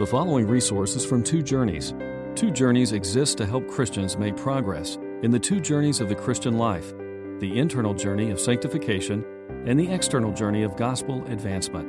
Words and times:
The 0.00 0.06
following 0.06 0.46
resources 0.46 1.04
from 1.04 1.22
Two 1.22 1.42
Journeys. 1.42 1.92
Two 2.34 2.50
Journeys 2.50 2.92
exists 2.92 3.34
to 3.34 3.44
help 3.44 3.68
Christians 3.68 4.16
make 4.16 4.34
progress 4.34 4.96
in 5.22 5.30
the 5.30 5.38
two 5.38 5.60
journeys 5.60 6.00
of 6.00 6.08
the 6.08 6.14
Christian 6.14 6.56
life 6.56 6.94
the 7.38 7.58
internal 7.58 7.92
journey 7.92 8.30
of 8.30 8.40
sanctification 8.40 9.22
and 9.66 9.78
the 9.78 9.92
external 9.92 10.32
journey 10.32 10.62
of 10.62 10.74
gospel 10.74 11.22
advancement. 11.26 11.86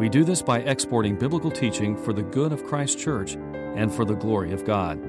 We 0.00 0.08
do 0.08 0.24
this 0.24 0.42
by 0.42 0.62
exporting 0.62 1.16
biblical 1.16 1.48
teaching 1.48 1.96
for 1.96 2.12
the 2.12 2.24
good 2.24 2.52
of 2.52 2.64
Christ's 2.64 3.00
church 3.00 3.34
and 3.36 3.94
for 3.94 4.04
the 4.04 4.16
glory 4.16 4.52
of 4.52 4.64
God. 4.64 5.00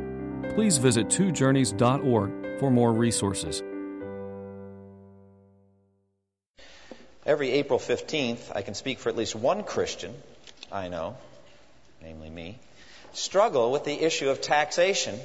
Please 0.53 0.77
visit 0.77 1.07
twojourneys.org 1.07 2.59
for 2.59 2.69
more 2.69 2.93
resources. 2.93 3.63
Every 7.25 7.49
April 7.53 7.79
15th, 7.79 8.55
I 8.55 8.61
can 8.61 8.75
speak 8.75 8.99
for 8.99 9.09
at 9.09 9.17
least 9.17 9.35
one 9.35 9.63
Christian 9.63 10.13
I 10.71 10.89
know 10.89 11.17
namely 12.05 12.29
me, 12.29 12.59
struggle 13.13 13.71
with 13.71 13.83
the 13.83 13.99
issue 13.99 14.29
of 14.29 14.39
taxation 14.39 15.19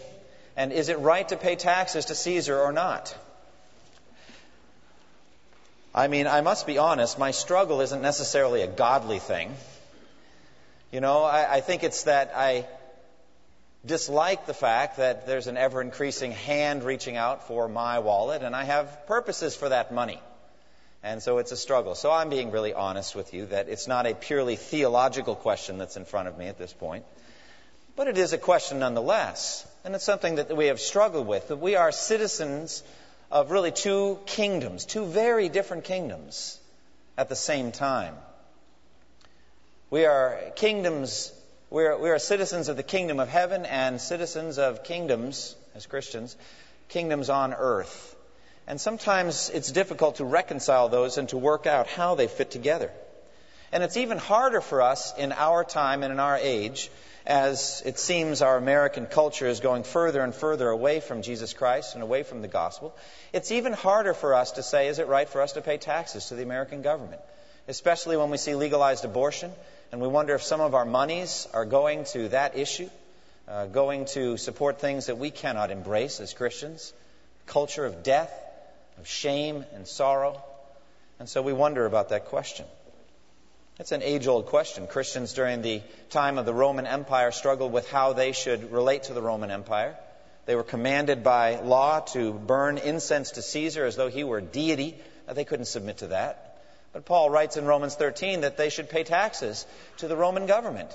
and 0.57 0.73
is 0.73 0.89
it 0.89 0.99
right 0.99 1.29
to 1.29 1.37
pay 1.37 1.55
taxes 1.55 2.07
to 2.07 2.15
Caesar 2.15 2.59
or 2.59 2.73
not? 2.73 3.15
I 5.95 6.09
mean, 6.09 6.27
I 6.27 6.41
must 6.41 6.67
be 6.67 6.79
honest, 6.79 7.19
my 7.19 7.33
struggle 7.33 7.83
isn't 7.83 8.01
necessarily 8.01 8.63
a 8.63 8.67
godly 8.67 9.19
thing. 9.19 9.55
You 10.91 11.01
know, 11.01 11.23
I, 11.23 11.57
I 11.57 11.61
think 11.61 11.85
it's 11.85 12.05
that 12.05 12.33
I 12.35 12.67
dislike 13.85 14.47
the 14.47 14.55
fact 14.55 14.97
that 14.97 15.27
there's 15.27 15.49
an 15.49 15.59
ever 15.59 15.83
increasing 15.83 16.33
hand 16.33 16.83
reaching 16.83 17.19
out 17.19 17.47
for 17.47 17.69
my 17.69 17.99
wallet, 17.99 18.43
and 18.43 18.57
I 18.57 18.65
have 18.65 19.07
purposes 19.07 19.55
for 19.55 19.69
that 19.69 19.93
money. 19.93 20.19
And 21.03 21.23
so 21.23 21.39
it's 21.39 21.53
a 21.53 21.57
struggle. 21.57 21.95
So 21.95 22.11
I'm 22.11 22.29
being 22.29 22.51
really 22.51 22.75
honest 22.75 23.15
with 23.15 23.33
you 23.33 23.47
that 23.47 23.69
it's 23.69 23.89
not 23.89 24.07
a 24.07 24.15
purely 24.15 24.57
theological 24.57 25.35
question 25.35 25.79
that's 25.79 25.97
in 25.97 26.05
front 26.05 26.29
of 26.29 26.37
me 26.37 26.47
at 26.47 26.59
this 26.59 26.73
point. 26.73 27.05
But 27.97 28.09
it 28.09 28.19
is 28.19 28.33
a 28.33 28.39
question 28.39 28.81
nonetheless. 28.81 29.67
And 29.85 29.95
it's 29.95 30.05
something 30.05 30.37
that 30.37 30.55
we 30.55 30.67
have 30.67 30.79
struggled 30.79 31.27
with. 31.27 31.49
That 31.49 31.57
we 31.57 31.77
are 31.77 31.91
citizens 31.91 32.83
of 33.31 33.51
really 33.51 33.73
two 33.73 34.19
kingdoms, 34.27 34.85
two 34.85 35.07
very 35.07 35.49
different 35.49 35.85
kingdoms 35.85 36.59
at 37.17 37.29
the 37.29 37.37
same 37.37 37.73
time. 37.73 38.15
We 39.89 40.05
are 40.05 40.39
kingdoms, 40.57 41.33
we 41.71 41.85
are, 41.85 41.99
we 41.99 42.11
are 42.11 42.19
citizens 42.19 42.69
of 42.69 42.77
the 42.77 42.83
kingdom 42.83 43.21
of 43.21 43.29
heaven 43.29 43.65
and 43.65 44.01
citizens 44.01 44.59
of 44.59 44.85
kingdoms, 44.85 45.57
as 45.75 45.87
Christians, 45.87 46.37
kingdoms 46.89 47.31
on 47.31 47.55
earth. 47.55 48.17
And 48.71 48.81
sometimes 48.81 49.51
it's 49.53 49.73
difficult 49.73 50.19
to 50.19 50.25
reconcile 50.25 50.89
those 50.89 51.19
and 51.19 51.29
to 51.31 51.37
work 51.37 51.67
out 51.67 51.89
how 51.89 52.15
they 52.15 52.29
fit 52.29 52.53
together. 52.53 52.93
And 53.73 53.83
it's 53.83 53.97
even 53.97 54.17
harder 54.17 54.61
for 54.61 54.81
us 54.81 55.13
in 55.19 55.33
our 55.33 55.65
time 55.65 56.05
and 56.05 56.13
in 56.13 56.21
our 56.21 56.39
age, 56.39 56.89
as 57.27 57.83
it 57.85 57.99
seems 57.99 58.43
our 58.43 58.57
American 58.57 59.07
culture 59.07 59.49
is 59.49 59.59
going 59.59 59.83
further 59.83 60.21
and 60.21 60.33
further 60.33 60.69
away 60.69 61.01
from 61.01 61.23
Jesus 61.23 61.53
Christ 61.53 61.95
and 61.95 62.03
away 62.05 62.23
from 62.23 62.43
the 62.43 62.47
gospel. 62.47 62.95
It's 63.33 63.51
even 63.51 63.73
harder 63.73 64.15
for 64.15 64.37
us 64.37 64.53
to 64.53 64.63
say, 64.63 64.87
is 64.87 65.01
it 65.01 65.09
right 65.09 65.29
for 65.29 65.43
us 65.43 65.55
to 65.55 65.63
pay 65.63 65.77
taxes 65.77 66.27
to 66.27 66.37
the 66.37 66.45
American 66.45 66.81
government? 66.81 67.23
Especially 67.67 68.17
when 68.17 68.31
we 68.31 68.37
see 68.37 68.55
legalized 68.55 69.05
abortion 69.05 69.51
and 69.91 70.01
we 70.01 70.07
wonder 70.07 70.37
if 70.37 70.45
some 70.45 70.61
of 70.61 70.77
our 70.77 70.85
monies 70.85 71.49
are 71.53 71.65
going 71.65 72.05
to 72.13 72.29
that 72.29 72.57
issue, 72.57 72.89
uh, 73.49 73.67
going 73.67 74.05
to 74.15 74.37
support 74.37 74.81
things 74.81 75.07
that 75.07 75.19
we 75.19 75.33
cannot 75.33 75.73
embrace 75.73 76.21
as 76.21 76.33
Christians, 76.33 76.93
culture 77.47 77.85
of 77.85 78.05
death 78.05 78.31
of 79.01 79.09
shame 79.09 79.65
and 79.75 79.89
sorrow. 79.89 80.41
And 81.19 81.29
so 81.29 81.41
we 81.41 81.55
wonder 81.55 81.87
about 81.87 82.11
that 82.11 82.27
question. 82.27 82.67
It's 83.79 83.93
an 83.93 84.03
age 84.03 84.27
old 84.27 84.47
question. 84.47 84.87
Christians 84.87 85.33
during 85.33 85.63
the 85.63 85.81
time 86.11 86.37
of 86.37 86.45
the 86.45 86.53
Roman 86.53 86.87
Empire 86.87 87.33
struggled 87.33 87.73
with 87.73 87.91
how 87.91 88.13
they 88.13 88.33
should 88.33 88.71
relate 88.71 89.05
to 89.05 89.15
the 89.15 89.23
Roman 89.23 89.51
Empire. 89.51 89.97
They 90.45 90.55
were 90.55 90.63
commanded 90.63 91.25
by 91.25 91.61
law 91.61 92.01
to 92.13 92.35
burn 92.35 92.77
incense 92.77 93.33
to 93.33 93.43
Caesar 93.43 93.87
as 93.87 93.97
though 93.97 94.09
he 94.09 94.23
were 94.23 94.43
deity. 94.43 94.99
They 95.33 95.45
couldn't 95.45 95.67
submit 95.67 95.99
to 95.99 96.09
that. 96.09 96.61
But 96.93 97.07
Paul 97.07 97.31
writes 97.31 97.57
in 97.57 97.65
Romans 97.65 97.95
13 97.95 98.43
that 98.43 98.59
they 98.59 98.69
should 98.69 98.91
pay 98.91 99.05
taxes 99.05 99.65
to 99.99 100.09
the 100.09 100.17
Roman 100.17 100.45
government, 100.45 100.91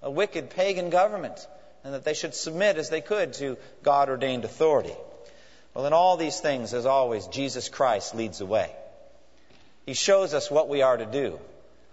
a 0.00 0.10
wicked 0.10 0.48
pagan 0.48 0.88
government, 0.88 1.46
and 1.84 1.92
that 1.92 2.04
they 2.04 2.14
should 2.14 2.34
submit 2.34 2.78
as 2.78 2.88
they 2.88 3.02
could 3.02 3.34
to 3.34 3.58
God 3.82 4.08
ordained 4.08 4.46
authority. 4.46 4.94
Well, 5.74 5.86
in 5.86 5.92
all 5.92 6.16
these 6.16 6.40
things, 6.40 6.74
as 6.74 6.86
always, 6.86 7.26
Jesus 7.28 7.68
Christ 7.68 8.14
leads 8.14 8.38
the 8.38 8.46
way. 8.46 8.70
He 9.86 9.94
shows 9.94 10.34
us 10.34 10.50
what 10.50 10.68
we 10.68 10.82
are 10.82 10.96
to 10.96 11.06
do. 11.06 11.38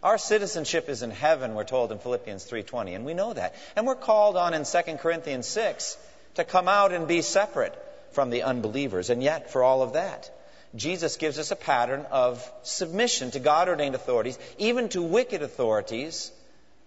Our 0.03 0.17
citizenship 0.17 0.89
is 0.89 1.03
in 1.03 1.11
heaven, 1.11 1.55
we're 1.55 1.63
told 1.63 1.91
in 1.91 1.99
Philippians 1.99 2.43
3:20, 2.43 2.93
and 2.93 3.05
we 3.05 3.13
know 3.13 3.33
that. 3.33 3.55
And 3.75 3.87
we're 3.87 3.95
called 3.95 4.37
on 4.37 4.53
in 4.53 4.63
2 4.65 4.97
Corinthians 4.99 5.47
6 5.47 5.97
to 6.35 6.43
come 6.43 6.67
out 6.67 6.91
and 6.91 7.07
be 7.07 7.21
separate 7.21 7.75
from 8.11 8.29
the 8.29 8.43
unbelievers. 8.43 9.09
And 9.09 9.23
yet, 9.23 9.51
for 9.51 9.63
all 9.63 9.81
of 9.81 9.93
that, 9.93 10.29
Jesus 10.75 11.17
gives 11.17 11.39
us 11.39 11.51
a 11.51 11.55
pattern 11.55 12.05
of 12.11 12.51
submission 12.63 13.31
to 13.31 13.39
God 13.39 13.69
ordained 13.69 13.95
authorities, 13.95 14.37
even 14.57 14.89
to 14.89 15.01
wicked 15.01 15.41
authorities, 15.41 16.31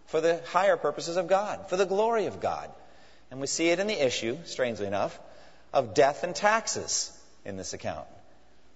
for 0.06 0.20
the 0.20 0.40
higher 0.46 0.76
purposes 0.76 1.16
of 1.16 1.28
God, 1.28 1.68
for 1.68 1.76
the 1.76 1.86
glory 1.86 2.26
of 2.26 2.40
God. 2.40 2.70
And 3.30 3.40
we 3.40 3.46
see 3.46 3.70
it 3.70 3.80
in 3.80 3.86
the 3.86 4.04
issue, 4.06 4.38
strangely 4.44 4.86
enough, 4.86 5.18
of 5.72 5.94
death 5.94 6.24
and 6.24 6.34
taxes 6.34 7.16
in 7.44 7.56
this 7.56 7.72
account. 7.72 8.06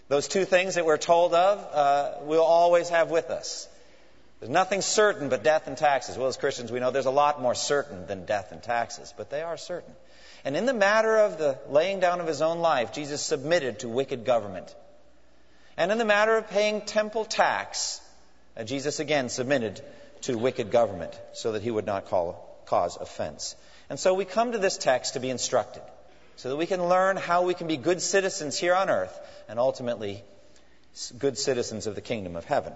Those 0.08 0.28
two 0.28 0.44
things 0.44 0.74
that 0.74 0.84
we're 0.84 0.98
told 0.98 1.34
of, 1.34 1.58
uh, 1.72 2.12
we'll 2.22 2.42
always 2.42 2.90
have 2.90 3.10
with 3.10 3.30
us. 3.30 3.68
There's 4.40 4.50
nothing 4.50 4.82
certain 4.82 5.30
but 5.30 5.42
death 5.42 5.66
and 5.66 5.76
taxes. 5.76 6.18
Well, 6.18 6.28
as 6.28 6.36
Christians, 6.36 6.70
we 6.70 6.80
know 6.80 6.90
there's 6.90 7.06
a 7.06 7.10
lot 7.10 7.40
more 7.40 7.54
certain 7.54 8.06
than 8.06 8.26
death 8.26 8.52
and 8.52 8.62
taxes, 8.62 9.14
but 9.16 9.30
they 9.30 9.42
are 9.42 9.56
certain. 9.56 9.94
And 10.44 10.56
in 10.56 10.66
the 10.66 10.74
matter 10.74 11.16
of 11.18 11.38
the 11.38 11.58
laying 11.70 12.00
down 12.00 12.20
of 12.20 12.26
his 12.26 12.42
own 12.42 12.58
life, 12.58 12.92
Jesus 12.92 13.22
submitted 13.22 13.78
to 13.80 13.88
wicked 13.88 14.26
government. 14.26 14.74
And 15.76 15.90
in 15.90 15.96
the 15.96 16.04
matter 16.04 16.36
of 16.36 16.50
paying 16.50 16.82
temple 16.82 17.24
tax, 17.24 18.00
uh, 18.56 18.64
Jesus 18.64 19.00
again 19.00 19.30
submitted 19.30 19.80
to 20.22 20.36
wicked 20.36 20.70
government 20.70 21.18
so 21.32 21.52
that 21.52 21.62
he 21.62 21.70
would 21.70 21.86
not 21.86 22.06
call, 22.06 22.60
cause 22.66 22.98
offense. 22.98 23.56
And 23.88 23.98
so 23.98 24.12
we 24.12 24.26
come 24.26 24.52
to 24.52 24.58
this 24.58 24.76
text 24.76 25.14
to 25.14 25.20
be 25.20 25.30
instructed 25.30 25.82
so 26.36 26.48
that 26.50 26.56
we 26.56 26.66
can 26.66 26.88
learn 26.88 27.16
how 27.16 27.42
we 27.42 27.54
can 27.54 27.66
be 27.66 27.76
good 27.76 28.00
citizens 28.02 28.58
here 28.58 28.74
on 28.74 28.90
earth 28.90 29.18
and 29.48 29.58
ultimately 29.58 30.22
good 31.18 31.38
citizens 31.38 31.86
of 31.86 31.94
the 31.94 32.00
kingdom 32.00 32.36
of 32.36 32.44
heaven. 32.44 32.72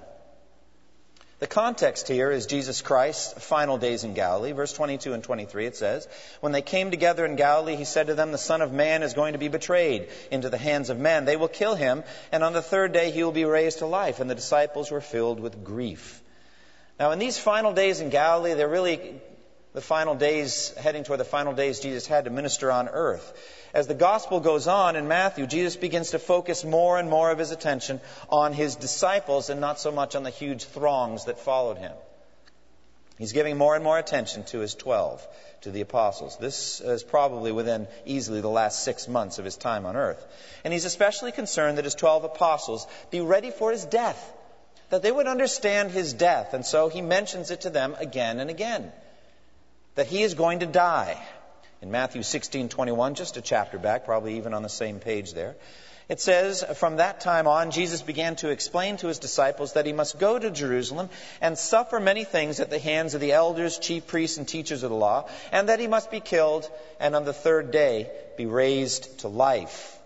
The 1.40 1.46
context 1.46 2.08
here 2.08 2.32
is 2.32 2.46
Jesus 2.46 2.82
Christ's 2.82 3.44
final 3.44 3.78
days 3.78 4.02
in 4.02 4.14
Galilee. 4.14 4.50
Verse 4.50 4.72
22 4.72 5.12
and 5.12 5.22
23 5.22 5.66
it 5.66 5.76
says, 5.76 6.08
When 6.40 6.50
they 6.50 6.62
came 6.62 6.90
together 6.90 7.24
in 7.24 7.36
Galilee, 7.36 7.76
he 7.76 7.84
said 7.84 8.08
to 8.08 8.16
them, 8.16 8.32
The 8.32 8.38
Son 8.38 8.60
of 8.60 8.72
Man 8.72 9.04
is 9.04 9.14
going 9.14 9.34
to 9.34 9.38
be 9.38 9.46
betrayed 9.46 10.08
into 10.32 10.50
the 10.50 10.58
hands 10.58 10.90
of 10.90 10.98
men. 10.98 11.26
They 11.26 11.36
will 11.36 11.46
kill 11.46 11.76
him, 11.76 12.02
and 12.32 12.42
on 12.42 12.54
the 12.54 12.62
third 12.62 12.92
day 12.92 13.12
he 13.12 13.22
will 13.22 13.30
be 13.30 13.44
raised 13.44 13.78
to 13.78 13.86
life. 13.86 14.18
And 14.18 14.28
the 14.28 14.34
disciples 14.34 14.90
were 14.90 15.00
filled 15.00 15.38
with 15.38 15.62
grief. 15.62 16.20
Now, 16.98 17.12
in 17.12 17.20
these 17.20 17.38
final 17.38 17.72
days 17.72 18.00
in 18.00 18.10
Galilee, 18.10 18.54
they're 18.54 18.66
really 18.66 19.20
the 19.78 19.82
final 19.82 20.16
days, 20.16 20.74
heading 20.74 21.04
toward 21.04 21.20
the 21.20 21.24
final 21.24 21.52
days 21.52 21.78
Jesus 21.78 22.04
had 22.04 22.24
to 22.24 22.30
minister 22.30 22.72
on 22.72 22.88
earth. 22.88 23.32
As 23.72 23.86
the 23.86 23.94
gospel 23.94 24.40
goes 24.40 24.66
on 24.66 24.96
in 24.96 25.06
Matthew, 25.06 25.46
Jesus 25.46 25.76
begins 25.76 26.10
to 26.10 26.18
focus 26.18 26.64
more 26.64 26.98
and 26.98 27.08
more 27.08 27.30
of 27.30 27.38
his 27.38 27.52
attention 27.52 28.00
on 28.28 28.52
his 28.52 28.74
disciples 28.74 29.50
and 29.50 29.60
not 29.60 29.78
so 29.78 29.92
much 29.92 30.16
on 30.16 30.24
the 30.24 30.30
huge 30.30 30.64
throngs 30.64 31.26
that 31.26 31.38
followed 31.38 31.78
him. 31.78 31.92
He's 33.18 33.30
giving 33.30 33.56
more 33.56 33.76
and 33.76 33.84
more 33.84 33.96
attention 33.96 34.42
to 34.46 34.58
his 34.58 34.74
12, 34.74 35.24
to 35.60 35.70
the 35.70 35.82
apostles. 35.82 36.36
This 36.38 36.80
is 36.80 37.04
probably 37.04 37.52
within 37.52 37.86
easily 38.04 38.40
the 38.40 38.48
last 38.48 38.82
six 38.82 39.06
months 39.06 39.38
of 39.38 39.44
his 39.44 39.56
time 39.56 39.86
on 39.86 39.94
earth. 39.94 40.26
And 40.64 40.72
he's 40.72 40.86
especially 40.86 41.30
concerned 41.30 41.78
that 41.78 41.84
his 41.84 41.94
12 41.94 42.24
apostles 42.24 42.84
be 43.12 43.20
ready 43.20 43.52
for 43.52 43.70
his 43.70 43.84
death, 43.84 44.20
that 44.90 45.02
they 45.02 45.12
would 45.12 45.28
understand 45.28 45.92
his 45.92 46.14
death. 46.14 46.52
And 46.52 46.66
so 46.66 46.88
he 46.88 47.00
mentions 47.00 47.52
it 47.52 47.60
to 47.60 47.70
them 47.70 47.94
again 48.00 48.40
and 48.40 48.50
again 48.50 48.90
that 49.98 50.06
he 50.06 50.22
is 50.22 50.34
going 50.34 50.60
to 50.60 50.66
die. 50.66 51.20
In 51.82 51.90
Matthew 51.90 52.22
16:21, 52.22 53.14
just 53.14 53.36
a 53.36 53.40
chapter 53.40 53.78
back, 53.78 54.04
probably 54.04 54.36
even 54.36 54.54
on 54.54 54.62
the 54.62 54.68
same 54.68 55.00
page 55.00 55.32
there, 55.32 55.56
it 56.08 56.20
says, 56.20 56.64
From 56.76 56.98
that 56.98 57.18
time 57.18 57.48
on, 57.48 57.72
Jesus 57.72 58.00
began 58.00 58.36
to 58.36 58.50
explain 58.50 58.96
to 58.98 59.08
his 59.08 59.18
disciples 59.18 59.72
that 59.72 59.86
he 59.86 59.92
must 59.92 60.20
go 60.20 60.38
to 60.38 60.52
Jerusalem 60.52 61.10
and 61.40 61.58
suffer 61.58 61.98
many 61.98 62.22
things 62.22 62.60
at 62.60 62.70
the 62.70 62.78
hands 62.78 63.14
of 63.14 63.20
the 63.20 63.32
elders, 63.32 63.76
chief 63.76 64.06
priests, 64.06 64.38
and 64.38 64.46
teachers 64.46 64.84
of 64.84 64.90
the 64.90 64.96
law, 64.96 65.28
and 65.50 65.68
that 65.68 65.80
he 65.80 65.88
must 65.88 66.12
be 66.12 66.20
killed 66.20 66.70
and 67.00 67.16
on 67.16 67.24
the 67.24 67.32
third 67.32 67.72
day 67.72 68.08
be 68.36 68.46
raised 68.46 69.18
to 69.18 69.28
life. 69.28 69.97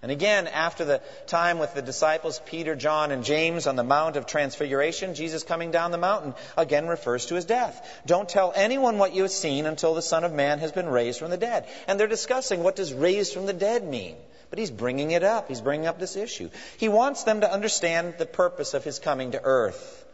And 0.00 0.12
again, 0.12 0.46
after 0.46 0.84
the 0.84 1.02
time 1.26 1.58
with 1.58 1.74
the 1.74 1.82
disciples, 1.82 2.40
Peter, 2.46 2.76
John, 2.76 3.10
and 3.10 3.24
James 3.24 3.66
on 3.66 3.74
the 3.74 3.82
Mount 3.82 4.14
of 4.14 4.26
Transfiguration, 4.26 5.14
Jesus 5.14 5.42
coming 5.42 5.72
down 5.72 5.90
the 5.90 5.98
mountain 5.98 6.34
again 6.56 6.86
refers 6.86 7.26
to 7.26 7.34
his 7.34 7.44
death. 7.44 8.02
Don't 8.06 8.28
tell 8.28 8.52
anyone 8.54 8.98
what 8.98 9.12
you 9.12 9.22
have 9.22 9.32
seen 9.32 9.66
until 9.66 9.94
the 9.94 10.02
Son 10.02 10.22
of 10.22 10.32
Man 10.32 10.60
has 10.60 10.70
been 10.70 10.86
raised 10.86 11.18
from 11.18 11.30
the 11.30 11.36
dead. 11.36 11.66
And 11.88 11.98
they're 11.98 12.06
discussing 12.06 12.62
what 12.62 12.76
does 12.76 12.94
raised 12.94 13.34
from 13.34 13.46
the 13.46 13.52
dead 13.52 13.84
mean? 13.84 14.14
But 14.50 14.60
he's 14.60 14.70
bringing 14.70 15.10
it 15.10 15.24
up. 15.24 15.48
He's 15.48 15.60
bringing 15.60 15.88
up 15.88 15.98
this 15.98 16.14
issue. 16.14 16.48
He 16.76 16.88
wants 16.88 17.24
them 17.24 17.40
to 17.40 17.52
understand 17.52 18.14
the 18.18 18.26
purpose 18.26 18.74
of 18.74 18.84
his 18.84 19.00
coming 19.00 19.32
to 19.32 19.42
earth. 19.42 20.04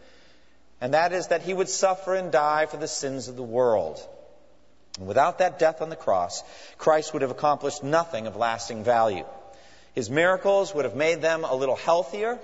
And 0.80 0.94
that 0.94 1.12
is 1.12 1.28
that 1.28 1.42
he 1.42 1.52
would 1.52 1.68
suffer 1.68 2.14
and 2.14 2.32
die 2.32 2.66
for 2.66 2.78
the 2.78 2.88
sins 2.88 3.28
of 3.28 3.36
the 3.36 3.42
world. 3.42 4.00
And 4.98 5.06
without 5.06 5.38
that 5.38 5.58
death 5.58 5.82
on 5.82 5.90
the 5.90 5.96
cross, 5.96 6.42
Christ 6.78 7.12
would 7.12 7.22
have 7.22 7.30
accomplished 7.30 7.84
nothing 7.84 8.26
of 8.26 8.36
lasting 8.36 8.82
value. 8.82 9.26
His 9.94 10.10
miracles 10.10 10.74
would 10.74 10.84
have 10.84 10.96
made 10.96 11.22
them 11.22 11.44
a 11.44 11.54
little 11.54 11.76
healthier, 11.76 12.38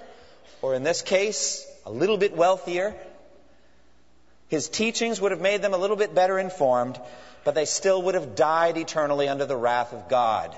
or 0.62 0.74
in 0.74 0.82
this 0.82 1.02
case, 1.02 1.66
a 1.84 1.90
little 1.90 2.16
bit 2.16 2.36
wealthier. 2.36 2.94
His 4.48 4.68
teachings 4.68 5.20
would 5.20 5.32
have 5.32 5.40
made 5.40 5.62
them 5.62 5.74
a 5.74 5.78
little 5.78 5.96
bit 5.96 6.14
better 6.14 6.38
informed, 6.38 7.00
but 7.44 7.54
they 7.54 7.64
still 7.64 8.02
would 8.02 8.14
have 8.14 8.34
died 8.34 8.76
eternally 8.76 9.28
under 9.28 9.46
the 9.46 9.56
wrath 9.56 9.92
of 9.92 10.08
God. 10.08 10.56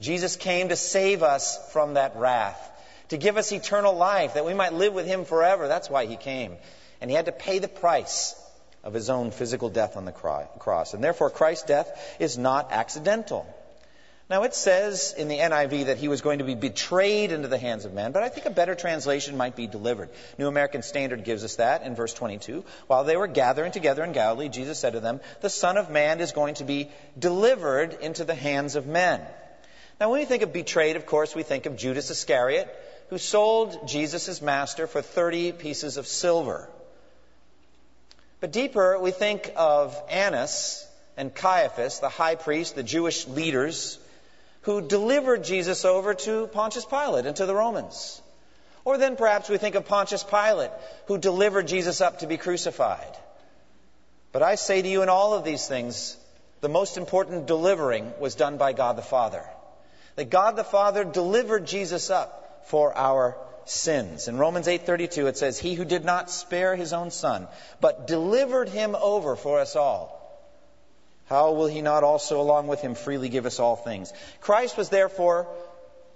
Jesus 0.00 0.36
came 0.36 0.68
to 0.68 0.76
save 0.76 1.22
us 1.22 1.58
from 1.72 1.94
that 1.94 2.16
wrath, 2.16 2.70
to 3.08 3.16
give 3.16 3.36
us 3.36 3.52
eternal 3.52 3.94
life, 3.94 4.34
that 4.34 4.44
we 4.44 4.54
might 4.54 4.72
live 4.72 4.92
with 4.92 5.06
Him 5.06 5.24
forever. 5.24 5.68
That's 5.68 5.88
why 5.88 6.06
He 6.06 6.16
came. 6.16 6.56
And 7.00 7.10
He 7.10 7.16
had 7.16 7.26
to 7.26 7.32
pay 7.32 7.60
the 7.60 7.68
price 7.68 8.34
of 8.82 8.92
His 8.92 9.08
own 9.08 9.30
physical 9.30 9.70
death 9.70 9.96
on 9.96 10.04
the 10.04 10.12
cross. 10.12 10.92
And 10.92 11.02
therefore, 11.02 11.30
Christ's 11.30 11.66
death 11.66 12.16
is 12.18 12.36
not 12.36 12.72
accidental. 12.72 13.46
Now, 14.30 14.44
it 14.44 14.54
says 14.54 15.14
in 15.16 15.28
the 15.28 15.38
NIV 15.38 15.86
that 15.86 15.98
he 15.98 16.08
was 16.08 16.22
going 16.22 16.38
to 16.38 16.46
be 16.46 16.54
betrayed 16.54 17.30
into 17.30 17.46
the 17.46 17.58
hands 17.58 17.84
of 17.84 17.92
men, 17.92 18.12
but 18.12 18.22
I 18.22 18.30
think 18.30 18.46
a 18.46 18.50
better 18.50 18.74
translation 18.74 19.36
might 19.36 19.54
be 19.54 19.66
delivered. 19.66 20.08
New 20.38 20.48
American 20.48 20.82
Standard 20.82 21.24
gives 21.24 21.44
us 21.44 21.56
that 21.56 21.82
in 21.82 21.94
verse 21.94 22.14
22. 22.14 22.64
While 22.86 23.04
they 23.04 23.18
were 23.18 23.26
gathering 23.26 23.70
together 23.70 24.02
in 24.02 24.12
Galilee, 24.12 24.48
Jesus 24.48 24.78
said 24.78 24.94
to 24.94 25.00
them, 25.00 25.20
The 25.42 25.50
Son 25.50 25.76
of 25.76 25.90
Man 25.90 26.20
is 26.20 26.32
going 26.32 26.54
to 26.54 26.64
be 26.64 26.88
delivered 27.18 27.98
into 28.00 28.24
the 28.24 28.34
hands 28.34 28.76
of 28.76 28.86
men. 28.86 29.20
Now, 30.00 30.10
when 30.10 30.20
we 30.20 30.26
think 30.26 30.42
of 30.42 30.54
betrayed, 30.54 30.96
of 30.96 31.04
course, 31.04 31.34
we 31.34 31.42
think 31.42 31.66
of 31.66 31.76
Judas 31.76 32.10
Iscariot, 32.10 32.74
who 33.10 33.18
sold 33.18 33.86
Jesus, 33.86 34.24
his 34.24 34.40
master, 34.40 34.86
for 34.86 35.02
30 35.02 35.52
pieces 35.52 35.98
of 35.98 36.06
silver. 36.06 36.70
But 38.40 38.52
deeper, 38.52 38.98
we 38.98 39.10
think 39.10 39.52
of 39.54 40.00
Annas 40.08 40.86
and 41.18 41.34
Caiaphas, 41.34 42.00
the 42.00 42.08
high 42.08 42.36
priest, 42.36 42.74
the 42.74 42.82
Jewish 42.82 43.28
leaders, 43.28 43.98
who 44.64 44.80
delivered 44.80 45.44
Jesus 45.44 45.84
over 45.84 46.14
to 46.14 46.46
Pontius 46.48 46.84
Pilate 46.84 47.26
and 47.26 47.36
to 47.36 47.46
the 47.46 47.54
Romans. 47.54 48.20
Or 48.84 48.98
then 48.98 49.16
perhaps 49.16 49.48
we 49.48 49.56
think 49.56 49.76
of 49.76 49.86
Pontius 49.86 50.24
Pilate, 50.24 50.70
who 51.06 51.16
delivered 51.16 51.66
Jesus 51.66 52.00
up 52.00 52.18
to 52.18 52.26
be 52.26 52.36
crucified. 52.36 53.16
But 54.32 54.42
I 54.42 54.56
say 54.56 54.82
to 54.82 54.88
you, 54.88 55.02
in 55.02 55.08
all 55.08 55.32
of 55.32 55.44
these 55.44 55.66
things, 55.66 56.16
the 56.60 56.68
most 56.68 56.96
important 56.96 57.46
delivering 57.46 58.12
was 58.18 58.34
done 58.34 58.58
by 58.58 58.72
God 58.72 58.96
the 58.96 59.02
Father 59.02 59.44
that 60.16 60.30
God 60.30 60.56
the 60.56 60.64
Father 60.64 61.04
delivered 61.04 61.66
Jesus 61.66 62.10
up 62.10 62.66
for 62.66 62.96
our 62.96 63.36
sins. 63.64 64.28
In 64.28 64.38
Romans 64.38 64.68
8:32 64.68 65.26
it 65.26 65.36
says, 65.36 65.58
"He 65.58 65.74
who 65.74 65.84
did 65.84 66.04
not 66.04 66.30
spare 66.30 66.76
his 66.76 66.92
own 66.92 67.10
son, 67.10 67.48
but 67.80 68.06
delivered 68.06 68.68
him 68.68 68.94
over 68.94 69.36
for 69.36 69.58
us 69.58 69.74
all, 69.76 70.13
how 71.26 71.52
will 71.52 71.66
he 71.66 71.82
not 71.82 72.04
also 72.04 72.40
along 72.40 72.66
with 72.66 72.80
him 72.80 72.94
freely 72.94 73.28
give 73.28 73.46
us 73.46 73.60
all 73.60 73.76
things?" 73.76 74.12
Christ 74.40 74.76
was 74.76 74.88
therefore 74.88 75.46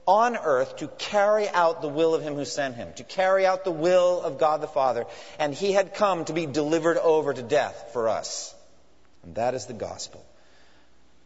on 0.07 0.37
earth 0.39 0.77
to 0.77 0.89
carry 0.89 1.49
out 1.49 1.83
the 1.83 1.89
will 1.89 2.15
of 2.15 2.23
him 2.23 2.35
who 2.35 2.47
sent 2.47 2.77
him, 2.77 2.93
to 2.95 3.05
carry 3.05 3.45
out 3.45 3.65
the 3.65 3.71
will 3.71 4.23
of 4.23 4.39
God 4.39 4.63
the 4.63 4.67
Father, 4.67 5.07
and 5.39 5.53
he 5.53 5.73
had 5.73 5.95
come 5.95 6.25
to 6.25 6.33
be 6.33 6.47
delivered 6.47 6.97
over 6.97 7.35
to 7.35 7.43
death 7.43 7.91
for 7.93 8.09
us. 8.09 8.55
And 9.23 9.35
that 9.35 9.55
is 9.55 9.67
the 9.67 9.75
gospel. 9.75 10.25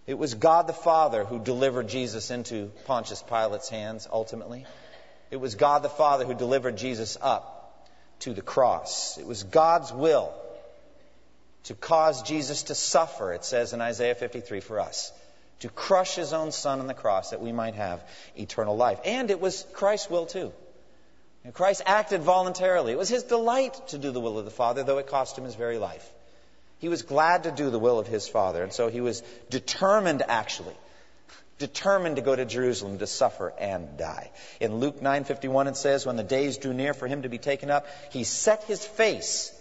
It 0.05 0.19
was 0.19 0.35
God 0.35 0.67
the 0.67 0.73
Father 0.73 1.25
who 1.25 1.39
delivered 1.39 1.87
Jesus 1.89 2.33
into 2.33 2.73
Pontius 2.87 3.23
Pilate's 3.23 3.69
hands 3.69 4.09
ultimately. 4.11 4.67
It 5.31 5.37
was 5.37 5.55
God 5.55 5.83
the 5.83 5.89
Father 5.89 6.25
who 6.25 6.35
delivered 6.35 6.77
Jesus 6.77 7.17
up 7.21 7.89
to 8.21 8.35
the 8.35 8.43
cross. 8.43 9.17
It 9.17 9.27
was 9.27 9.45
God's 9.45 9.93
will 9.93 10.35
to 11.65 11.75
cause 11.75 12.23
Jesus 12.23 12.65
to 12.65 12.75
suffer, 12.75 13.33
it 13.33 13.45
says 13.45 13.73
in 13.73 13.81
Isaiah 13.81 14.15
53 14.15 14.61
for 14.61 14.81
us, 14.81 15.13
to 15.61 15.69
crush 15.69 16.17
his 16.17 16.33
own 16.33 16.51
son 16.51 16.81
on 16.81 16.87
the 16.89 16.95
cross 16.95 17.31
that 17.31 17.41
we 17.41 17.53
might 17.53 17.75
have 17.75 18.03
eternal 18.37 18.77
life. 18.77 18.99
And 19.05 19.31
it 19.31 19.41
was 19.41 19.65
Christ's 19.73 20.11
will 20.11 20.27
too. 20.27 20.53
Christ 21.53 21.83
acted 21.87 22.23
voluntarily. 22.23 22.93
It 22.93 22.99
was 22.99 23.09
his 23.09 23.25
delight 23.25 23.89
to 23.89 23.99
do 23.99 24.13
the 24.13 24.21
will 24.21 24.39
of 24.39 24.45
the 24.45 24.51
Father, 24.51 24.85
though 24.85 24.99
it 24.99 25.09
cost 25.09 25.37
him 25.37 25.45
his 25.45 25.57
very 25.57 25.79
life. 25.79 26.09
He 26.79 26.89
was 26.89 27.03
glad 27.03 27.45
to 27.45 27.53
do 27.53 27.71
the 27.71 27.79
will 27.79 27.99
of 27.99 28.07
his 28.07 28.29
Father, 28.29 28.63
and 28.63 28.73
so 28.73 28.89
he 28.89 29.01
was 29.01 29.23
determined, 29.51 30.23
actually, 30.27 30.75
determined 31.59 32.17
to 32.17 32.23
go 32.23 32.35
to 32.35 32.45
Jerusalem 32.45 32.99
to 32.99 33.07
suffer 33.07 33.53
and 33.59 33.97
die. 33.97 34.31
In 34.61 34.77
Luke 34.77 35.01
9:51 35.01 35.69
it 35.69 35.77
says 35.77 36.05
when 36.05 36.17
the 36.17 36.25
days 36.25 36.59
drew 36.59 36.73
near 36.73 36.93
for 36.93 37.07
him 37.07 37.23
to 37.23 37.29
be 37.29 37.39
taken 37.39 37.71
up, 37.71 37.87
he 38.11 38.25
set 38.25 38.65
his 38.65 38.85
face 38.85 39.53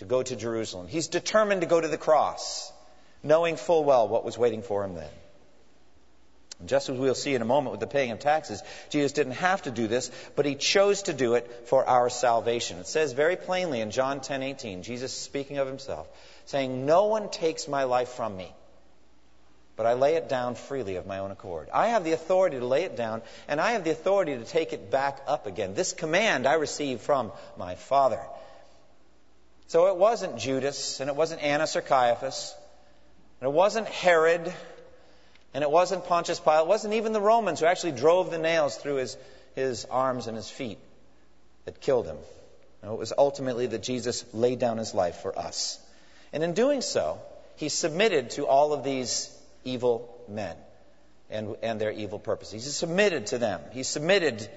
to 0.00 0.06
go 0.06 0.22
to 0.22 0.34
Jerusalem. 0.34 0.88
He's 0.88 1.08
determined 1.08 1.60
to 1.60 1.66
go 1.66 1.78
to 1.78 1.86
the 1.86 1.98
cross, 1.98 2.72
knowing 3.22 3.56
full 3.56 3.84
well 3.84 4.08
what 4.08 4.24
was 4.24 4.38
waiting 4.38 4.62
for 4.62 4.82
him 4.82 4.94
then. 4.94 5.10
And 6.58 6.70
just 6.70 6.88
as 6.88 6.96
we'll 6.98 7.14
see 7.14 7.34
in 7.34 7.42
a 7.42 7.44
moment 7.44 7.72
with 7.72 7.80
the 7.80 7.86
paying 7.86 8.10
of 8.10 8.18
taxes, 8.18 8.62
Jesus 8.88 9.12
didn't 9.12 9.34
have 9.34 9.60
to 9.62 9.70
do 9.70 9.88
this, 9.88 10.10
but 10.36 10.46
he 10.46 10.54
chose 10.54 11.02
to 11.02 11.12
do 11.12 11.34
it 11.34 11.68
for 11.68 11.84
our 11.86 12.08
salvation. 12.08 12.78
It 12.78 12.86
says 12.86 13.12
very 13.12 13.36
plainly 13.36 13.82
in 13.82 13.90
John 13.90 14.20
10:18, 14.20 14.82
Jesus 14.82 15.12
speaking 15.12 15.58
of 15.58 15.66
himself, 15.66 16.08
saying, 16.46 16.86
No 16.86 17.04
one 17.04 17.28
takes 17.28 17.68
my 17.68 17.84
life 17.84 18.08
from 18.08 18.34
me, 18.34 18.50
but 19.76 19.84
I 19.84 19.92
lay 19.92 20.14
it 20.14 20.30
down 20.30 20.54
freely 20.54 20.96
of 20.96 21.06
my 21.06 21.18
own 21.18 21.30
accord. 21.30 21.68
I 21.74 21.88
have 21.88 22.04
the 22.04 22.12
authority 22.12 22.58
to 22.58 22.66
lay 22.66 22.84
it 22.84 22.96
down, 22.96 23.20
and 23.48 23.60
I 23.60 23.72
have 23.72 23.84
the 23.84 23.90
authority 23.90 24.38
to 24.38 24.44
take 24.44 24.72
it 24.72 24.90
back 24.90 25.20
up 25.26 25.46
again. 25.46 25.74
This 25.74 25.92
command 25.92 26.46
I 26.46 26.54
received 26.54 27.02
from 27.02 27.32
my 27.58 27.74
Father. 27.74 28.20
So 29.70 29.86
it 29.86 29.94
wasn't 29.94 30.36
Judas, 30.36 30.98
and 30.98 31.08
it 31.08 31.14
wasn't 31.14 31.42
Annas 31.42 31.76
or 31.76 31.80
Caiaphas, 31.80 32.56
and 33.40 33.46
it 33.46 33.52
wasn't 33.52 33.86
Herod, 33.86 34.52
and 35.54 35.62
it 35.62 35.70
wasn't 35.70 36.06
Pontius 36.06 36.40
Pilate, 36.40 36.62
it 36.62 36.66
wasn't 36.66 36.94
even 36.94 37.12
the 37.12 37.20
Romans 37.20 37.60
who 37.60 37.66
actually 37.66 37.92
drove 37.92 38.32
the 38.32 38.38
nails 38.38 38.76
through 38.76 38.96
his, 38.96 39.16
his 39.54 39.84
arms 39.84 40.26
and 40.26 40.36
his 40.36 40.50
feet 40.50 40.78
that 41.66 41.80
killed 41.80 42.06
him. 42.06 42.16
No, 42.82 42.94
it 42.94 42.98
was 42.98 43.12
ultimately 43.16 43.68
that 43.68 43.80
Jesus 43.80 44.24
laid 44.34 44.58
down 44.58 44.76
his 44.76 44.92
life 44.92 45.18
for 45.18 45.38
us. 45.38 45.78
And 46.32 46.42
in 46.42 46.52
doing 46.54 46.80
so, 46.80 47.20
he 47.54 47.68
submitted 47.68 48.30
to 48.30 48.48
all 48.48 48.72
of 48.72 48.82
these 48.82 49.32
evil 49.62 50.12
men 50.26 50.56
and, 51.30 51.54
and 51.62 51.80
their 51.80 51.92
evil 51.92 52.18
purposes. 52.18 52.64
He 52.64 52.70
submitted 52.70 53.28
to 53.28 53.38
them. 53.38 53.60
He 53.70 53.84
submitted 53.84 54.50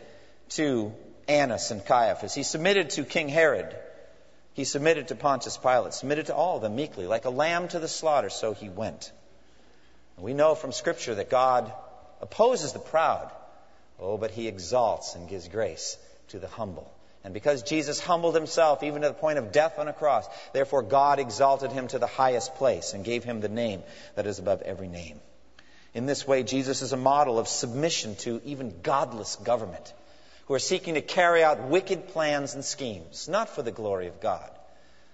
to 0.57 0.91
Annas 1.27 1.69
and 1.69 1.85
Caiaphas. 1.85 2.33
He 2.33 2.41
submitted 2.41 2.89
to 2.91 3.03
King 3.03 3.29
Herod. 3.29 3.75
He 4.53 4.65
submitted 4.65 5.07
to 5.07 5.15
Pontius 5.15 5.57
Pilate, 5.57 5.93
submitted 5.93 6.27
to 6.27 6.35
all 6.35 6.57
of 6.57 6.61
them 6.61 6.75
meekly. 6.75 7.07
Like 7.07 7.25
a 7.25 7.31
lamb 7.31 7.67
to 7.69 7.79
the 7.79 7.87
slaughter, 7.87 8.29
so 8.29 8.53
he 8.53 8.69
went. 8.69 9.11
And 10.15 10.25
we 10.25 10.33
know 10.33 10.53
from 10.55 10.71
Scripture 10.71 11.15
that 11.15 11.29
God 11.29 11.71
opposes 12.21 12.73
the 12.73 12.79
proud. 12.79 13.31
Oh, 13.99 14.17
but 14.17 14.31
he 14.31 14.47
exalts 14.47 15.15
and 15.15 15.27
gives 15.27 15.47
grace 15.47 15.97
to 16.29 16.39
the 16.39 16.47
humble. 16.47 16.91
And 17.23 17.33
because 17.33 17.63
Jesus 17.63 17.99
humbled 17.99 18.35
himself 18.35 18.83
even 18.83 19.01
to 19.01 19.07
the 19.07 19.13
point 19.13 19.39
of 19.39 19.51
death 19.51 19.79
on 19.79 19.87
a 19.87 19.93
cross, 19.93 20.27
therefore 20.51 20.83
God 20.83 21.19
exalted 21.19 21.71
him 21.71 21.87
to 21.87 21.99
the 21.99 22.07
highest 22.07 22.55
place 22.55 22.93
and 22.93 23.05
gave 23.05 23.23
him 23.23 23.39
the 23.39 23.49
name 23.49 23.81
that 24.15 24.27
is 24.27 24.39
above 24.39 24.61
every 24.61 24.89
name. 24.89 25.19
In 25.93 26.05
this 26.05 26.27
way, 26.27 26.43
Jesus 26.43 26.81
is 26.81 26.91
a 26.91 26.97
model 26.97 27.39
of 27.39 27.47
submission 27.47 28.15
to 28.17 28.41
even 28.45 28.81
godless 28.81 29.35
government 29.37 29.93
who 30.45 30.53
are 30.53 30.59
seeking 30.59 30.95
to 30.95 31.01
carry 31.01 31.43
out 31.43 31.63
wicked 31.63 32.09
plans 32.09 32.53
and 32.53 32.65
schemes, 32.65 33.27
not 33.27 33.49
for 33.49 33.61
the 33.61 33.71
glory 33.71 34.07
of 34.07 34.21
God. 34.21 34.49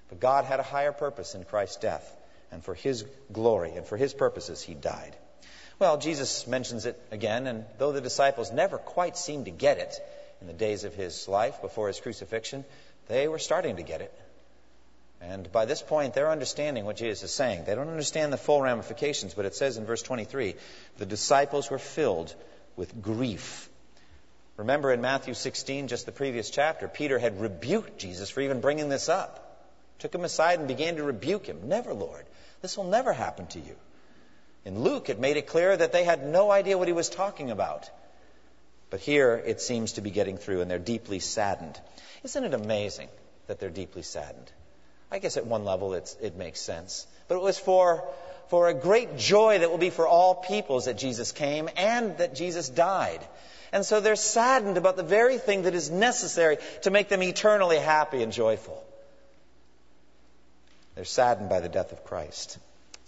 But 0.09 0.19
God 0.19 0.45
had 0.45 0.59
a 0.59 0.63
higher 0.63 0.91
purpose 0.91 1.35
in 1.35 1.43
Christ's 1.43 1.77
death, 1.77 2.15
and 2.51 2.63
for 2.63 2.73
his 2.73 3.05
glory 3.31 3.73
and 3.73 3.85
for 3.85 3.97
his 3.97 4.13
purposes, 4.13 4.61
he 4.61 4.73
died. 4.73 5.15
Well, 5.77 5.97
Jesus 5.97 6.47
mentions 6.47 6.85
it 6.85 6.99
again, 7.11 7.47
and 7.47 7.65
though 7.77 7.91
the 7.91 8.01
disciples 8.01 8.51
never 8.51 8.77
quite 8.77 9.17
seemed 9.17 9.45
to 9.45 9.51
get 9.51 9.77
it, 9.77 9.95
in 10.41 10.47
the 10.47 10.53
days 10.53 10.83
of 10.83 10.95
his 10.95 11.27
life 11.27 11.61
before 11.61 11.87
his 11.87 11.99
crucifixion, 11.99 12.63
they 13.07 13.27
were 13.27 13.39
starting 13.39 13.75
to 13.77 13.83
get 13.83 14.01
it. 14.01 14.13
And 15.21 15.51
by 15.51 15.65
this 15.65 15.81
point, 15.81 16.13
they're 16.13 16.31
understanding 16.31 16.85
what 16.85 16.95
Jesus 16.95 17.23
is 17.23 17.33
saying. 17.33 17.65
They 17.65 17.75
don't 17.75 17.89
understand 17.89 18.31
the 18.31 18.37
full 18.37 18.61
ramifications, 18.61 19.33
but 19.33 19.45
it 19.45 19.55
says 19.55 19.77
in 19.77 19.85
verse 19.85 20.01
23 20.01 20.55
the 20.97 21.05
disciples 21.05 21.69
were 21.69 21.79
filled 21.79 22.33
with 22.77 23.01
grief. 23.01 23.68
Remember 24.59 24.91
in 24.91 24.99
Matthew 24.99 25.35
16, 25.35 25.87
just 25.87 26.05
the 26.05 26.11
previous 26.11 26.49
chapter, 26.49 26.89
Peter 26.89 27.17
had 27.17 27.39
rebuked 27.39 27.97
Jesus 27.97 28.29
for 28.29 28.41
even 28.41 28.59
bringing 28.59 28.89
this 28.89 29.07
up. 29.07 29.65
Took 29.99 30.13
him 30.13 30.25
aside 30.25 30.59
and 30.59 30.67
began 30.67 30.97
to 30.97 31.03
rebuke 31.03 31.45
him. 31.45 31.69
Never, 31.69 31.93
Lord. 31.93 32.25
This 32.61 32.75
will 32.75 32.83
never 32.83 33.13
happen 33.13 33.47
to 33.47 33.59
you. 33.59 33.73
In 34.65 34.81
Luke, 34.83 35.07
it 35.07 35.17
made 35.17 35.37
it 35.37 35.47
clear 35.47 35.77
that 35.77 35.93
they 35.93 36.03
had 36.03 36.25
no 36.25 36.51
idea 36.51 36.77
what 36.77 36.89
he 36.89 36.93
was 36.93 37.07
talking 37.07 37.51
about. 37.51 37.89
But 38.89 38.99
here 38.99 39.41
it 39.45 39.61
seems 39.61 39.93
to 39.93 40.01
be 40.01 40.11
getting 40.11 40.35
through, 40.35 40.59
and 40.59 40.69
they're 40.69 40.77
deeply 40.77 41.19
saddened. 41.19 41.79
Isn't 42.23 42.43
it 42.43 42.53
amazing 42.53 43.07
that 43.47 43.61
they're 43.61 43.69
deeply 43.69 44.01
saddened? 44.01 44.51
I 45.09 45.19
guess 45.19 45.37
at 45.37 45.45
one 45.45 45.63
level 45.63 45.93
it 45.93 46.35
makes 46.35 46.59
sense. 46.59 47.07
But 47.29 47.35
it 47.35 47.41
was 47.41 47.57
for, 47.57 48.03
for 48.49 48.67
a 48.67 48.73
great 48.73 49.15
joy 49.15 49.59
that 49.59 49.71
will 49.71 49.77
be 49.77 49.89
for 49.89 50.05
all 50.05 50.35
peoples 50.35 50.83
that 50.83 50.97
Jesus 50.97 51.31
came 51.31 51.69
and 51.77 52.17
that 52.17 52.35
Jesus 52.35 52.67
died. 52.67 53.25
And 53.71 53.85
so 53.85 53.99
they're 53.99 54.15
saddened 54.15 54.77
about 54.77 54.97
the 54.97 55.03
very 55.03 55.37
thing 55.37 55.63
that 55.63 55.75
is 55.75 55.89
necessary 55.89 56.57
to 56.83 56.91
make 56.91 57.09
them 57.09 57.23
eternally 57.23 57.77
happy 57.77 58.23
and 58.23 58.31
joyful. 58.31 58.83
They're 60.95 61.05
saddened 61.05 61.49
by 61.49 61.59
the 61.59 61.69
death 61.69 61.91
of 61.91 62.03
Christ. 62.03 62.57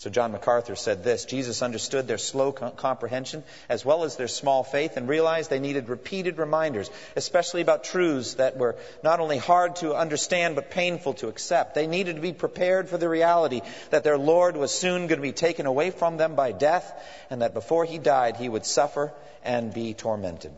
So 0.01 0.09
John 0.09 0.31
MacArthur 0.31 0.75
said 0.75 1.03
this 1.03 1.25
Jesus 1.25 1.61
understood 1.61 2.07
their 2.07 2.17
slow 2.17 2.51
comprehension 2.51 3.43
as 3.69 3.85
well 3.85 4.03
as 4.03 4.15
their 4.15 4.27
small 4.27 4.63
faith 4.63 4.97
and 4.97 5.07
realized 5.07 5.51
they 5.51 5.59
needed 5.59 5.89
repeated 5.89 6.39
reminders, 6.39 6.89
especially 7.15 7.61
about 7.61 7.83
truths 7.83 8.33
that 8.35 8.57
were 8.57 8.77
not 9.03 9.19
only 9.19 9.37
hard 9.37 9.75
to 9.75 9.93
understand 9.93 10.55
but 10.55 10.71
painful 10.71 11.13
to 11.15 11.27
accept. 11.27 11.75
They 11.75 11.85
needed 11.85 12.15
to 12.15 12.21
be 12.21 12.33
prepared 12.33 12.89
for 12.89 12.97
the 12.97 13.07
reality 13.07 13.61
that 13.91 14.03
their 14.03 14.17
Lord 14.17 14.57
was 14.57 14.73
soon 14.73 15.05
going 15.05 15.19
to 15.19 15.21
be 15.21 15.33
taken 15.33 15.67
away 15.67 15.91
from 15.91 16.17
them 16.17 16.33
by 16.33 16.51
death 16.51 16.91
and 17.29 17.43
that 17.43 17.53
before 17.53 17.85
he 17.85 17.99
died 17.99 18.37
he 18.37 18.49
would 18.49 18.65
suffer 18.65 19.13
and 19.43 19.73
be 19.73 19.93
tormented. 19.93 20.51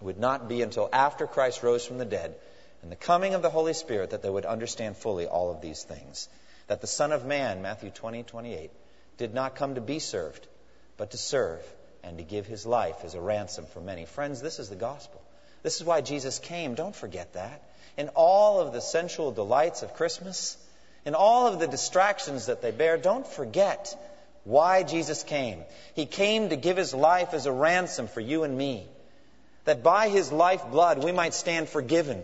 It 0.00 0.04
would 0.04 0.18
not 0.18 0.48
be 0.48 0.62
until 0.62 0.88
after 0.92 1.26
Christ 1.26 1.62
rose 1.62 1.84
from 1.84 1.98
the 1.98 2.04
dead 2.04 2.34
and 2.82 2.90
the 2.90 2.96
coming 2.96 3.34
of 3.34 3.42
the 3.42 3.50
Holy 3.50 3.74
Spirit 3.74 4.10
that 4.10 4.22
they 4.22 4.30
would 4.30 4.46
understand 4.46 4.96
fully 4.96 5.26
all 5.26 5.50
of 5.50 5.60
these 5.60 5.82
things 5.82 6.28
that 6.70 6.80
the 6.80 6.86
Son 6.86 7.10
of 7.10 7.26
Man, 7.26 7.62
Matthew 7.62 7.90
20, 7.90 8.22
28, 8.22 8.70
did 9.16 9.34
not 9.34 9.56
come 9.56 9.74
to 9.74 9.80
be 9.80 9.98
served, 9.98 10.46
but 10.96 11.10
to 11.10 11.16
serve 11.16 11.60
and 12.04 12.18
to 12.18 12.22
give 12.22 12.46
his 12.46 12.64
life 12.64 13.04
as 13.04 13.14
a 13.14 13.20
ransom 13.20 13.66
for 13.66 13.80
many. 13.80 14.06
Friends, 14.06 14.40
this 14.40 14.60
is 14.60 14.68
the 14.68 14.76
gospel. 14.76 15.20
This 15.64 15.76
is 15.76 15.84
why 15.84 16.00
Jesus 16.00 16.38
came. 16.38 16.74
Don't 16.74 16.94
forget 16.94 17.32
that. 17.32 17.62
In 17.96 18.08
all 18.14 18.60
of 18.60 18.72
the 18.72 18.80
sensual 18.80 19.32
delights 19.32 19.82
of 19.82 19.94
Christmas, 19.94 20.56
in 21.04 21.14
all 21.14 21.48
of 21.48 21.58
the 21.58 21.66
distractions 21.66 22.46
that 22.46 22.62
they 22.62 22.70
bear, 22.70 22.96
don't 22.96 23.26
forget 23.26 23.94
why 24.44 24.82
Jesus 24.82 25.22
came. 25.22 25.62
He 25.94 26.06
came 26.06 26.48
to 26.48 26.56
give 26.56 26.76
his 26.76 26.94
life 26.94 27.34
as 27.34 27.46
a 27.46 27.52
ransom 27.52 28.08
for 28.08 28.20
you 28.20 28.44
and 28.44 28.56
me. 28.56 28.86
That 29.64 29.82
by 29.82 30.08
his 30.08 30.32
life 30.32 30.70
blood 30.70 31.04
we 31.04 31.12
might 31.12 31.34
stand 31.34 31.68
forgiven 31.68 32.22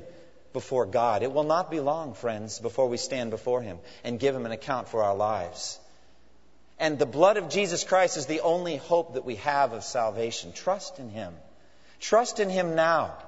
before 0.57 0.87
God. 0.87 1.23
It 1.23 1.33
will 1.33 1.45
not 1.45 1.71
be 1.71 1.81
long, 1.81 2.15
friends, 2.15 2.59
before 2.61 2.89
we 2.89 2.97
stand 2.97 3.31
before 3.31 3.61
Him 3.61 3.79
and 4.05 4.19
give 4.19 4.35
Him 4.35 4.47
an 4.47 4.53
account 4.53 4.89
for 4.89 5.03
our 5.03 5.15
lives. 5.15 5.79
And 6.79 6.99
the 6.99 7.05
blood 7.05 7.37
of 7.37 7.51
Jesus 7.51 7.85
Christ 7.85 8.17
is 8.17 8.25
the 8.25 8.41
only 8.41 8.77
hope 8.77 9.13
that 9.15 9.27
we 9.27 9.35
have 9.37 9.75
of 9.75 9.85
salvation. 9.85 10.53
Trust 10.55 10.99
in 10.99 11.11
Him. 11.11 11.35
Trust 12.01 12.41
in 12.41 12.49
Him 12.49 12.75
now. 12.75 13.19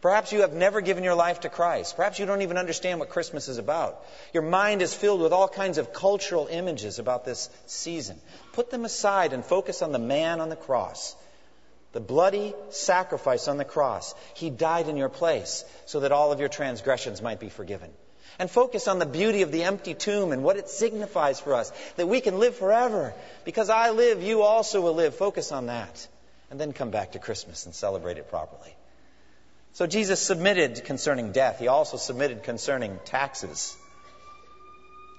Perhaps 0.00 0.32
you 0.32 0.42
have 0.42 0.52
never 0.52 0.80
given 0.80 1.02
your 1.02 1.14
life 1.14 1.40
to 1.40 1.48
Christ. 1.48 1.96
Perhaps 1.96 2.18
you 2.18 2.26
don't 2.26 2.42
even 2.42 2.56
understand 2.56 3.00
what 3.00 3.08
Christmas 3.08 3.48
is 3.48 3.58
about. 3.58 4.04
Your 4.32 4.44
mind 4.44 4.80
is 4.80 4.94
filled 4.94 5.20
with 5.20 5.32
all 5.32 5.48
kinds 5.48 5.78
of 5.78 5.92
cultural 5.92 6.46
images 6.46 6.98
about 6.98 7.24
this 7.24 7.50
season. 7.66 8.20
Put 8.52 8.70
them 8.70 8.84
aside 8.84 9.32
and 9.32 9.44
focus 9.44 9.82
on 9.82 9.92
the 9.92 9.98
man 9.98 10.40
on 10.40 10.50
the 10.50 10.56
cross 10.56 11.16
the 11.92 12.00
bloody 12.00 12.54
sacrifice 12.70 13.48
on 13.48 13.56
the 13.56 13.64
cross. 13.64 14.14
He 14.34 14.50
died 14.50 14.88
in 14.88 14.96
your 14.96 15.08
place 15.08 15.64
so 15.86 16.00
that 16.00 16.12
all 16.12 16.32
of 16.32 16.40
your 16.40 16.48
transgressions 16.48 17.22
might 17.22 17.40
be 17.40 17.48
forgiven. 17.48 17.90
And 18.38 18.50
focus 18.50 18.86
on 18.86 18.98
the 18.98 19.06
beauty 19.06 19.42
of 19.42 19.50
the 19.50 19.64
empty 19.64 19.94
tomb 19.94 20.32
and 20.32 20.44
what 20.44 20.56
it 20.56 20.68
signifies 20.68 21.40
for 21.40 21.54
us, 21.54 21.72
that 21.96 22.06
we 22.06 22.20
can 22.20 22.38
live 22.38 22.54
forever. 22.54 23.14
Because 23.44 23.68
I 23.70 23.90
live, 23.90 24.22
you 24.22 24.42
also 24.42 24.80
will 24.80 24.94
live. 24.94 25.16
Focus 25.16 25.50
on 25.50 25.66
that. 25.66 26.06
And 26.50 26.60
then 26.60 26.72
come 26.72 26.90
back 26.90 27.12
to 27.12 27.18
Christmas 27.18 27.66
and 27.66 27.74
celebrate 27.74 28.18
it 28.18 28.28
properly. 28.28 28.74
So 29.78 29.86
Jesus 29.86 30.20
submitted 30.20 30.82
concerning 30.86 31.30
death. 31.30 31.60
He 31.60 31.68
also 31.68 31.98
submitted 31.98 32.42
concerning 32.42 32.98
taxes. 33.04 33.76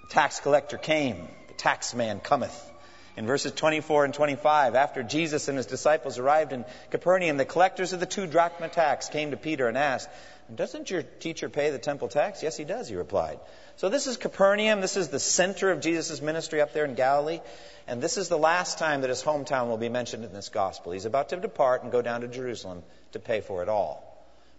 The 0.02 0.08
tax 0.08 0.42
collector 0.42 0.78
came, 0.78 1.30
the 1.48 1.54
tax 1.54 1.94
man 1.96 2.20
cometh. 2.20 2.70
In 3.16 3.26
verses 3.26 3.54
24 3.54 4.04
and 4.04 4.14
25, 4.14 4.76
after 4.76 5.02
Jesus 5.02 5.48
and 5.48 5.56
his 5.56 5.66
disciples 5.66 6.18
arrived 6.18 6.52
in 6.52 6.66
Capernaum, 6.92 7.38
the 7.38 7.46
collectors 7.46 7.94
of 7.94 8.02
the 8.02 8.06
two 8.06 8.28
drachma 8.28 8.68
tax 8.68 9.08
came 9.08 9.32
to 9.32 9.38
Peter 9.38 9.70
and 9.70 9.78
asked, 9.78 10.10
Doesn't 10.54 10.92
your 10.92 11.04
teacher 11.04 11.48
pay 11.48 11.70
the 11.70 11.80
temple 11.80 12.10
tax? 12.10 12.44
Yes, 12.44 12.58
he 12.58 12.66
does, 12.66 12.90
he 12.90 12.98
replied. 12.98 13.40
So 13.78 13.88
this 13.88 14.08
is 14.08 14.18
Capernaum. 14.18 14.82
This 14.82 14.98
is 14.98 15.08
the 15.08 15.22
center 15.22 15.72
of 15.72 15.80
Jesus' 15.80 16.22
ministry 16.22 16.60
up 16.60 16.74
there 16.74 16.84
in 16.84 16.96
Galilee. 16.96 17.40
And 17.88 18.02
this 18.02 18.18
is 18.18 18.28
the 18.28 18.38
last 18.38 18.78
time 18.78 19.02
that 19.02 19.10
his 19.10 19.24
hometown 19.24 19.70
will 19.70 19.78
be 19.78 19.88
mentioned 19.88 20.26
in 20.26 20.34
this 20.34 20.50
gospel. 20.50 20.92
He's 20.92 21.06
about 21.06 21.30
to 21.30 21.38
depart 21.38 21.84
and 21.84 21.94
go 21.94 22.02
down 22.02 22.20
to 22.22 22.28
Jerusalem 22.28 22.84
to 23.14 23.20
pay 23.20 23.40
for 23.40 23.64
it 23.64 23.70
all. 23.70 24.09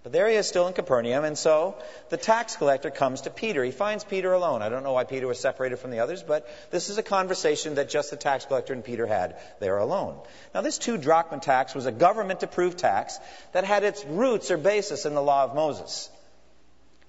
But 0.03 0.13
there 0.13 0.29
he 0.29 0.37
is 0.37 0.49
still 0.49 0.67
in 0.67 0.73
Capernaum, 0.73 1.25
and 1.25 1.37
so 1.37 1.77
the 2.09 2.17
tax 2.17 2.57
collector 2.57 2.91
comes 2.91 3.23
to 3.23 3.31
Peter. 3.31 3.63
He 3.63 3.71
finds 3.71 4.03
Peter 4.03 4.33
alone. 4.33 4.63
I 4.63 4.71
don't 4.71 4.83
know 4.83 4.93
why 4.93 5.05
Peter 5.05 5.27
was 5.27 5.39
separated 5.39 5.79
from 5.79 5.91
the 5.91 6.01
others, 6.01 6.23
but 6.23 6.49
this 6.71 6.89
is 6.89 6.97
a 6.97 7.03
conversation 7.03 7.75
that 7.75 7.91
just 7.91 8.11
the 8.11 8.17
tax 8.17 8.47
collector 8.47 8.73
and 8.73 8.83
Peter 8.83 9.07
had 9.07 9.37
there 9.61 9.77
alone. 9.77 10.19
Now, 10.55 10.63
this 10.63 10.79
two 10.79 10.97
drachma 10.97 11.41
tax 11.41 11.75
was 11.75 11.85
a 11.85 11.93
government 11.93 12.43
approved 12.43 12.79
tax 12.79 13.19
that 13.53 13.65
had 13.65 13.85
its 13.85 14.03
roots 14.07 14.51
or 14.51 14.57
basis 14.57 15.05
in 15.05 15.15
the 15.15 15.23
law 15.23 15.45
of 15.45 15.55
Moses. 15.55 16.09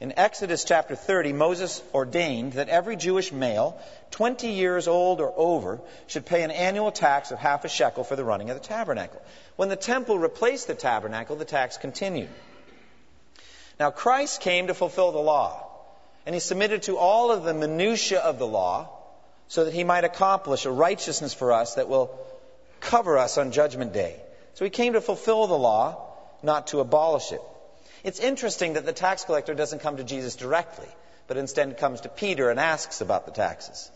In 0.01 0.17
Exodus 0.17 0.65
chapter 0.65 0.95
30, 0.95 1.31
Moses 1.31 1.81
ordained 1.93 2.53
that 2.53 2.67
every 2.67 2.98
Jewish 2.98 3.31
male, 3.31 3.79
20 4.10 4.50
years 4.50 4.89
old 4.89 5.21
or 5.21 5.31
over, 5.38 5.79
should 6.07 6.25
pay 6.25 6.41
an 6.41 6.51
annual 6.51 6.91
tax 6.91 7.31
of 7.31 7.39
half 7.39 7.63
a 7.63 7.69
shekel 7.69 8.03
for 8.03 8.17
the 8.17 8.24
running 8.25 8.50
of 8.50 8.60
the 8.60 8.67
tabernacle. 8.67 9.21
When 9.55 9.69
the 9.69 9.75
temple 9.77 10.19
replaced 10.19 10.67
the 10.67 10.74
tabernacle, 10.74 11.38
the 11.38 11.45
tax 11.45 11.77
continued. 11.77 12.29
Now, 13.81 13.89
Christ 13.89 14.41
came 14.41 14.67
to 14.67 14.75
fulfill 14.75 15.11
the 15.11 15.17
law, 15.17 15.67
and 16.27 16.35
he 16.35 16.39
submitted 16.39 16.83
to 16.83 16.97
all 16.97 17.31
of 17.31 17.43
the 17.43 17.55
minutiae 17.55 18.19
of 18.19 18.38
the 18.38 18.45
law 18.45 18.89
so 19.47 19.65
that 19.65 19.73
he 19.73 19.83
might 19.83 20.03
accomplish 20.03 20.65
a 20.65 20.71
righteousness 20.71 21.33
for 21.33 21.51
us 21.51 21.73
that 21.73 21.89
will 21.89 22.15
cover 22.79 23.17
us 23.17 23.39
on 23.39 23.51
Judgment 23.51 23.91
Day. 23.91 24.21
So 24.53 24.65
he 24.65 24.69
came 24.69 24.93
to 24.93 25.01
fulfill 25.01 25.47
the 25.47 25.57
law, 25.57 26.13
not 26.43 26.67
to 26.67 26.79
abolish 26.79 27.31
it. 27.31 27.41
It's 28.03 28.19
interesting 28.19 28.73
that 28.73 28.85
the 28.85 28.93
tax 28.93 29.23
collector 29.23 29.55
doesn't 29.55 29.79
come 29.79 29.97
to 29.97 30.03
Jesus 30.03 30.35
directly, 30.35 30.89
but 31.25 31.38
instead 31.38 31.79
comes 31.79 32.01
to 32.01 32.09
Peter 32.09 32.51
and 32.51 32.59
asks 32.59 33.01
about 33.01 33.25
the 33.25 33.31
taxes. 33.31 33.89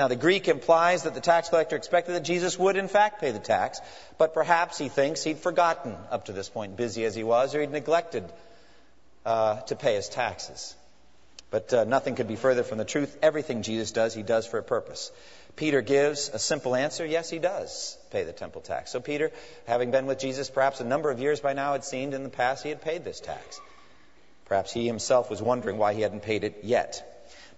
Now, 0.00 0.08
the 0.08 0.16
Greek 0.16 0.48
implies 0.48 1.04
that 1.04 1.14
the 1.14 1.20
tax 1.20 1.48
collector 1.48 1.76
expected 1.76 2.16
that 2.16 2.24
Jesus 2.24 2.58
would, 2.58 2.74
in 2.74 2.88
fact, 2.88 3.20
pay 3.20 3.30
the 3.30 3.38
tax, 3.38 3.80
but 4.18 4.34
perhaps 4.34 4.78
he 4.78 4.88
thinks 4.88 5.22
he'd 5.22 5.38
forgotten 5.38 5.94
up 6.10 6.24
to 6.24 6.32
this 6.32 6.48
point, 6.48 6.76
busy 6.76 7.04
as 7.04 7.14
he 7.14 7.22
was, 7.22 7.54
or 7.54 7.60
he'd 7.60 7.70
neglected 7.70 8.24
uh, 9.24 9.60
to 9.62 9.76
pay 9.76 9.94
his 9.94 10.08
taxes. 10.08 10.74
But 11.50 11.72
uh, 11.74 11.84
nothing 11.84 12.14
could 12.14 12.28
be 12.28 12.36
further 12.36 12.62
from 12.62 12.78
the 12.78 12.84
truth. 12.84 13.18
Everything 13.22 13.62
Jesus 13.62 13.92
does, 13.92 14.14
he 14.14 14.22
does 14.22 14.46
for 14.46 14.58
a 14.58 14.62
purpose. 14.62 15.12
Peter 15.54 15.82
gives 15.82 16.30
a 16.30 16.38
simple 16.38 16.74
answer 16.74 17.04
yes, 17.04 17.28
he 17.28 17.38
does 17.38 17.98
pay 18.10 18.24
the 18.24 18.32
temple 18.32 18.62
tax. 18.62 18.90
So, 18.90 19.00
Peter, 19.00 19.30
having 19.66 19.90
been 19.90 20.06
with 20.06 20.18
Jesus 20.18 20.48
perhaps 20.48 20.80
a 20.80 20.84
number 20.84 21.10
of 21.10 21.20
years 21.20 21.40
by 21.40 21.52
now, 21.52 21.74
it 21.74 21.84
seemed 21.84 22.14
in 22.14 22.22
the 22.22 22.30
past 22.30 22.62
he 22.62 22.70
had 22.70 22.80
paid 22.80 23.04
this 23.04 23.20
tax. 23.20 23.60
Perhaps 24.46 24.72
he 24.72 24.86
himself 24.86 25.28
was 25.28 25.42
wondering 25.42 25.76
why 25.76 25.92
he 25.92 26.00
hadn't 26.00 26.22
paid 26.22 26.44
it 26.44 26.60
yet. 26.62 27.08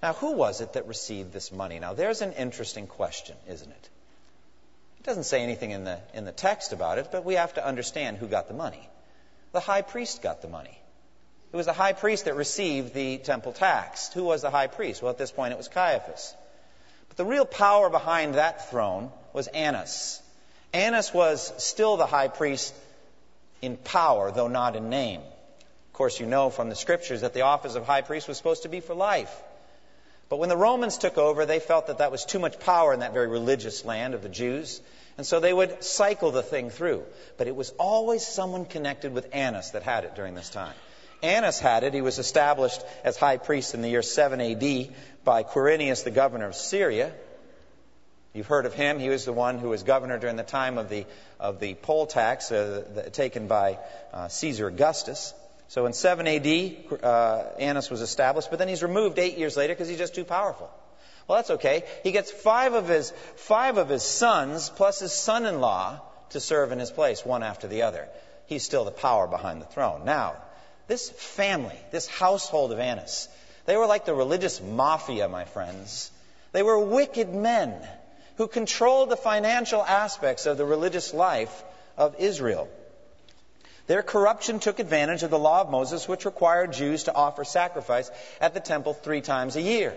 Now, 0.02 0.12
who 0.12 0.33
was 0.33 0.61
it 0.61 0.73
that 0.73 0.88
received 0.88 1.33
this 1.33 1.52
money? 1.52 1.78
Now, 1.78 1.94
there's 1.94 2.21
an 2.21 2.33
interesting 2.33 2.88
question, 2.88 3.37
isn't 3.49 3.71
it? 3.71 3.88
It 4.99 5.04
doesn't 5.04 5.25
say 5.25 5.42
anything 5.42 5.71
in 5.71 5.85
the, 5.85 6.00
in 6.14 6.25
the 6.25 6.33
text 6.33 6.73
about 6.73 6.99
it, 6.99 7.09
but 7.12 7.25
we 7.25 7.35
have 7.35 7.54
to 7.54 7.64
understand 7.64 8.18
who 8.18 8.26
got 8.26 8.49
the 8.49 8.54
money. 8.54 8.88
The 9.52 9.61
high 9.61 9.83
priest 9.83 10.21
got 10.21 10.42
the 10.42 10.49
money. 10.49 10.78
It 11.54 11.56
was 11.56 11.66
the 11.66 11.73
high 11.73 11.92
priest 11.92 12.25
that 12.25 12.34
received 12.34 12.94
the 12.94 13.18
temple 13.18 13.52
tax. 13.52 14.12
Who 14.12 14.25
was 14.25 14.42
the 14.42 14.50
high 14.50 14.66
priest? 14.66 15.00
Well, 15.00 15.12
at 15.12 15.18
this 15.18 15.30
point, 15.30 15.52
it 15.52 15.56
was 15.56 15.68
Caiaphas. 15.68 16.34
But 17.06 17.16
the 17.16 17.25
real 17.25 17.44
power 17.44 17.88
behind 17.88 18.34
that 18.34 18.70
throne 18.70 19.12
was 19.32 19.46
Annas. 19.46 20.20
Annas 20.73 21.14
was 21.14 21.52
still 21.62 21.96
the 21.96 22.06
high 22.06 22.26
priest 22.26 22.75
in 23.62 23.76
power, 23.76 24.32
though 24.32 24.49
not 24.49 24.75
in 24.75 24.90
name. 24.90 25.20
Of 25.20 25.92
course, 25.92 26.18
you 26.18 26.26
know 26.26 26.50
from 26.50 26.70
the 26.70 26.75
scriptures 26.75 27.20
that 27.20 27.34
the 27.34 27.42
office 27.42 27.76
of 27.76 27.87
high 27.87 28.02
priest 28.02 28.26
was 28.26 28.37
supposed 28.37 28.64
to 28.64 28.68
be 28.68 28.80
for 28.80 28.94
life. 28.96 29.32
But 30.28 30.38
when 30.38 30.49
the 30.49 30.56
Romans 30.56 30.99
took 30.99 31.18
over, 31.18 31.46
they 31.46 31.61
felt 31.61 31.87
that 31.87 31.99
that 31.99 32.11
was 32.11 32.25
too 32.25 32.40
much 32.40 32.58
power 32.58 32.92
in 32.92 32.99
that 32.99 33.12
very 33.12 33.28
religious 33.28 33.84
land 33.84 34.14
of 34.14 34.25
the 34.25 34.28
Jews. 34.28 34.80
And 35.16 35.25
so 35.25 35.38
they 35.38 35.52
would 35.52 35.84
cycle 35.84 36.32
the 36.32 36.42
thing 36.42 36.70
through. 36.70 37.04
But 37.38 37.46
it 37.46 37.54
was 37.54 37.70
always 37.78 38.26
someone 38.26 38.64
connected 38.64 39.14
with 39.14 39.32
Annas 39.32 39.70
that 39.70 39.84
had 39.84 40.02
it 40.02 40.16
during 40.16 40.34
this 40.34 40.50
time. 40.50 40.75
Annas 41.25 41.59
had 41.59 41.85
it. 41.85 41.95
He 41.95 42.02
was 42.02 42.19
established 42.19 42.81
as 43.02 43.16
high 43.16 43.38
priest 43.38 43.75
in 43.75 43.83
the 43.83 43.88
year 43.88 44.02
7 44.02 44.40
AD 44.40 44.95
by 45.25 45.43
Quirinius, 45.43 46.04
the 46.04 46.11
governor 46.11 46.47
of 46.47 46.54
Syria. 46.54 47.12
You've 48.35 48.47
heard 48.47 48.66
of 48.66 48.75
him. 48.75 48.99
He 48.99 49.09
was 49.09 49.25
the 49.25 49.33
one 49.33 49.59
who 49.59 49.71
was 49.71 49.85
governor 49.85 50.19
during 50.19 50.37
the 50.37 50.43
time 50.43 50.76
of 50.76 50.88
the, 50.88 51.07
of 51.40 51.61
the 51.61 51.75
poll 51.75 52.07
tax 52.07 52.52
uh, 52.52 52.85
the, 52.95 53.11
taken 53.11 53.47
by 53.47 53.78
uh, 54.12 54.28
Caesar 54.28 54.66
Augustus. 54.66 55.33
So 55.69 55.87
in 55.87 55.93
7 55.93 56.26
AD, 56.26 57.02
uh, 57.02 57.45
Annas 57.59 57.90
was 57.90 58.00
established, 58.00 58.50
but 58.50 58.59
then 58.59 58.69
he's 58.69 58.83
removed 58.83 59.19
eight 59.19 59.38
years 59.38 59.57
later 59.57 59.73
because 59.73 59.88
he's 59.88 59.99
just 59.99 60.14
too 60.14 60.25
powerful. 60.25 60.71
Well, 61.26 61.38
that's 61.38 61.50
okay. 61.50 61.85
He 62.02 62.12
gets 62.12 62.31
five 62.31 62.75
of 62.75 62.88
his, 62.88 63.12
five 63.37 63.78
of 63.78 63.88
his 63.88 64.02
sons 64.02 64.69
plus 64.69 64.99
his 64.99 65.12
son-in-law 65.12 66.00
to 66.31 66.40
serve 66.40 66.73
in 66.73 66.78
his 66.78 66.90
place, 66.90 67.25
one 67.25 67.43
after 67.43 67.66
the 67.66 67.83
other. 67.83 68.09
He's 68.47 68.62
still 68.62 68.85
the 68.85 68.90
power 68.90 69.26
behind 69.26 69.62
the 69.62 69.66
throne. 69.66 70.04
Now, 70.04 70.37
this 70.87 71.11
family, 71.11 71.79
this 71.91 72.07
household 72.07 72.73
of 72.73 72.79
Annas, 72.79 73.29
they 73.67 73.76
were 73.76 73.87
like 73.87 74.05
the 74.05 74.14
religious 74.14 74.61
mafia, 74.61 75.29
my 75.29 75.45
friends. 75.45 76.11
They 76.53 76.62
were 76.62 76.79
wicked 76.79 77.35
men 77.35 77.75
who 78.37 78.47
controlled 78.47 79.11
the 79.11 79.17
financial 79.17 79.83
aspects 79.83 80.47
of 80.47 80.59
the 80.59 80.64
religious 80.64 81.14
life 81.14 81.64
of 81.97 82.17
Israel. 82.19 82.69
Their 83.87 84.03
corruption 84.03 84.61
took 84.61 84.79
advantage 84.79 85.23
of 85.23 85.31
the 85.31 85.38
law 85.38 85.61
of 85.61 85.71
Moses, 85.71 86.09
which 86.09 86.25
required 86.25 86.73
Jews 86.73 87.05
to 87.05 87.14
offer 87.14 87.45
sacrifice 87.45 88.11
at 88.41 88.55
the 88.55 88.61
temple 88.61 88.95
three 88.95 89.21
times 89.21 89.57
a 89.57 89.61
year. 89.61 89.95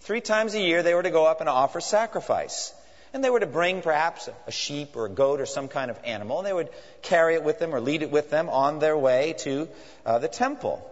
Three 0.00 0.20
times 0.20 0.54
a 0.54 0.60
year 0.60 0.82
they 0.82 0.94
were 0.94 1.02
to 1.02 1.10
go 1.10 1.26
up 1.26 1.40
and 1.40 1.48
offer 1.48 1.80
sacrifice. 1.80 2.72
And 3.12 3.24
they 3.24 3.30
were 3.30 3.40
to 3.40 3.46
bring 3.46 3.82
perhaps 3.82 4.28
a 4.46 4.52
sheep 4.52 4.96
or 4.96 5.06
a 5.06 5.08
goat 5.10 5.40
or 5.40 5.46
some 5.46 5.68
kind 5.68 5.90
of 5.90 5.98
animal, 6.04 6.38
and 6.38 6.46
they 6.46 6.52
would 6.52 6.70
carry 7.02 7.34
it 7.34 7.42
with 7.42 7.58
them 7.58 7.74
or 7.74 7.80
lead 7.80 8.02
it 8.02 8.10
with 8.10 8.30
them 8.30 8.48
on 8.48 8.78
their 8.78 8.96
way 8.96 9.34
to 9.38 9.68
uh, 10.06 10.18
the 10.18 10.28
temple. 10.28 10.86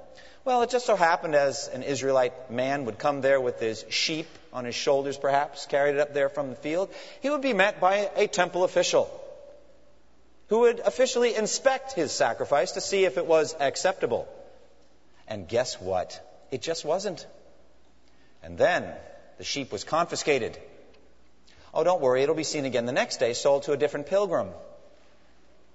Well, 0.45 0.63
it 0.63 0.71
just 0.71 0.87
so 0.87 0.97
happened 0.97 1.35
as 1.35 1.69
an 1.69 1.83
Israelite 1.83 2.51
man 2.51 2.87
would 2.87 2.99
come 2.99 3.21
there 3.21 3.41
with 3.41 3.61
his 3.61 3.85
sheep 3.91 4.27
on 4.53 4.65
his 4.65 4.75
shoulders, 4.75 5.17
perhaps, 5.17 5.67
carried 5.67 5.97
it 5.97 6.01
up 6.01 6.15
there 6.15 6.29
from 6.29 6.51
the 6.51 6.57
field, 6.57 6.93
he 7.21 7.31
would 7.31 7.43
be 7.43 7.53
met 7.53 7.81
by 7.81 8.11
a 8.17 8.27
temple 8.27 8.65
official 8.65 9.09
who 10.49 10.61
would 10.61 10.81
officially 10.81 11.35
inspect 11.35 11.93
his 11.93 12.11
sacrifice 12.11 12.73
to 12.73 12.81
see 12.81 13.05
if 13.05 13.19
it 13.19 13.27
was 13.27 13.55
acceptable. 13.61 14.27
And 15.27 15.47
guess 15.47 15.81
what? 15.81 16.19
It 16.51 16.63
just 16.63 16.85
wasn't. 16.85 17.27
And 18.43 18.57
then 18.57 18.91
the 19.37 19.45
sheep 19.45 19.71
was 19.71 19.85
confiscated. 19.85 20.59
Oh, 21.79 21.85
don't 21.85 22.01
worry, 22.01 22.25
it'll 22.25 22.35
be 22.35 22.43
seen 22.43 22.65
again 22.65 22.87
the 22.87 22.93
next 22.93 23.19
day, 23.19 23.35
sold 23.35 23.63
to 23.63 23.73
a 23.73 23.77
different 23.77 24.09
pilgrim. 24.09 24.49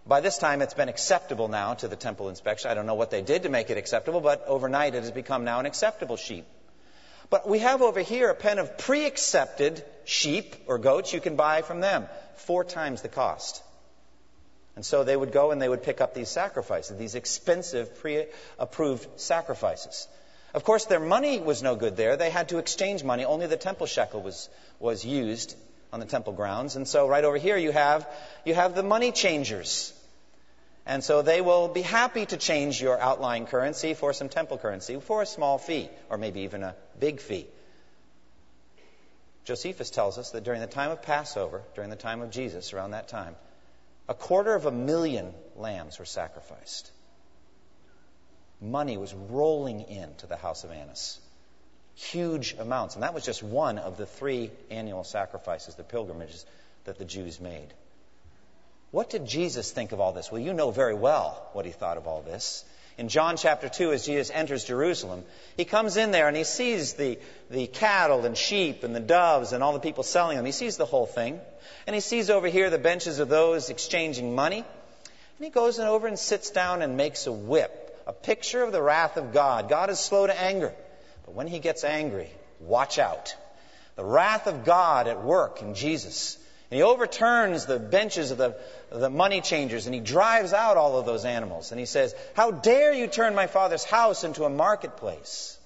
By 0.05 0.19
this 0.19 0.37
time, 0.37 0.61
it's 0.61 0.73
been 0.73 0.89
acceptable 0.89 1.47
now 1.47 1.75
to 1.75 1.87
the 1.87 1.95
temple 1.95 2.27
inspection. 2.27 2.69
I 2.69 2.73
don't 2.73 2.85
know 2.85 2.95
what 2.95 3.09
they 3.09 3.21
did 3.21 3.43
to 3.43 3.49
make 3.49 3.69
it 3.69 3.77
acceptable, 3.77 4.19
but 4.19 4.43
overnight 4.45 4.95
it 4.95 5.03
has 5.03 5.11
become 5.11 5.45
now 5.45 5.61
an 5.61 5.65
acceptable 5.65 6.17
sheep. 6.17 6.43
But 7.29 7.47
we 7.47 7.59
have 7.59 7.81
over 7.81 8.01
here 8.01 8.29
a 8.29 8.35
pen 8.35 8.59
of 8.59 8.77
pre 8.77 9.05
accepted 9.05 9.81
sheep 10.03 10.57
or 10.67 10.77
goats 10.77 11.13
you 11.13 11.21
can 11.21 11.37
buy 11.37 11.61
from 11.61 11.79
them, 11.79 12.09
four 12.35 12.65
times 12.65 13.01
the 13.01 13.07
cost. 13.07 13.63
And 14.75 14.85
so 14.85 15.05
they 15.05 15.15
would 15.15 15.31
go 15.31 15.51
and 15.51 15.61
they 15.61 15.69
would 15.69 15.83
pick 15.83 16.01
up 16.01 16.13
these 16.13 16.27
sacrifices, 16.27 16.97
these 16.97 17.15
expensive 17.15 18.01
pre 18.01 18.25
approved 18.59 19.07
sacrifices. 19.21 20.09
Of 20.53 20.65
course, 20.65 20.83
their 20.83 20.99
money 20.99 21.39
was 21.39 21.63
no 21.63 21.77
good 21.77 21.95
there. 21.95 22.17
They 22.17 22.29
had 22.29 22.49
to 22.49 22.57
exchange 22.57 23.05
money. 23.05 23.23
Only 23.23 23.47
the 23.47 23.55
temple 23.55 23.87
shekel 23.87 24.21
was, 24.21 24.49
was 24.81 25.05
used 25.05 25.55
on 25.93 25.99
the 25.99 26.05
temple 26.07 26.33
grounds. 26.33 26.75
And 26.75 26.87
so 26.87 27.07
right 27.07 27.23
over 27.23 27.37
here 27.37 27.55
you 27.55 27.71
have, 27.71 28.09
you 28.43 28.55
have 28.55 28.73
the 28.73 28.83
money 28.83 29.11
changers. 29.11 29.93
And 30.87 31.03
so 31.03 31.21
they 31.21 31.39
will 31.39 31.67
be 31.69 31.83
happy 31.83 32.25
to 32.25 32.35
change 32.35 32.81
your 32.81 32.99
outlying 32.99 33.45
currency 33.45 33.93
for 33.93 34.11
some 34.11 34.27
temple 34.27 34.57
currency 34.57 34.99
for 34.99 35.21
a 35.21 35.25
small 35.25 35.59
fee, 35.59 35.89
or 36.09 36.17
maybe 36.17 36.41
even 36.41 36.63
a 36.63 36.75
big 36.99 37.21
fee. 37.21 37.45
Josephus 39.45 39.91
tells 39.91 40.17
us 40.17 40.31
that 40.31 40.43
during 40.43 40.61
the 40.61 40.67
time 40.67 40.89
of 40.89 41.03
Passover, 41.03 41.61
during 41.75 41.89
the 41.89 41.95
time 41.95 42.21
of 42.21 42.31
Jesus, 42.31 42.73
around 42.73 42.91
that 42.91 43.07
time, 43.07 43.35
a 44.09 44.13
quarter 44.13 44.55
of 44.55 44.65
a 44.65 44.71
million 44.71 45.33
lambs 45.55 45.99
were 45.99 46.05
sacrificed. 46.05 46.91
Money 48.59 48.97
was 48.97 49.13
rolling 49.13 49.81
into 49.89 50.25
the 50.25 50.37
house 50.37 50.63
of 50.63 50.71
Annas 50.71 51.19
huge 51.95 52.55
amounts. 52.59 52.95
And 52.95 53.03
that 53.03 53.13
was 53.13 53.25
just 53.25 53.43
one 53.43 53.77
of 53.77 53.97
the 53.97 54.05
three 54.05 54.51
annual 54.69 55.03
sacrifices, 55.03 55.75
the 55.75 55.83
pilgrimages 55.83 56.45
that 56.85 56.97
the 56.97 57.05
Jews 57.05 57.39
made. 57.39 57.73
What 58.91 59.09
did 59.09 59.25
Jesus 59.25 59.71
think 59.71 59.91
of 59.91 59.99
all 59.99 60.11
this? 60.11 60.31
Well, 60.31 60.41
you 60.41 60.53
know 60.53 60.71
very 60.71 60.93
well 60.93 61.49
what 61.53 61.65
he 61.65 61.71
thought 61.71 61.97
of 61.97 62.07
all 62.07 62.21
this. 62.21 62.63
In 62.95 63.09
John 63.09 63.37
chapter 63.37 63.69
2, 63.69 63.91
as 63.91 64.05
Jesus 64.05 64.29
enters 64.31 64.65
Jerusalem, 64.65 65.23
he 65.57 65.65
comes 65.65 65.97
in 65.97 66.11
there 66.11 66.27
and 66.27 66.37
he 66.37 66.43
sees 66.43 66.93
the, 66.93 67.17
the 67.49 67.65
cattle 67.65 68.23
and 68.25 68.37
sheep 68.37 68.83
and 68.83 68.95
the 68.95 68.99
doves 68.99 69.51
and 69.51 69.63
all 69.63 69.73
the 69.73 69.79
people 69.79 70.03
selling 70.03 70.37
them. 70.37 70.45
He 70.45 70.51
sees 70.51 70.77
the 70.77 70.85
whole 70.85 71.07
thing. 71.07 71.39
And 71.87 71.95
he 71.95 72.01
sees 72.01 72.29
over 72.29 72.47
here 72.47 72.69
the 72.69 72.77
benches 72.77 73.17
of 73.17 73.29
those 73.29 73.71
exchanging 73.71 74.35
money. 74.35 74.59
And 74.59 75.45
he 75.45 75.49
goes 75.49 75.79
over 75.79 76.07
and 76.07 76.19
sits 76.19 76.51
down 76.51 76.83
and 76.83 76.95
makes 76.95 77.25
a 77.25 77.31
whip, 77.31 78.03
a 78.05 78.13
picture 78.13 78.61
of 78.61 78.71
the 78.71 78.81
wrath 78.81 79.17
of 79.17 79.33
God. 79.33 79.69
God 79.69 79.89
is 79.89 79.99
slow 79.99 80.27
to 80.27 80.39
anger. 80.39 80.71
But 81.25 81.33
when 81.33 81.47
he 81.47 81.59
gets 81.59 81.83
angry, 81.83 82.29
watch 82.59 82.99
out. 82.99 83.35
The 83.95 84.03
wrath 84.03 84.47
of 84.47 84.65
God 84.65 85.07
at 85.07 85.23
work 85.23 85.61
in 85.61 85.75
Jesus. 85.75 86.37
And 86.71 86.77
he 86.77 86.83
overturns 86.83 87.65
the 87.65 87.79
benches 87.79 88.31
of 88.31 88.37
the, 88.37 88.55
the 88.91 89.09
money 89.09 89.41
changers 89.41 89.85
and 89.85 89.93
he 89.93 90.01
drives 90.01 90.53
out 90.53 90.75
all 90.75 90.97
of 90.97 91.05
those 91.05 91.25
animals. 91.25 91.71
And 91.71 91.79
he 91.79 91.85
says, 91.85 92.15
How 92.35 92.51
dare 92.51 92.93
you 92.93 93.07
turn 93.07 93.35
my 93.35 93.47
father's 93.47 93.83
house 93.83 94.23
into 94.23 94.43
a 94.43 94.49
marketplace? 94.49 95.57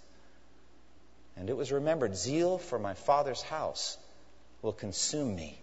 And 1.38 1.50
it 1.50 1.56
was 1.56 1.72
remembered, 1.72 2.16
zeal 2.16 2.58
for 2.58 2.78
my 2.78 2.94
father's 2.94 3.42
house 3.42 3.98
will 4.62 4.74
consume 4.74 5.36
me. 5.36 5.58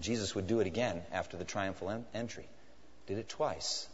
Jesus 0.00 0.34
would 0.34 0.46
do 0.46 0.60
it 0.60 0.66
again 0.66 1.02
after 1.12 1.36
the 1.36 1.44
triumphal 1.44 2.04
entry. 2.14 2.48
Did 3.06 3.18
it 3.18 3.28
twice. 3.28 3.88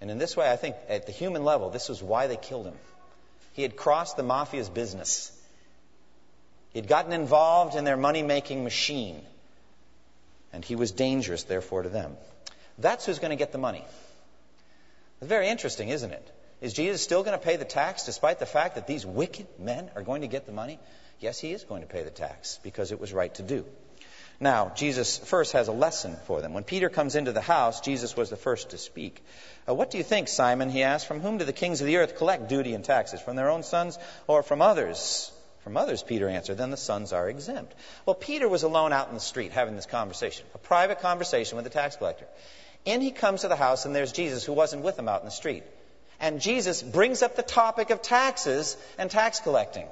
And 0.00 0.10
in 0.10 0.18
this 0.18 0.36
way, 0.36 0.50
I 0.50 0.56
think 0.56 0.76
at 0.88 1.06
the 1.06 1.12
human 1.12 1.44
level, 1.44 1.70
this 1.70 1.88
was 1.88 2.02
why 2.02 2.26
they 2.26 2.36
killed 2.36 2.66
him. 2.66 2.74
He 3.56 3.62
had 3.62 3.74
crossed 3.74 4.18
the 4.18 4.22
mafia's 4.22 4.68
business. 4.68 5.32
He'd 6.74 6.88
gotten 6.88 7.14
involved 7.14 7.74
in 7.74 7.84
their 7.84 7.96
money 7.96 8.22
making 8.22 8.62
machine. 8.64 9.22
And 10.52 10.62
he 10.62 10.76
was 10.76 10.92
dangerous, 10.92 11.44
therefore, 11.44 11.84
to 11.84 11.88
them. 11.88 12.18
That's 12.76 13.06
who's 13.06 13.18
going 13.18 13.30
to 13.30 13.36
get 13.36 13.52
the 13.52 13.58
money. 13.58 13.82
Very 15.22 15.48
interesting, 15.48 15.88
isn't 15.88 16.12
it? 16.12 16.30
Is 16.60 16.74
Jesus 16.74 17.00
still 17.00 17.22
going 17.22 17.38
to 17.38 17.42
pay 17.42 17.56
the 17.56 17.64
tax 17.64 18.04
despite 18.04 18.40
the 18.40 18.46
fact 18.46 18.74
that 18.74 18.86
these 18.86 19.06
wicked 19.06 19.46
men 19.58 19.90
are 19.96 20.02
going 20.02 20.20
to 20.20 20.28
get 20.28 20.44
the 20.44 20.52
money? 20.52 20.78
Yes, 21.18 21.38
he 21.38 21.52
is 21.52 21.64
going 21.64 21.80
to 21.80 21.88
pay 21.88 22.02
the 22.02 22.10
tax 22.10 22.60
because 22.62 22.92
it 22.92 23.00
was 23.00 23.14
right 23.14 23.34
to 23.36 23.42
do. 23.42 23.64
Now, 24.38 24.72
Jesus 24.74 25.16
first 25.16 25.52
has 25.52 25.68
a 25.68 25.72
lesson 25.72 26.16
for 26.26 26.42
them. 26.42 26.52
When 26.52 26.64
Peter 26.64 26.90
comes 26.90 27.16
into 27.16 27.32
the 27.32 27.40
house, 27.40 27.80
Jesus 27.80 28.16
was 28.16 28.28
the 28.28 28.36
first 28.36 28.70
to 28.70 28.78
speak. 28.78 29.24
Uh, 29.66 29.74
what 29.74 29.90
do 29.90 29.98
you 29.98 30.04
think, 30.04 30.28
Simon? 30.28 30.68
He 30.68 30.82
asked. 30.82 31.06
From 31.06 31.20
whom 31.20 31.38
do 31.38 31.44
the 31.44 31.54
kings 31.54 31.80
of 31.80 31.86
the 31.86 31.96
earth 31.96 32.16
collect 32.16 32.48
duty 32.48 32.74
and 32.74 32.84
taxes? 32.84 33.20
From 33.20 33.36
their 33.36 33.48
own 33.48 33.62
sons 33.62 33.98
or 34.26 34.42
from 34.42 34.60
others? 34.60 35.32
From 35.64 35.78
others, 35.78 36.02
Peter 36.02 36.28
answered. 36.28 36.58
Then 36.58 36.70
the 36.70 36.76
sons 36.76 37.12
are 37.12 37.28
exempt. 37.28 37.74
Well, 38.04 38.14
Peter 38.14 38.48
was 38.48 38.62
alone 38.62 38.92
out 38.92 39.08
in 39.08 39.14
the 39.14 39.20
street 39.20 39.52
having 39.52 39.74
this 39.74 39.86
conversation, 39.86 40.46
a 40.54 40.58
private 40.58 41.00
conversation 41.00 41.56
with 41.56 41.64
the 41.64 41.70
tax 41.70 41.96
collector. 41.96 42.26
In 42.84 43.00
he 43.00 43.10
comes 43.10 43.40
to 43.40 43.48
the 43.48 43.56
house, 43.56 43.84
and 43.84 43.94
there's 43.96 44.12
Jesus 44.12 44.44
who 44.44 44.52
wasn't 44.52 44.84
with 44.84 44.98
him 44.98 45.08
out 45.08 45.22
in 45.22 45.24
the 45.24 45.32
street. 45.32 45.64
And 46.20 46.40
Jesus 46.40 46.82
brings 46.82 47.22
up 47.22 47.36
the 47.36 47.42
topic 47.42 47.90
of 47.90 48.02
taxes 48.02 48.76
and 48.98 49.10
tax 49.10 49.40
collecting. 49.40 49.86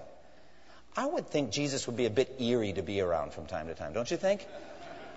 I 0.97 1.07
would 1.07 1.29
think 1.29 1.51
Jesus 1.51 1.87
would 1.87 1.97
be 1.97 2.07
a 2.07 2.11
bit 2.11 2.37
eerie 2.41 2.73
to 2.75 2.83
be 2.83 3.01
around 3.01 3.33
from 3.33 3.47
time 3.47 3.67
to 3.67 3.75
time, 3.75 3.93
don't 3.93 4.11
you 4.11 4.17
think? 4.17 4.47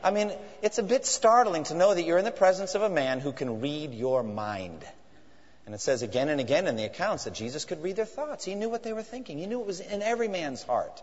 I 0.03 0.11
mean, 0.11 0.31
it's 0.61 0.77
a 0.77 0.83
bit 0.83 1.05
startling 1.05 1.65
to 1.65 1.75
know 1.75 1.93
that 1.93 2.03
you're 2.03 2.17
in 2.17 2.25
the 2.25 2.31
presence 2.31 2.75
of 2.75 2.81
a 2.81 2.89
man 2.89 3.19
who 3.19 3.31
can 3.31 3.61
read 3.61 3.93
your 3.93 4.23
mind. 4.23 4.83
And 5.65 5.75
it 5.75 5.81
says 5.81 6.01
again 6.01 6.29
and 6.29 6.39
again 6.39 6.67
in 6.67 6.77
the 6.77 6.85
accounts 6.85 7.25
that 7.25 7.33
Jesus 7.33 7.65
could 7.65 7.83
read 7.83 7.95
their 7.95 8.05
thoughts. 8.05 8.45
He 8.45 8.55
knew 8.55 8.69
what 8.69 8.83
they 8.83 8.93
were 8.93 9.03
thinking, 9.03 9.37
he 9.37 9.45
knew 9.45 9.59
it 9.59 9.67
was 9.67 9.79
in 9.79 10.01
every 10.01 10.27
man's 10.27 10.63
heart. 10.63 11.01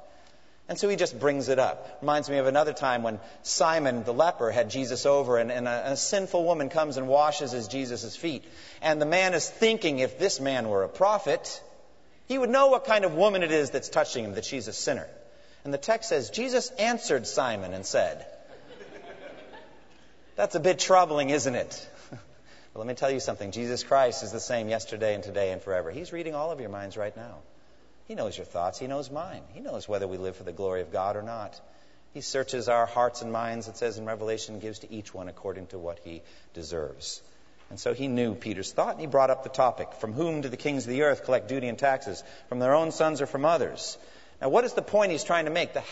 And 0.67 0.79
so 0.79 0.89
he 0.89 0.97
just 0.97 1.21
brings 1.21 1.51
it 1.51 1.59
up. 1.59 1.99
Reminds 2.01 2.31
me 2.31 2.39
of 2.39 2.47
another 2.47 2.73
time 2.73 3.03
when 3.03 3.21
Simon 3.43 4.03
the 4.05 4.15
leper 4.15 4.51
had 4.51 4.71
Jesus 4.71 5.05
over, 5.05 5.37
and, 5.37 5.53
and 5.53 5.69
a, 5.69 5.93
a, 5.93 5.97
sinful 5.97 6.43
woman 6.43 6.71
comes 6.71 6.97
and 6.97 7.07
washes 7.07 7.69
Jesus' 7.69 8.17
feet. 8.17 8.45
And 8.81 9.01
the 9.01 9.07
man 9.07 9.35
is 9.35 9.47
thinking 9.47 9.99
if 9.99 10.19
this 10.19 10.41
man 10.41 10.71
were 10.71 10.83
a 10.83 10.89
prophet, 10.89 11.63
he 12.27 12.39
would 12.39 12.51
know 12.51 12.69
what 12.69 12.85
kind 12.85 13.05
of 13.05 13.15
woman 13.15 13.43
it 13.43 13.51
is 13.51 13.71
that's 13.71 13.89
touching 13.89 14.25
him, 14.25 14.35
that 14.35 14.45
she's 14.45 14.69
a 14.69 14.73
sinner. 14.73 15.07
And 15.65 15.73
the 15.73 15.79
text 15.79 16.09
says, 16.09 16.31
Jesus 16.31 16.71
answered 16.71 17.27
Simon 17.27 17.73
and 17.73 17.85
said, 17.85 18.27
That's 20.37 20.55
a 20.55 20.61
bit 20.61 20.79
troubling, 20.79 21.31
isn't 21.31 21.55
it? 21.55 21.89
well, 22.11 22.19
let 22.75 22.87
me 22.87 22.95
tell 22.95 23.11
you 23.11 23.21
something. 23.21 23.51
Jesus 23.51 23.85
Christ 23.85 24.23
is 24.23 24.33
the 24.33 24.41
same 24.41 24.69
yesterday 24.69 25.15
and 25.15 25.23
today 25.23 25.53
and 25.53 25.63
forever. 25.63 25.91
He's 25.91 26.13
reading 26.13 26.35
all 26.35 26.51
of 26.51 26.61
your 26.61 26.71
minds 26.71 26.97
right 26.97 27.17
now. 27.17 27.37
He 28.09 28.15
knows 28.15 28.37
your 28.37 28.45
thoughts. 28.45 28.79
He 28.79 28.87
knows 28.87 29.11
mine. 29.11 29.43
He 29.53 29.61
knows 29.61 29.89
whether 29.89 30.07
we 30.07 30.19
live 30.19 30.37
for 30.37 30.45
the 30.45 30.53
glory 30.53 30.83
of 30.83 30.93
God 30.93 31.17
or 31.17 31.23
not. 31.23 31.59
He 32.13 32.21
searches 32.21 32.69
our 32.69 32.87
hearts 32.87 33.23
and 33.23 33.33
minds, 33.33 33.69
it 33.69 33.77
says 33.77 33.99
in 33.99 34.05
Revelation, 34.05 34.61
gives 34.61 34.81
to 34.81 34.93
each 34.93 35.15
one 35.15 35.29
according 35.29 35.69
to 35.69 35.79
what 35.79 35.99
he 36.05 36.23
deserves. 36.53 37.23
And 37.75 37.81
so 37.81 37.93
he 37.93 38.07
knew 38.07 38.37
Peter's 38.37 38.71
thought, 38.71 38.93
and 38.93 39.01
he 39.01 39.09
brought 39.09 39.31
up 39.31 39.43
the 39.43 39.49
topic 39.49 39.95
From 39.95 40.13
whom 40.13 40.43
do 40.43 40.49
the 40.49 40.57
kings 40.57 40.85
of 40.85 40.91
the 40.91 41.03
earth 41.03 41.25
collect 41.25 41.49
duty 41.49 41.67
and 41.67 41.77
taxes? 41.77 42.23
From 42.49 42.61
their 42.61 42.73
own 42.73 42.93
sons 42.93 43.21
or 43.21 43.27
from 43.27 43.45
others? 43.45 43.99
Now, 44.41 44.49
what 44.49 44.63
is 44.63 44.75
the 44.75 44.81
point 44.81 45.11
he's 45.11 45.25
trying 45.25 45.47
to 45.47 45.51
make? 45.51 45.75
The, 45.75 45.83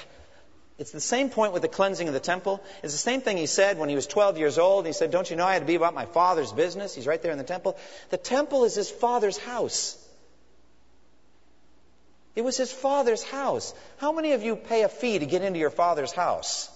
it's 0.78 0.92
the 0.92 1.00
same 1.00 1.28
point 1.28 1.52
with 1.52 1.62
the 1.62 1.68
cleansing 1.68 2.06
of 2.06 2.14
the 2.14 2.20
temple. 2.20 2.62
It's 2.84 2.92
the 2.92 2.98
same 3.00 3.20
thing 3.20 3.36
he 3.36 3.46
said 3.46 3.78
when 3.78 3.88
he 3.88 3.96
was 3.96 4.06
12 4.06 4.38
years 4.38 4.58
old. 4.58 4.86
He 4.86 4.92
said, 4.92 5.10
Don't 5.10 5.28
you 5.28 5.34
know 5.34 5.44
I 5.44 5.54
had 5.54 5.62
to 5.62 5.66
be 5.66 5.74
about 5.74 5.92
my 5.92 6.06
father's 6.06 6.52
business? 6.52 6.94
He's 6.94 7.08
right 7.08 7.20
there 7.20 7.32
in 7.32 7.38
the 7.38 7.42
temple. 7.42 7.76
The 8.10 8.16
temple 8.16 8.62
is 8.62 8.76
his 8.76 8.88
father's 8.88 9.38
house. 9.38 9.98
It 12.36 12.44
was 12.44 12.56
his 12.56 12.70
father's 12.70 13.24
house. 13.24 13.74
How 13.96 14.12
many 14.12 14.34
of 14.34 14.44
you 14.44 14.54
pay 14.54 14.82
a 14.84 14.88
fee 14.88 15.18
to 15.18 15.26
get 15.26 15.42
into 15.42 15.58
your 15.58 15.70
father's 15.70 16.12
house? 16.12 16.70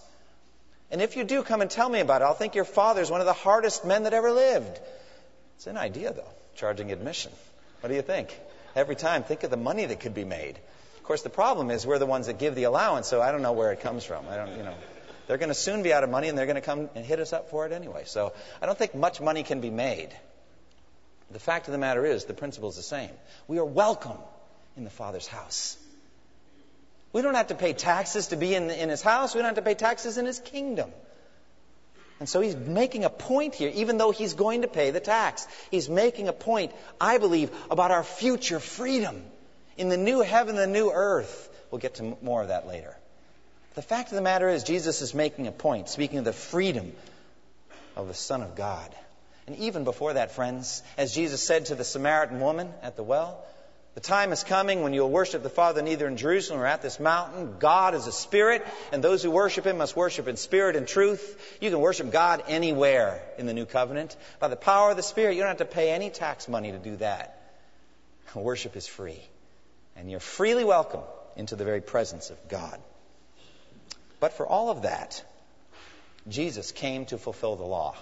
And 0.90 1.02
if 1.02 1.16
you 1.16 1.24
do, 1.24 1.42
come 1.42 1.60
and 1.60 1.70
tell 1.70 1.88
me 1.88 2.00
about 2.00 2.22
it. 2.22 2.26
I'll 2.26 2.34
think 2.34 2.54
your 2.54 2.64
father's 2.64 3.10
one 3.10 3.20
of 3.20 3.26
the 3.26 3.32
hardest 3.32 3.84
men 3.84 4.04
that 4.04 4.12
ever 4.12 4.30
lived. 4.30 4.80
It's 5.56 5.66
an 5.66 5.76
idea, 5.76 6.12
though, 6.12 6.28
charging 6.54 6.92
admission. 6.92 7.32
What 7.80 7.88
do 7.88 7.94
you 7.94 8.02
think? 8.02 8.38
Every 8.74 8.94
time, 8.94 9.24
think 9.24 9.42
of 9.42 9.50
the 9.50 9.56
money 9.56 9.86
that 9.86 10.00
could 10.00 10.14
be 10.14 10.24
made. 10.24 10.58
Of 10.96 11.02
course, 11.02 11.22
the 11.22 11.30
problem 11.30 11.70
is 11.70 11.86
we're 11.86 11.98
the 11.98 12.06
ones 12.06 12.26
that 12.26 12.38
give 12.38 12.54
the 12.54 12.64
allowance, 12.64 13.08
so 13.08 13.20
I 13.22 13.32
don't 13.32 13.42
know 13.42 13.52
where 13.52 13.72
it 13.72 13.80
comes 13.80 14.04
from. 14.04 14.28
I 14.28 14.36
don't, 14.36 14.56
you 14.56 14.62
know. 14.62 14.74
They're 15.26 15.38
going 15.38 15.48
to 15.48 15.54
soon 15.54 15.82
be 15.82 15.92
out 15.92 16.04
of 16.04 16.10
money, 16.10 16.28
and 16.28 16.38
they're 16.38 16.46
going 16.46 16.56
to 16.56 16.60
come 16.60 16.88
and 16.94 17.04
hit 17.04 17.18
us 17.18 17.32
up 17.32 17.50
for 17.50 17.66
it 17.66 17.72
anyway. 17.72 18.04
So 18.06 18.32
I 18.62 18.66
don't 18.66 18.78
think 18.78 18.94
much 18.94 19.20
money 19.20 19.42
can 19.42 19.60
be 19.60 19.70
made. 19.70 20.10
The 21.30 21.40
fact 21.40 21.66
of 21.66 21.72
the 21.72 21.78
matter 21.78 22.04
is, 22.06 22.26
the 22.26 22.34
principle 22.34 22.68
is 22.68 22.76
the 22.76 22.82
same. 22.82 23.10
We 23.48 23.58
are 23.58 23.64
welcome 23.64 24.18
in 24.76 24.84
the 24.84 24.90
Father's 24.90 25.26
house. 25.26 25.76
We 27.16 27.22
don't 27.22 27.34
have 27.34 27.46
to 27.46 27.54
pay 27.54 27.72
taxes 27.72 28.26
to 28.26 28.36
be 28.36 28.54
in, 28.54 28.68
in 28.68 28.90
his 28.90 29.00
house. 29.00 29.34
We 29.34 29.38
don't 29.38 29.46
have 29.46 29.54
to 29.54 29.62
pay 29.62 29.72
taxes 29.72 30.18
in 30.18 30.26
his 30.26 30.38
kingdom. 30.38 30.90
And 32.20 32.28
so 32.28 32.42
he's 32.42 32.54
making 32.54 33.06
a 33.06 33.08
point 33.08 33.54
here, 33.54 33.72
even 33.74 33.96
though 33.96 34.10
he's 34.10 34.34
going 34.34 34.60
to 34.60 34.68
pay 34.68 34.90
the 34.90 35.00
tax. 35.00 35.48
He's 35.70 35.88
making 35.88 36.28
a 36.28 36.34
point, 36.34 36.72
I 37.00 37.16
believe, 37.16 37.50
about 37.70 37.90
our 37.90 38.04
future 38.04 38.60
freedom 38.60 39.22
in 39.78 39.88
the 39.88 39.96
new 39.96 40.20
heaven, 40.20 40.56
the 40.56 40.66
new 40.66 40.90
earth. 40.90 41.48
We'll 41.70 41.78
get 41.78 41.94
to 41.94 42.18
more 42.20 42.42
of 42.42 42.48
that 42.48 42.66
later. 42.66 42.94
The 43.76 43.82
fact 43.82 44.10
of 44.10 44.16
the 44.16 44.20
matter 44.20 44.50
is, 44.50 44.62
Jesus 44.62 45.00
is 45.00 45.14
making 45.14 45.46
a 45.46 45.52
point, 45.52 45.88
speaking 45.88 46.18
of 46.18 46.26
the 46.26 46.34
freedom 46.34 46.92
of 47.96 48.08
the 48.08 48.14
Son 48.14 48.42
of 48.42 48.56
God. 48.56 48.94
And 49.46 49.56
even 49.56 49.84
before 49.84 50.12
that, 50.12 50.32
friends, 50.32 50.82
as 50.98 51.14
Jesus 51.14 51.42
said 51.42 51.64
to 51.66 51.76
the 51.76 51.84
Samaritan 51.84 52.40
woman 52.40 52.68
at 52.82 52.94
the 52.94 53.02
well, 53.02 53.42
the 53.96 54.02
time 54.02 54.30
is 54.30 54.44
coming 54.44 54.82
when 54.82 54.92
you'll 54.92 55.10
worship 55.10 55.42
the 55.42 55.48
Father 55.48 55.80
neither 55.80 56.06
in 56.06 56.18
Jerusalem 56.18 56.60
or 56.60 56.66
at 56.66 56.82
this 56.82 57.00
mountain. 57.00 57.56
God 57.58 57.94
is 57.94 58.06
a 58.06 58.12
spirit, 58.12 58.62
and 58.92 59.02
those 59.02 59.22
who 59.22 59.30
worship 59.30 59.64
him 59.64 59.78
must 59.78 59.96
worship 59.96 60.28
in 60.28 60.36
spirit 60.36 60.76
and 60.76 60.86
truth. 60.86 61.56
You 61.62 61.70
can 61.70 61.80
worship 61.80 62.12
God 62.12 62.44
anywhere 62.46 63.22
in 63.38 63.46
the 63.46 63.54
new 63.54 63.64
covenant. 63.64 64.14
By 64.38 64.48
the 64.48 64.56
power 64.56 64.90
of 64.90 64.98
the 64.98 65.02
Spirit, 65.02 65.36
you 65.36 65.40
don't 65.40 65.48
have 65.48 65.56
to 65.56 65.64
pay 65.64 65.92
any 65.92 66.10
tax 66.10 66.46
money 66.46 66.72
to 66.72 66.78
do 66.78 66.96
that. 66.96 67.40
Worship 68.34 68.76
is 68.76 68.86
free. 68.86 69.22
And 69.96 70.10
you're 70.10 70.20
freely 70.20 70.64
welcome 70.64 71.00
into 71.34 71.56
the 71.56 71.64
very 71.64 71.80
presence 71.80 72.28
of 72.28 72.36
God. 72.50 72.78
But 74.20 74.34
for 74.34 74.46
all 74.46 74.68
of 74.68 74.82
that, 74.82 75.24
Jesus 76.28 76.70
came 76.70 77.06
to 77.06 77.16
fulfill 77.16 77.56
the 77.56 77.64
law. 77.64 77.96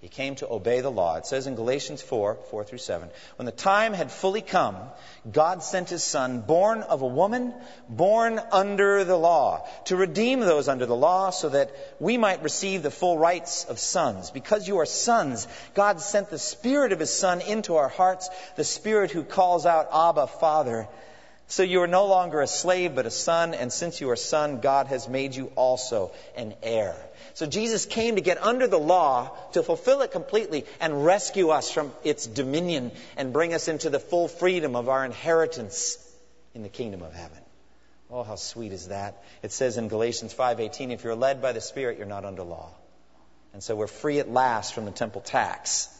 He 0.00 0.08
came 0.08 0.34
to 0.36 0.48
obey 0.48 0.82
the 0.82 0.90
law. 0.90 1.16
It 1.16 1.24
says 1.24 1.46
in 1.46 1.54
Galatians 1.54 2.02
4 2.02 2.34
4 2.50 2.64
through 2.64 2.78
7 2.78 3.08
When 3.36 3.46
the 3.46 3.52
time 3.52 3.94
had 3.94 4.12
fully 4.12 4.42
come, 4.42 4.76
God 5.30 5.62
sent 5.62 5.88
his 5.88 6.04
Son, 6.04 6.42
born 6.42 6.82
of 6.82 7.00
a 7.00 7.06
woman, 7.06 7.54
born 7.88 8.38
under 8.52 9.04
the 9.04 9.16
law, 9.16 9.66
to 9.86 9.96
redeem 9.96 10.40
those 10.40 10.68
under 10.68 10.84
the 10.84 10.94
law 10.94 11.30
so 11.30 11.48
that 11.48 11.70
we 11.98 12.18
might 12.18 12.42
receive 12.42 12.82
the 12.82 12.90
full 12.90 13.16
rights 13.16 13.64
of 13.64 13.78
sons. 13.78 14.30
Because 14.30 14.68
you 14.68 14.78
are 14.78 14.86
sons, 14.86 15.48
God 15.72 16.00
sent 16.00 16.28
the 16.28 16.38
Spirit 16.38 16.92
of 16.92 17.00
his 17.00 17.12
Son 17.12 17.40
into 17.40 17.76
our 17.76 17.88
hearts, 17.88 18.28
the 18.56 18.64
Spirit 18.64 19.10
who 19.10 19.24
calls 19.24 19.64
out, 19.64 19.88
Abba, 19.92 20.26
Father. 20.26 20.88
So 21.48 21.62
you 21.62 21.80
are 21.82 21.86
no 21.86 22.06
longer 22.06 22.40
a 22.40 22.46
slave, 22.46 22.94
but 22.94 23.06
a 23.06 23.10
son, 23.10 23.54
and 23.54 23.72
since 23.72 24.00
you 24.00 24.10
are 24.10 24.16
son, 24.16 24.60
God 24.60 24.88
has 24.88 25.08
made 25.08 25.36
you 25.36 25.52
also 25.54 26.10
an 26.36 26.54
heir. 26.60 26.96
So 27.36 27.44
Jesus 27.44 27.84
came 27.84 28.14
to 28.14 28.22
get 28.22 28.42
under 28.42 28.66
the 28.66 28.78
law, 28.78 29.28
to 29.52 29.62
fulfill 29.62 30.00
it 30.00 30.10
completely, 30.10 30.64
and 30.80 31.04
rescue 31.04 31.50
us 31.50 31.70
from 31.70 31.92
its 32.02 32.26
dominion 32.26 32.92
and 33.18 33.30
bring 33.30 33.52
us 33.52 33.68
into 33.68 33.90
the 33.90 34.00
full 34.00 34.26
freedom 34.26 34.74
of 34.74 34.88
our 34.88 35.04
inheritance 35.04 35.98
in 36.54 36.62
the 36.62 36.70
kingdom 36.70 37.02
of 37.02 37.12
heaven. 37.12 37.36
Oh, 38.10 38.22
how 38.22 38.36
sweet 38.36 38.72
is 38.72 38.88
that? 38.88 39.22
It 39.42 39.52
says 39.52 39.76
in 39.76 39.88
Galatians 39.88 40.32
5:18, 40.32 40.92
if 40.92 41.04
you're 41.04 41.14
led 41.14 41.42
by 41.42 41.52
the 41.52 41.60
Spirit, 41.60 41.98
you're 41.98 42.06
not 42.06 42.24
under 42.24 42.42
law. 42.42 42.70
And 43.52 43.62
so 43.62 43.76
we're 43.76 43.86
free 43.86 44.18
at 44.18 44.30
last 44.30 44.72
from 44.72 44.86
the 44.86 44.90
temple 44.90 45.20
tax. 45.20 45.90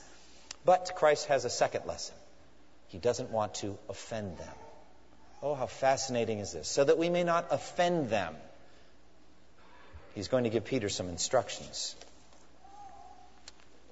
But 0.65 0.93
Christ 0.97 1.27
has 1.27 1.45
a 1.45 1.51
second 1.51 1.85
lesson. 1.85 2.15
He 2.87 2.97
doesn't 2.97 3.31
want 3.31 3.57
to 3.57 3.77
offend 3.91 4.39
them. 4.39 4.55
Oh, 5.43 5.55
how 5.55 5.67
fascinating 5.67 6.39
is 6.39 6.53
this? 6.53 6.67
So 6.67 6.83
that 6.83 6.97
we 6.97 7.11
may 7.11 7.25
not 7.25 7.49
offend 7.51 8.09
them. 8.09 8.35
He's 10.17 10.29
going 10.29 10.45
to 10.45 10.51
give 10.51 10.65
Peter 10.65 10.89
some 10.89 11.11
instructions. 11.11 11.95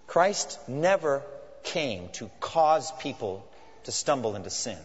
Christ 0.06 0.58
never 0.66 1.22
came 1.64 2.08
to 2.14 2.30
cause 2.40 2.90
people 2.92 3.46
to 3.84 3.92
stumble 3.92 4.34
into 4.34 4.48
sin. 4.48 4.78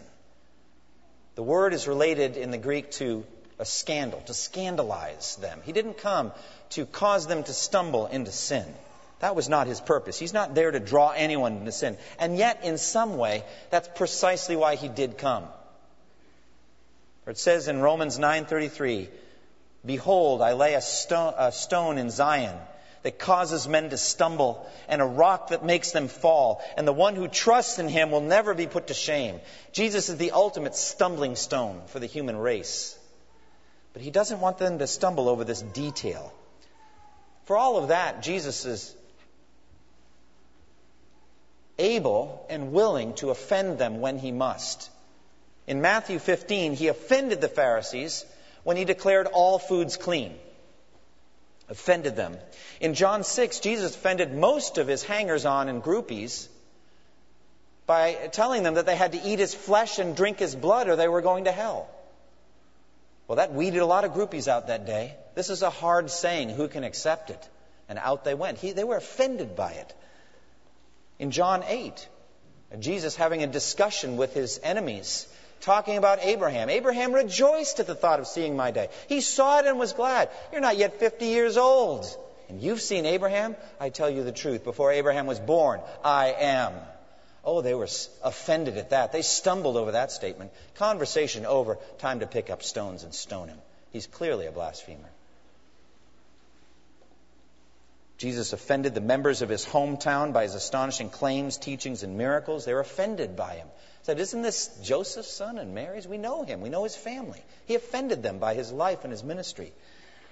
The 1.36 1.42
word 1.42 1.72
is 1.72 1.88
related 1.88 2.36
in 2.36 2.50
the 2.50 2.58
Greek 2.58 2.90
to 2.92 3.24
a 3.58 3.64
scandal, 3.64 4.20
to 4.26 4.34
scandalize 4.34 5.36
them. 5.36 5.62
He 5.64 5.72
didn't 5.72 5.96
come 5.96 6.32
to 6.70 6.84
cause 6.84 7.26
them 7.26 7.42
to 7.42 7.54
stumble 7.54 8.06
into 8.06 8.32
sin. 8.32 8.66
That 9.20 9.34
was 9.34 9.48
not 9.48 9.66
his 9.66 9.80
purpose. 9.80 10.18
He's 10.18 10.34
not 10.34 10.54
there 10.54 10.70
to 10.70 10.78
draw 10.78 11.10
anyone 11.10 11.56
into 11.56 11.72
sin. 11.72 11.96
And 12.18 12.36
yet, 12.36 12.64
in 12.64 12.76
some 12.76 13.16
way, 13.16 13.44
that's 13.70 13.88
precisely 13.94 14.56
why 14.56 14.74
he 14.74 14.88
did 14.88 15.16
come. 15.16 15.44
For 17.24 17.30
it 17.30 17.38
says 17.38 17.66
in 17.66 17.80
Romans 17.80 18.18
9:33, 18.18 19.08
"Behold, 19.84 20.42
I 20.42 20.52
lay 20.52 20.74
a 20.74 20.80
stone, 20.80 21.34
a 21.36 21.52
stone 21.52 21.98
in 21.98 22.10
Zion 22.10 22.58
that 23.02 23.18
causes 23.18 23.66
men 23.66 23.90
to 23.90 23.96
stumble, 23.96 24.66
and 24.88 25.00
a 25.00 25.06
rock 25.06 25.48
that 25.48 25.64
makes 25.64 25.90
them 25.92 26.08
fall, 26.08 26.62
and 26.76 26.86
the 26.86 26.92
one 26.92 27.16
who 27.16 27.28
trusts 27.28 27.78
in 27.78 27.88
him 27.88 28.10
will 28.10 28.20
never 28.20 28.52
be 28.52 28.66
put 28.66 28.88
to 28.88 28.94
shame." 28.94 29.40
Jesus 29.72 30.10
is 30.10 30.18
the 30.18 30.32
ultimate 30.32 30.76
stumbling 30.76 31.34
stone 31.34 31.82
for 31.86 31.98
the 31.98 32.06
human 32.06 32.36
race. 32.36 32.98
But 33.92 34.02
he 34.02 34.10
doesn't 34.10 34.40
want 34.40 34.58
them 34.58 34.78
to 34.78 34.86
stumble 34.86 35.28
over 35.28 35.44
this 35.44 35.62
detail. 35.62 36.32
For 37.44 37.56
all 37.56 37.78
of 37.78 37.88
that, 37.88 38.22
Jesus 38.22 38.66
is 38.66 38.94
able 41.78 42.44
and 42.50 42.72
willing 42.72 43.14
to 43.14 43.30
offend 43.30 43.78
them 43.78 44.00
when 44.00 44.18
he 44.18 44.30
must. 44.30 44.90
In 45.66 45.80
Matthew 45.80 46.18
15, 46.18 46.74
he 46.74 46.88
offended 46.88 47.40
the 47.40 47.48
Pharisees 47.48 48.26
when 48.62 48.76
he 48.76 48.84
declared 48.84 49.26
all 49.26 49.58
foods 49.58 49.96
clean. 49.96 50.34
Offended 51.68 52.16
them. 52.16 52.36
In 52.80 52.94
John 52.94 53.22
6, 53.22 53.60
Jesus 53.60 53.94
offended 53.94 54.34
most 54.34 54.78
of 54.78 54.88
his 54.88 55.02
hangers 55.02 55.44
on 55.44 55.68
and 55.68 55.82
groupies 55.82 56.48
by 57.86 58.14
telling 58.32 58.62
them 58.62 58.74
that 58.74 58.86
they 58.86 58.96
had 58.96 59.12
to 59.12 59.22
eat 59.22 59.38
his 59.38 59.54
flesh 59.54 59.98
and 59.98 60.16
drink 60.16 60.38
his 60.38 60.54
blood 60.54 60.88
or 60.88 60.96
they 60.96 61.08
were 61.08 61.22
going 61.22 61.44
to 61.44 61.52
hell. 61.52 61.88
Well, 63.28 63.36
that 63.36 63.52
weeded 63.52 63.78
a 63.78 63.86
lot 63.86 64.04
of 64.04 64.12
groupies 64.12 64.48
out 64.48 64.66
that 64.66 64.86
day. 64.86 65.14
This 65.36 65.50
is 65.50 65.62
a 65.62 65.70
hard 65.70 66.10
saying. 66.10 66.50
Who 66.50 66.66
can 66.66 66.82
accept 66.82 67.30
it? 67.30 67.48
And 67.88 67.98
out 67.98 68.24
they 68.24 68.34
went. 68.34 68.58
He, 68.58 68.72
they 68.72 68.84
were 68.84 68.96
offended 68.96 69.54
by 69.54 69.72
it. 69.72 69.94
In 71.20 71.30
John 71.30 71.62
8, 71.64 72.08
Jesus 72.80 73.14
having 73.14 73.42
a 73.42 73.46
discussion 73.46 74.16
with 74.16 74.34
his 74.34 74.58
enemies 74.62 75.28
talking 75.60 75.96
about 75.96 76.20
Abraham. 76.22 76.70
Abraham 76.70 77.12
rejoiced 77.12 77.80
at 77.80 77.86
the 77.86 77.94
thought 77.94 78.20
of 78.20 78.26
seeing 78.26 78.56
my 78.56 78.70
day. 78.70 78.88
He 79.08 79.20
saw 79.20 79.58
it 79.60 79.66
and 79.66 79.78
was 79.78 79.92
glad. 79.92 80.30
You're 80.52 80.60
not 80.60 80.76
yet 80.76 80.98
50 80.98 81.26
years 81.26 81.56
old. 81.56 82.06
And 82.48 82.60
you've 82.60 82.80
seen 82.80 83.06
Abraham? 83.06 83.54
I 83.78 83.90
tell 83.90 84.10
you 84.10 84.24
the 84.24 84.32
truth. 84.32 84.64
Before 84.64 84.90
Abraham 84.90 85.26
was 85.26 85.38
born, 85.38 85.80
I 86.04 86.34
am. 86.38 86.72
Oh, 87.44 87.62
they 87.62 87.74
were 87.74 87.88
offended 88.24 88.76
at 88.76 88.90
that. 88.90 89.12
They 89.12 89.22
stumbled 89.22 89.76
over 89.76 89.92
that 89.92 90.10
statement. 90.12 90.50
Conversation 90.74 91.46
over. 91.46 91.78
Time 91.98 92.20
to 92.20 92.26
pick 92.26 92.50
up 92.50 92.62
stones 92.62 93.04
and 93.04 93.14
stone 93.14 93.48
him. 93.48 93.58
He's 93.92 94.06
clearly 94.06 94.46
a 94.46 94.52
blasphemer. 94.52 95.08
Jesus 98.18 98.52
offended 98.52 98.94
the 98.94 99.00
members 99.00 99.40
of 99.40 99.48
his 99.48 99.64
hometown 99.64 100.34
by 100.34 100.42
his 100.42 100.54
astonishing 100.54 101.08
claims, 101.08 101.56
teachings, 101.56 102.02
and 102.02 102.18
miracles. 102.18 102.66
They 102.66 102.74
were 102.74 102.80
offended 102.80 103.34
by 103.34 103.54
him 103.54 103.68
said, 104.02 104.18
Isn't 104.18 104.42
this 104.42 104.68
Joseph's 104.82 105.32
son 105.32 105.58
and 105.58 105.74
Mary's? 105.74 106.08
We 106.08 106.18
know 106.18 106.42
him. 106.42 106.60
We 106.60 106.68
know 106.68 106.84
his 106.84 106.96
family. 106.96 107.42
He 107.66 107.74
offended 107.74 108.22
them 108.22 108.38
by 108.38 108.54
his 108.54 108.72
life 108.72 109.04
and 109.04 109.12
his 109.12 109.22
ministry. 109.22 109.72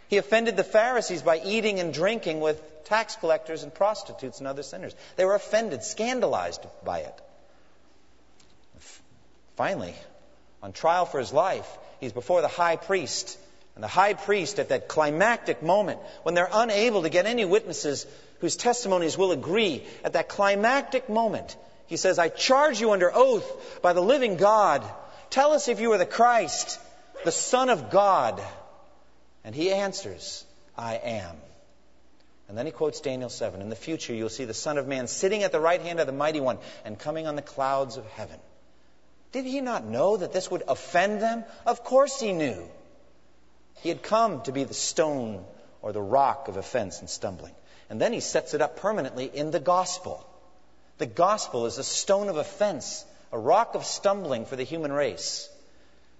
He 0.09 0.17
offended 0.17 0.57
the 0.57 0.65
Pharisees 0.65 1.23
by 1.23 1.41
eating 1.45 1.81
and 1.81 1.93
drinking 1.93 2.41
with 2.41 2.61
tax 2.85 3.17
collectors 3.17 3.63
and 3.63 3.73
prostitutes 3.73 4.39
and 4.39 4.49
other 4.49 4.63
sinners. 4.63 4.95
They 5.17 5.25
were 5.27 5.35
offended, 5.35 5.83
scandalized 5.83 6.65
by 6.85 7.01
it. 7.01 7.21
Finally, 9.57 9.95
on 10.63 10.73
trial 10.73 11.05
for 11.05 11.19
his 11.19 11.33
life, 11.33 11.69
he's 12.01 12.13
before 12.13 12.41
the 12.41 12.49
high 12.49 12.77
priest. 12.77 13.39
And 13.75 13.85
the 13.85 13.89
high 13.89 14.15
priest, 14.15 14.59
at 14.59 14.71
that 14.71 14.89
climactic 14.89 15.63
moment, 15.63 16.01
when 16.23 16.35
they're 16.35 16.49
unable 16.51 17.03
to 17.03 17.11
get 17.11 17.27
any 17.27 17.45
witnesses 17.45 18.07
whose 18.41 18.57
testimonies 18.57 19.19
will 19.19 19.31
agree, 19.31 19.85
at 20.03 20.15
that 20.15 20.29
climactic 20.29 21.09
moment, 21.09 21.57
he 21.89 21.97
says, 21.97 22.19
I 22.19 22.29
charge 22.29 22.81
you 22.81 22.93
under 22.93 23.11
oath 23.13 23.81
by 23.83 23.95
the 23.95 24.03
living 24.03 24.37
God. 24.37 24.85
Tell 25.31 25.53
us 25.53 25.69
if 25.69 25.81
you 25.81 25.93
are 25.93 25.99
the 25.99 26.07
Christ, 26.07 26.79
the 27.25 27.33
Son 27.33 27.71
of 27.71 27.91
God. 27.91 28.43
And 29.43 29.55
he 29.55 29.73
answers, 29.73 30.45
I 30.77 30.97
am. 30.97 31.37
And 32.47 32.57
then 32.57 32.67
he 32.67 32.73
quotes 32.73 33.01
Daniel 33.01 33.31
7 33.31 33.63
In 33.63 33.71
the 33.71 33.77
future, 33.77 34.13
you'll 34.13 34.29
see 34.29 34.45
the 34.45 34.53
Son 34.53 34.77
of 34.77 34.87
Man 34.87 35.07
sitting 35.07 35.43
at 35.43 35.51
the 35.51 35.61
right 35.61 35.81
hand 35.81 35.99
of 35.99 36.07
the 36.07 36.13
Mighty 36.13 36.41
One 36.41 36.59
and 36.85 36.99
coming 36.99 37.27
on 37.27 37.37
the 37.37 37.43
clouds 37.43 37.97
of 37.97 38.07
heaven. 38.07 38.39
Did 39.33 39.47
he 39.47 39.63
not 39.63 39.87
know 39.87 40.19
that 40.19 40.33
this 40.33 40.51
would 40.51 40.65
offend 40.69 41.23
them? 41.23 41.45
Of 41.65 41.85
course 41.85 42.21
he 42.21 42.33
knew. 42.33 42.69
He 43.77 43.89
had 43.89 44.03
come 44.03 44.43
to 44.43 44.53
be 44.53 44.65
the 44.65 44.75
stone 44.75 45.43
or 45.81 45.93
the 45.93 46.03
rock 46.03 46.49
of 46.49 46.59
offense 46.59 47.01
and 47.01 47.09
stumbling. 47.09 47.55
And 47.89 47.99
then 47.99 48.13
he 48.13 48.21
sets 48.21 48.53
it 48.53 48.61
up 48.61 48.77
permanently 48.77 49.25
in 49.25 49.51
the 49.51 49.61
gospel. 49.61 50.28
The 50.99 51.07
gospel 51.07 51.67
is 51.67 51.79
a 51.79 51.85
stone 51.85 52.29
of 52.29 52.37
offense, 52.37 53.05
a 53.33 53.39
rock 53.39 53.75
of 53.75 53.85
stumbling 53.85 54.47
for 54.47 54.57
the 54.57 54.65
human 54.65 54.93
race. 54.93 55.49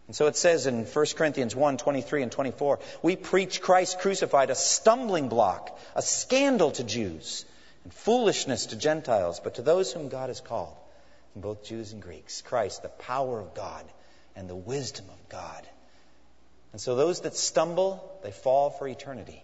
And 0.07 0.17
so 0.17 0.27
it 0.27 0.37
says 0.37 0.67
in 0.67 0.85
1 0.85 1.07
Corinthians 1.17 1.55
1 1.55 1.77
23 1.77 2.23
and 2.23 2.33
24, 2.33 2.79
we 3.03 3.17
preach 3.17 3.61
Christ 3.61 3.99
crucified, 3.99 4.51
a 4.51 4.55
stumbling 4.55 5.29
block, 5.29 5.79
a 5.95 6.01
scandal 6.01 6.71
to 6.73 6.85
Jews, 6.85 7.45
and 7.85 7.93
foolishness 7.93 8.67
to 8.67 8.77
Gentiles, 8.77 9.41
but 9.41 9.57
to 9.57 9.63
those 9.63 9.93
whom 9.93 10.09
God 10.09 10.31
has 10.31 10.41
called, 10.41 10.77
both 11.37 11.65
Jews 11.65 11.93
and 11.93 12.01
Greeks, 12.01 12.41
Christ, 12.43 12.83
the 12.83 12.89
power 12.89 13.41
of 13.41 13.55
God 13.55 13.85
and 14.35 14.49
the 14.49 14.57
wisdom 14.57 15.07
of 15.11 15.29
God. 15.29 15.67
And 16.73 16.81
so 16.81 16.95
those 16.95 17.21
that 17.23 17.35
stumble, 17.35 18.19
they 18.23 18.31
fall 18.31 18.71
for 18.71 18.87
eternity. 18.87 19.43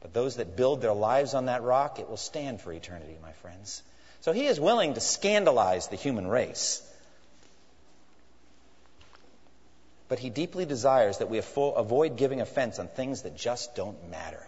But 0.00 0.12
those 0.12 0.36
that 0.36 0.56
build 0.56 0.82
their 0.82 0.92
lives 0.92 1.34
on 1.34 1.46
that 1.46 1.62
rock, 1.62 1.98
it 2.00 2.08
will 2.08 2.16
stand 2.16 2.60
for 2.60 2.72
eternity, 2.72 3.16
my 3.22 3.32
friends. 3.32 3.82
So 4.26 4.32
he 4.32 4.46
is 4.46 4.58
willing 4.58 4.94
to 4.94 5.00
scandalize 5.00 5.86
the 5.86 5.94
human 5.94 6.26
race. 6.26 6.82
But 10.08 10.18
he 10.18 10.30
deeply 10.30 10.64
desires 10.66 11.18
that 11.18 11.30
we 11.30 11.38
avoid 11.38 12.16
giving 12.16 12.40
offense 12.40 12.80
on 12.80 12.88
things 12.88 13.22
that 13.22 13.36
just 13.36 13.76
don't 13.76 14.10
matter. 14.10 14.44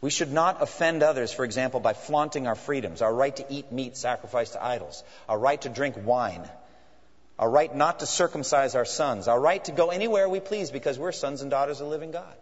We 0.00 0.10
should 0.10 0.32
not 0.32 0.60
offend 0.60 1.04
others, 1.04 1.32
for 1.32 1.44
example, 1.44 1.78
by 1.78 1.92
flaunting 1.92 2.48
our 2.48 2.56
freedoms, 2.56 3.00
our 3.00 3.14
right 3.14 3.36
to 3.36 3.46
eat 3.48 3.70
meat 3.70 3.96
sacrificed 3.96 4.54
to 4.54 4.64
idols, 4.64 5.04
our 5.28 5.38
right 5.38 5.62
to 5.62 5.68
drink 5.68 5.94
wine, 6.04 6.50
our 7.38 7.48
right 7.48 7.72
not 7.72 8.00
to 8.00 8.06
circumcise 8.06 8.74
our 8.74 8.84
sons, 8.84 9.28
our 9.28 9.38
right 9.38 9.64
to 9.66 9.70
go 9.70 9.90
anywhere 9.90 10.28
we 10.28 10.40
please 10.40 10.72
because 10.72 10.98
we're 10.98 11.12
sons 11.12 11.42
and 11.42 11.50
daughters 11.52 11.80
of 11.80 11.86
the 11.86 11.90
living 11.92 12.10
God. 12.10 12.34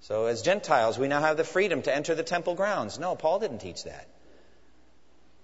So, 0.00 0.26
as 0.26 0.42
Gentiles, 0.42 0.98
we 0.98 1.08
now 1.08 1.20
have 1.20 1.36
the 1.36 1.44
freedom 1.44 1.82
to 1.82 1.94
enter 1.94 2.14
the 2.14 2.22
temple 2.22 2.54
grounds. 2.54 2.98
No, 2.98 3.16
Paul 3.16 3.40
didn't 3.40 3.58
teach 3.58 3.84
that. 3.84 4.06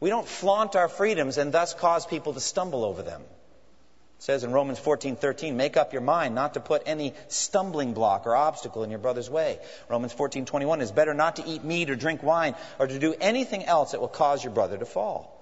We 0.00 0.10
don't 0.10 0.28
flaunt 0.28 0.76
our 0.76 0.88
freedoms 0.88 1.38
and 1.38 1.52
thus 1.52 1.74
cause 1.74 2.06
people 2.06 2.34
to 2.34 2.40
stumble 2.40 2.84
over 2.84 3.02
them. 3.02 3.22
It 3.22 4.22
says 4.22 4.44
in 4.44 4.52
Romans 4.52 4.78
14:13, 4.78 5.56
"Make 5.56 5.76
up 5.76 5.92
your 5.92 6.02
mind 6.02 6.34
not 6.34 6.54
to 6.54 6.60
put 6.60 6.82
any 6.86 7.14
stumbling 7.28 7.94
block 7.94 8.26
or 8.26 8.36
obstacle 8.36 8.84
in 8.84 8.90
your 8.90 8.98
brother's 8.98 9.28
way." 9.28 9.58
Romans 9.88 10.12
14:21 10.12 10.80
is 10.80 10.92
better 10.92 11.14
not 11.14 11.36
to 11.36 11.44
eat 11.44 11.64
meat 11.64 11.90
or 11.90 11.96
drink 11.96 12.22
wine 12.22 12.54
or 12.78 12.86
to 12.86 12.98
do 12.98 13.14
anything 13.20 13.64
else 13.64 13.90
that 13.90 14.00
will 14.00 14.08
cause 14.08 14.44
your 14.44 14.52
brother 14.52 14.78
to 14.78 14.86
fall. 14.86 15.33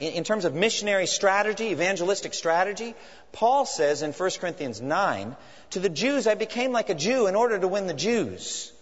In, 0.00 0.24
terms 0.24 0.44
of 0.44 0.54
missionary 0.54 1.06
strategy, 1.06 1.66
evangelistic 1.66 2.34
strategy, 2.34 2.94
Paul 3.32 3.66
says 3.66 4.02
in 4.02 4.12
1 4.12 4.30
Corinthians 4.40 4.80
9, 4.80 5.36
"To 5.70 5.80
the 5.80 5.88
Jews 5.88 6.26
I 6.26 6.34
became 6.34 6.72
like 6.72 6.88
a 6.88 6.94
Jew 6.94 7.26
in 7.26 7.34
order 7.34 7.58
to 7.58 7.68
win 7.68 7.86
the 7.86 7.94
Jews." 7.94 8.72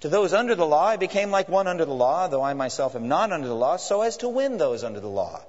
To 0.00 0.08
those 0.08 0.32
under 0.32 0.54
the 0.54 0.66
law, 0.66 0.86
I 0.86 0.96
became 0.96 1.30
like 1.30 1.48
one 1.48 1.66
under 1.66 1.84
the 1.84 1.94
law, 1.94 2.28
though 2.28 2.42
I 2.42 2.54
myself 2.54 2.94
am 2.94 3.08
not 3.08 3.32
under 3.32 3.48
the 3.48 3.54
law, 3.54 3.76
so 3.76 4.02
as 4.02 4.18
to 4.18 4.28
win 4.28 4.58
those 4.58 4.84
under 4.84 5.00
the 5.00 5.08
law. 5.08 5.40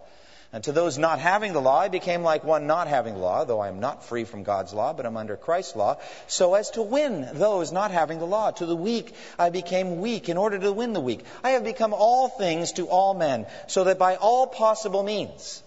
And 0.53 0.63
to 0.65 0.71
those 0.71 0.99
not 0.99 1.17
having 1.17 1.51
the 1.51 1.59
law, 1.59 1.79
I 1.79 1.87
became 1.87 2.21
like 2.21 2.43
one 2.43 2.67
not 2.67 2.87
having 2.87 3.15
the 3.15 3.19
law, 3.19 3.43
though 3.43 3.59
I 3.59 3.69
am 3.69 3.79
not 3.79 4.05
free 4.05 4.23
from 4.23 4.43
God's 4.43 4.71
law, 4.71 4.93
but 4.93 5.07
I 5.07 5.09
am 5.09 5.17
under 5.17 5.35
Christ's 5.35 5.75
law, 5.75 5.97
so 6.27 6.53
as 6.53 6.69
to 6.71 6.83
win 6.83 7.27
those 7.33 7.71
not 7.71 7.89
having 7.89 8.19
the 8.19 8.27
law. 8.27 8.51
To 8.51 8.67
the 8.67 8.75
weak, 8.75 9.15
I 9.39 9.49
became 9.49 9.99
weak 9.99 10.29
in 10.29 10.37
order 10.37 10.59
to 10.59 10.71
win 10.71 10.93
the 10.93 10.99
weak. 10.99 11.25
I 11.43 11.51
have 11.51 11.63
become 11.63 11.91
all 11.91 12.29
things 12.29 12.73
to 12.73 12.87
all 12.87 13.15
men, 13.15 13.47
so 13.65 13.85
that 13.85 13.97
by 13.97 14.15
all 14.15 14.45
possible 14.45 15.01
means 15.01 15.63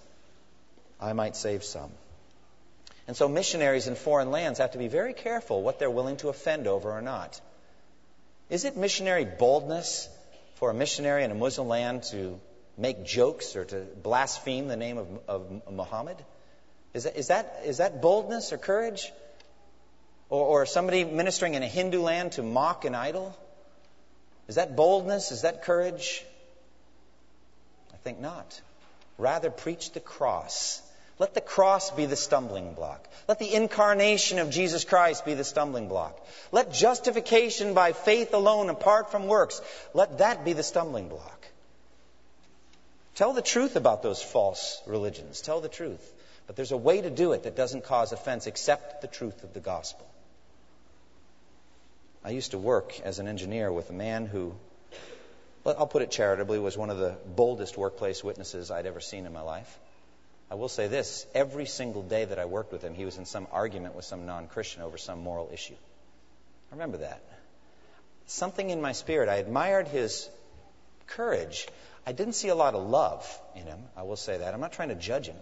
I 1.01 1.15
might 1.15 1.35
save 1.35 1.65
some. 1.65 1.91
And 3.09 3.17
so 3.17 3.29
missionaries 3.29 3.89
in 3.89 3.97
foreign 3.97 4.31
lands 4.31 4.61
have 4.61 4.71
to 4.73 4.79
be 4.79 4.87
very 4.87 5.15
careful 5.15 5.63
what 5.63 5.81
they're 5.81 5.91
willing 5.91 6.17
to 6.19 6.29
offend 6.29 6.69
over 6.69 6.93
or 6.93 7.03
not. 7.03 7.41
Is 8.51 8.65
it 8.65 8.77
missionary 8.77 9.25
boldness 9.25 10.09
for 10.55 10.71
a 10.71 10.75
missionary 10.75 11.25
in 11.25 11.33
a 11.33 11.35
Muslim 11.35 11.67
land 11.67 12.05
to 12.05 12.41
make 12.77 13.05
jokes 13.05 13.57
or 13.57 13.65
to 13.65 13.87
blaspheme 14.03 14.69
the 14.69 14.77
name 14.77 14.99
of, 14.99 15.09
of 15.29 15.63
Muhammad? 15.73 16.17
Is 16.95 17.05
that, 17.05 17.17
is, 17.17 17.29
that, 17.29 17.63
is 17.65 17.79
that 17.79 18.01
boldness 18.01 18.53
or 18.53 18.59
courage? 18.59 19.13
Or, 20.29 20.45
or 20.45 20.67
somebody 20.67 21.05
ministering 21.05 21.55
in 21.55 21.63
a 21.63 21.69
Hindu 21.69 22.01
land 22.01 22.33
to 22.33 22.43
mock 22.43 22.85
an 22.85 22.95
idol? 22.95 23.37
Is 24.49 24.57
that 24.57 24.77
boldness? 24.77 25.33
Is 25.33 25.43
that 25.43 25.65
courage? 25.65 26.25
I 27.93 27.97
think 27.99 28.21
not. 28.21 28.61
Rather, 29.19 29.51
preach 29.51 29.93
the 29.93 30.01
cross. 30.01 30.83
Let 31.19 31.33
the 31.33 31.41
cross 31.41 31.91
be 31.91 32.05
the 32.05 32.17
stumbling 32.17 32.75
block. 32.75 33.09
Let 33.27 33.39
the 33.39 33.55
incarnation 33.55 34.39
of 34.39 34.51
Jesus 34.51 34.85
Christ 34.85 35.25
be 35.25 35.33
the 35.35 35.45
stumbling 35.45 35.89
block. 35.89 36.19
Let 36.53 36.73
justification 36.73 37.73
by 37.73 37.93
faith 37.93 38.35
alone, 38.35 38.69
apart 38.69 39.11
from 39.11 39.27
works, 39.27 39.63
let 39.95 40.19
that 40.19 40.45
be 40.45 40.53
the 40.53 40.63
stumbling 40.63 41.09
block. 41.09 41.47
Tell 43.17 43.33
the 43.33 43.43
truth 43.43 43.77
about 43.77 44.03
those 44.03 44.23
false 44.23 44.81
religions. 44.87 45.41
Tell 45.41 45.63
the 45.63 45.71
truth. 45.71 46.13
But 46.47 46.55
there's 46.55 46.71
a 46.71 46.77
way 46.77 47.01
to 47.01 47.11
do 47.11 47.33
it 47.33 47.45
that 47.45 47.57
doesn't 47.57 47.85
cause 47.85 48.13
offense 48.13 48.47
except 48.47 49.01
the 49.01 49.09
truth 49.09 49.43
of 49.43 49.55
the 49.55 49.61
gospel. 49.61 50.07
I 52.23 52.31
used 52.31 52.51
to 52.51 52.59
work 52.59 53.01
as 53.01 53.19
an 53.19 53.27
engineer 53.27 53.73
with 53.73 53.89
a 53.89 53.95
man 53.95 54.27
who, 54.27 54.55
well, 55.65 55.77
I'll 55.79 55.87
put 55.87 56.03
it 56.03 56.11
charitably, 56.11 56.59
was 56.59 56.77
one 56.77 56.91
of 56.91 56.99
the 56.99 57.17
boldest 57.35 57.79
workplace 57.79 58.23
witnesses 58.23 58.71
I'd 58.71 58.85
ever 58.85 59.01
seen 59.01 59.25
in 59.25 59.33
my 59.33 59.41
life. 59.41 59.79
I 60.51 60.57
will 60.57 60.69
say 60.69 60.87
this 60.87 61.27
every 61.35 61.65
single 61.65 62.03
day 62.03 62.27
that 62.27 62.39
I 62.39 62.45
worked 62.45 62.71
with 62.71 62.83
him, 62.83 62.95
he 62.95 63.07
was 63.07 63.17
in 63.17 63.25
some 63.25 63.47
argument 63.51 63.95
with 63.95 64.05
some 64.05 64.27
non 64.27 64.47
Christian 64.47 64.83
over 64.83 64.99
some 64.99 65.23
moral 65.23 65.49
issue. 65.53 65.77
I 66.71 66.75
remember 66.75 66.99
that. 66.99 67.23
Something 68.27 68.69
in 68.69 68.83
my 68.83 68.93
spirit, 68.93 69.31
I 69.31 69.37
admired 69.37 69.89
his 69.89 70.29
courage. 71.07 71.67
I 72.07 72.13
didn't 72.13 72.35
see 72.35 72.49
a 72.49 72.55
lot 72.55 72.75
of 72.75 72.89
love 72.89 73.41
in 73.55 73.63
him. 73.63 73.81
I 73.97 74.03
will 74.03 74.17
say 74.17 74.39
that. 74.39 74.55
I'm 74.55 74.61
not 74.61 74.73
trying 74.73 74.91
to 74.91 74.95
judge 74.95 75.27
him. 75.27 75.37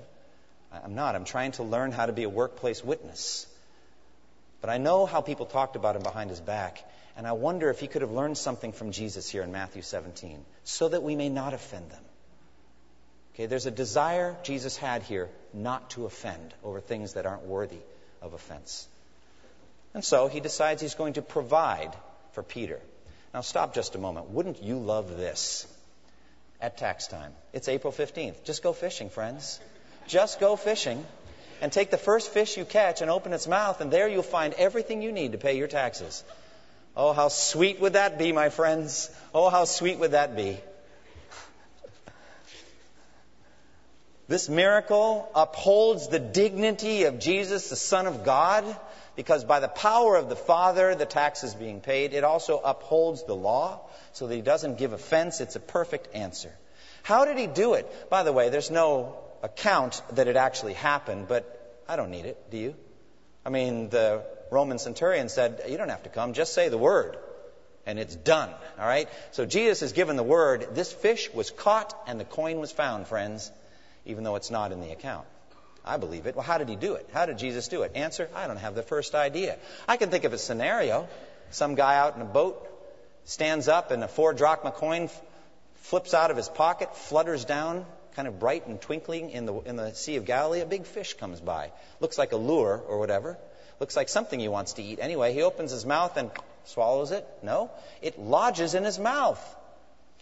I'm 0.73 0.95
not. 0.95 1.15
I'm 1.15 1.25
trying 1.25 1.53
to 1.53 1.63
learn 1.63 1.93
how 1.93 2.07
to 2.07 2.13
be 2.13 2.25
a 2.25 2.29
workplace 2.29 2.83
witness. 2.83 3.47
But 4.61 4.71
I 4.71 4.79
know 4.79 5.07
how 5.07 5.21
people 5.21 5.47
talked 5.47 5.77
about 5.77 5.95
him 5.95 6.03
behind 6.03 6.31
his 6.31 6.41
back, 6.41 6.83
and 7.17 7.27
I 7.27 7.33
wonder 7.33 7.71
if 7.71 7.81
he 7.81 7.87
could 7.87 8.03
have 8.03 8.11
learned 8.11 8.39
something 8.39 8.73
from 8.73 8.93
Jesus 8.93 9.29
here 9.29 9.43
in 9.43 9.53
Matthew 9.53 9.83
17 9.83 10.45
so 10.65 10.89
that 10.89 11.03
we 11.03 11.17
may 11.17 11.29
not 11.29 11.53
offend 11.53 11.91
them. 11.91 12.03
Okay, 13.35 13.47
there's 13.47 13.67
a 13.67 13.71
desire 13.71 14.37
Jesus 14.43 14.77
had 14.77 15.03
here 15.03 15.29
not 15.53 15.91
to 15.91 16.07
offend 16.07 16.55
over 16.63 16.81
things 16.81 17.15
that 17.15 17.27
aren't 17.27 17.45
worthy 17.45 17.81
of 18.23 18.33
offense. 18.33 18.89
And 19.93 20.05
so 20.05 20.29
he 20.29 20.41
decides 20.41 20.81
he's 20.81 20.95
going 20.95 21.15
to 21.15 21.23
provide 21.23 21.95
for 22.33 22.43
Peter. 22.43 22.81
Now, 23.35 23.43
stop 23.43 23.75
just 23.75 23.95
a 23.97 23.99
moment. 23.99 24.31
Wouldn't 24.31 24.63
you 24.63 24.79
love 24.79 25.17
this? 25.17 25.67
at 26.65 26.79
tax 26.79 27.07
time. 27.09 27.33
It's 27.53 27.69
April 27.69 27.93
15th. 27.93 28.43
Just 28.45 28.63
go 28.63 28.73
fishing, 28.73 29.11
friends. 29.11 29.61
Just 30.07 30.41
go 30.41 30.57
fishing 30.57 31.05
and 31.61 31.71
take 31.71 31.91
the 31.91 31.99
first 31.99 32.33
fish 32.33 32.57
you 32.57 32.65
catch 32.65 33.03
and 33.03 33.11
open 33.11 33.35
its 33.35 33.47
mouth, 33.47 33.83
and 33.83 33.91
there 33.91 34.09
you'll 34.09 34.23
find 34.23 34.55
everything 34.55 35.03
you 35.03 35.13
need 35.13 35.33
to 35.33 35.39
pay 35.39 35.59
your 35.59 35.69
taxes. 35.69 36.25
Oh, 36.97 37.13
how 37.13 37.29
sweet 37.29 37.81
would 37.81 37.93
that 37.93 38.19
be, 38.19 38.33
my 38.33 38.49
friends? 38.49 39.11
Oh, 39.35 39.51
how 39.51 39.67
sweet 39.67 39.99
would 39.99 40.13
that 40.13 40.37
be? 40.37 40.57
This 44.27 44.49
miracle 44.49 45.31
upholds 45.35 46.09
the 46.09 46.19
dignity 46.19 47.05
of 47.05 47.19
Jesus, 47.19 47.69
the 47.69 47.77
Son 47.77 48.07
of 48.07 48.25
God, 48.25 48.65
because 49.17 49.45
by 49.45 49.61
the 49.61 49.69
power 49.69 50.17
of 50.17 50.29
the 50.29 50.37
Father, 50.37 50.95
the 50.95 51.07
tax 51.07 51.45
is 51.45 51.55
being 51.55 51.81
paid. 51.81 52.13
It 52.13 52.25
also 52.25 52.59
upholds 52.59 53.25
the 53.25 53.35
law 53.35 53.81
so 54.13 54.27
that 54.27 54.35
he 54.35 54.43
doesn't 54.43 54.79
give 54.79 54.93
offense. 54.93 55.41
It's 55.41 55.57
a 55.57 55.61
perfect 55.61 56.15
answer. 56.15 56.53
How 57.03 57.25
did 57.25 57.39
he 57.39 57.47
do 57.47 57.75
it? 57.75 58.11
By 58.11 58.23
the 58.23 58.33
way, 58.33 58.49
there's 58.49 58.71
no 58.71 59.17
account 59.43 60.03
that 60.13 60.27
it 60.27 60.37
actually 60.37 60.73
happened, 60.73 61.29
but 61.29 61.83
I 61.89 61.97
don't 61.97 62.11
need 62.11 62.25
it. 62.25 62.51
Do 62.51 62.57
you? 62.57 62.75
I 63.45 63.51
mean, 63.51 63.91
the 63.91 64.25
Roman 64.51 64.79
centurion 64.79 65.29
said, 65.29 65.63
You 65.69 65.77
don't 65.77 65.91
have 65.91 66.05
to 66.05 66.09
come, 66.09 66.33
just 66.33 66.55
say 66.55 66.69
the 66.69 66.79
word. 66.79 67.19
And 67.87 67.99
it's 67.99 68.17
done. 68.17 68.49
All 68.79 68.87
right? 68.87 69.11
So 69.33 69.45
Jesus 69.45 69.81
has 69.81 69.93
given 69.93 70.17
the 70.17 70.23
word. 70.23 70.69
This 70.73 70.91
fish 70.91 71.31
was 71.35 71.51
caught 71.51 71.95
and 72.07 72.19
the 72.19 72.25
coin 72.25 72.59
was 72.59 72.73
found, 72.73 73.07
friends, 73.07 73.53
even 74.07 74.25
though 74.25 74.37
it's 74.37 74.51
not 74.51 74.73
in 74.73 74.81
the 74.81 74.91
account. 74.91 75.27
I 75.85 75.99
believe 75.99 76.27
it. 76.27 76.35
Well, 76.35 76.45
how 76.45 76.59
did 76.59 76.69
he 76.69 76.77
do 76.77 76.95
it? 76.95 77.09
How 77.13 77.27
did 77.27 77.39
Jesus 77.39 77.69
do 77.69 77.83
it? 77.83 77.93
Answer 77.95 78.29
I 78.35 78.47
don't 78.47 78.57
have 78.57 78.75
the 78.75 78.83
first 78.83 79.15
idea. 79.15 79.59
I 79.87 79.97
can 79.97 80.11
think 80.11 80.25
of 80.25 80.33
a 80.33 80.39
scenario. 80.39 81.09
Some 81.51 81.75
guy 81.75 81.97
out 81.97 82.17
in 82.17 82.23
a 82.23 82.27
boat 82.27 82.67
stands 83.25 83.69
up 83.69 83.91
and 83.91 84.03
a 84.03 84.09
four 84.09 84.33
drachma 84.33 84.71
coin 84.71 85.11
flips 85.75 86.15
out 86.15 86.31
of 86.31 86.37
his 86.37 86.49
pocket, 86.49 86.97
flutters 86.97 87.45
down, 87.45 87.85
kind 88.17 88.27
of 88.27 88.39
bright 88.39 88.67
and 88.67 88.81
twinkling 88.81 89.31
in 89.31 89.45
the, 89.45 89.55
in 89.61 89.77
the 89.77 89.93
Sea 89.93 90.17
of 90.17 90.25
Galilee. 90.25 90.61
A 90.61 90.67
big 90.67 90.87
fish 90.87 91.15
comes 91.15 91.41
by. 91.41 91.71
Looks 92.01 92.17
like 92.17 92.33
a 92.33 92.37
lure 92.37 92.83
or 92.89 92.99
whatever. 92.99 93.37
Looks 93.81 93.97
like 93.97 94.09
something 94.09 94.39
he 94.41 94.49
wants 94.49 94.75
to 94.75 94.83
eat. 94.83 94.99
Anyway, 95.01 95.35
he 95.35 95.43
opens 95.43 95.71
his 95.71 95.85
mouth 95.85 96.17
and 96.17 96.31
swallows 96.65 97.11
it. 97.11 97.27
No, 97.43 97.71
it 98.01 98.19
lodges 98.19 98.75
in 98.75 98.85
his 98.85 98.99
mouth. 98.99 99.57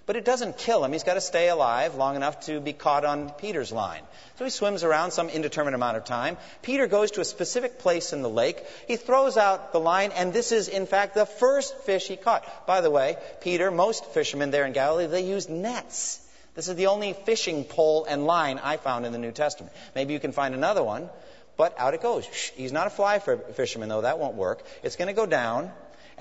But 0.05 0.17
it 0.17 0.25
doesn't 0.25 0.59
kill 0.59 0.85
him. 0.85 0.93
He's 0.93 1.05
got 1.05 1.15
to 1.15 1.21
stay 1.21 1.49
alive 1.49 1.95
long 1.95 2.17
enough 2.17 2.47
to 2.47 2.61
be 2.61 2.73
caught 2.73 3.05
on 3.05 3.31
Peter's 3.31 3.71
line. 3.71 4.03
So 4.37 4.45
he 4.45 4.51
swims 4.51 4.83
around 4.83 5.13
some 5.13 5.29
indeterminate 5.29 5.77
amount 5.77 5.97
of 5.97 6.05
time. 6.05 6.37
Peter 6.63 6.89
goes 6.89 7.13
to 7.13 7.21
a 7.21 7.25
specific 7.25 7.79
place 7.79 8.13
in 8.13 8.23
the 8.23 8.29
lake. 8.29 8.63
He 8.89 8.97
throws 8.97 9.37
out 9.37 9.73
the 9.73 9.79
line, 9.79 10.11
and 10.13 10.33
this 10.33 10.51
is, 10.51 10.69
in 10.69 10.87
fact, 10.87 11.15
the 11.15 11.27
first 11.27 11.77
fish 11.83 12.09
he 12.09 12.17
caught. 12.17 12.67
By 12.67 12.81
the 12.81 12.91
way, 12.91 13.17
Peter, 13.43 13.71
most 13.71 14.05
fishermen 14.07 14.51
there 14.51 14.67
in 14.67 14.73
Galilee, 14.73 15.07
they 15.07 15.25
used 15.25 15.49
nets. 15.49 16.19
This 16.55 16.69
is 16.69 16.75
the 16.75 16.89
only 16.89 17.13
fishing 17.13 17.65
pole 17.65 18.05
and 18.05 18.27
line 18.27 18.59
I 18.59 18.79
found 18.79 19.07
in 19.07 19.13
the 19.13 19.19
New 19.19 19.33
Testament. 19.33 19.73
Maybe 19.95 20.13
you 20.15 20.21
can 20.21 20.33
find 20.33 20.55
another 20.55 20.83
one, 20.83 21.09
but 21.57 21.79
out 21.79 21.95
it 21.95 22.03
goes. 22.03 22.27
He's 22.57 22.73
not 22.73 22.89
a 22.89 22.91
fly 22.91 23.21
fisherman, 23.21 23.89
though. 23.89 24.03
That 24.03 24.19
won't 24.19 24.35
work. 24.35 24.65
It's 24.83 24.97
going 24.97 25.09
to 25.09 25.15
go 25.15 25.27
down 25.27 25.71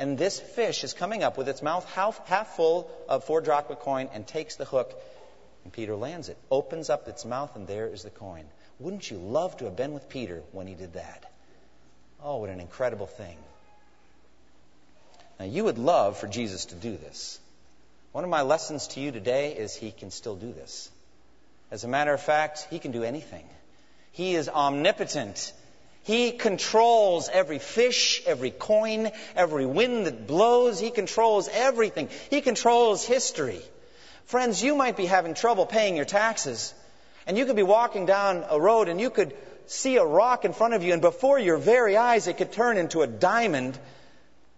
and 0.02 0.18
this 0.18 0.40
fish 0.40 0.84
is 0.84 0.94
coming 0.94 1.22
up 1.22 1.38
with 1.38 1.48
its 1.48 1.62
mouth 1.62 1.88
half, 1.94 2.28
half 2.28 2.56
full 2.56 2.90
of 3.08 3.24
four 3.24 3.40
drachma 3.40 3.76
coin 3.76 4.10
and 4.16 4.26
takes 4.26 4.56
the 4.56 4.66
hook. 4.66 5.00
And 5.64 5.72
Peter 5.72 5.96
lands 5.96 6.28
it, 6.28 6.40
opens 6.50 6.90
up 6.90 7.08
its 7.08 7.24
mouth, 7.24 7.56
and 7.56 7.68
there 7.68 7.86
is 7.86 8.02
the 8.02 8.10
coin. 8.10 8.46
Wouldn't 8.80 9.12
you 9.12 9.18
love 9.18 9.56
to 9.58 9.66
have 9.66 9.76
been 9.76 9.94
with 9.94 10.10
Peter 10.10 10.42
when 10.54 10.66
he 10.66 10.74
did 10.74 10.94
that? 10.94 11.32
Oh, 12.24 12.38
what 12.38 12.50
an 12.50 12.60
incredible 12.60 13.06
thing. 13.06 13.38
Now, 15.40 15.46
you 15.46 15.66
would 15.66 15.78
love 15.78 16.18
for 16.18 16.28
Jesus 16.28 16.66
to 16.66 16.76
do 16.76 16.98
this. 16.98 17.40
One 18.12 18.24
of 18.24 18.30
my 18.32 18.42
lessons 18.42 18.88
to 18.88 19.00
you 19.00 19.12
today 19.12 19.56
is 19.56 19.76
he 19.76 19.92
can 19.92 20.10
still 20.10 20.36
do 20.36 20.52
this. 20.52 20.90
As 21.70 21.84
a 21.84 21.88
matter 21.88 22.12
of 22.12 22.22
fact, 22.22 22.66
he 22.72 22.80
can 22.80 22.92
do 22.92 23.04
anything. 23.04 23.48
He 24.14 24.34
is 24.34 24.50
omnipotent. 24.50 25.54
He 26.04 26.32
controls 26.32 27.30
every 27.32 27.60
fish, 27.60 28.24
every 28.26 28.52
coin, 28.52 29.12
every 29.36 29.66
wind 29.66 30.08
that 30.08 30.28
blows. 30.28 30.80
He 30.80 30.90
controls 30.90 31.48
everything. 31.52 32.10
He 32.30 32.42
controls 32.42 33.06
history. 33.06 33.62
Friends, 34.26 34.64
you 34.64 34.76
might 34.76 34.98
be 34.98 35.06
having 35.06 35.34
trouble 35.34 35.66
paying 35.66 35.96
your 35.96 36.06
taxes. 36.06 36.74
And 37.28 37.38
you 37.38 37.46
could 37.46 37.56
be 37.56 37.64
walking 37.64 38.06
down 38.06 38.44
a 38.50 38.60
road 38.60 38.90
and 38.90 39.00
you 39.00 39.10
could 39.10 39.36
see 39.72 39.98
a 39.98 40.06
rock 40.06 40.44
in 40.44 40.54
front 40.54 40.74
of 40.74 40.84
you, 40.84 40.94
and 40.94 41.02
before 41.02 41.40
your 41.40 41.58
very 41.58 41.96
eyes, 41.96 42.28
it 42.28 42.38
could 42.38 42.52
turn 42.52 42.78
into 42.78 43.02
a 43.02 43.08
diamond 43.08 43.80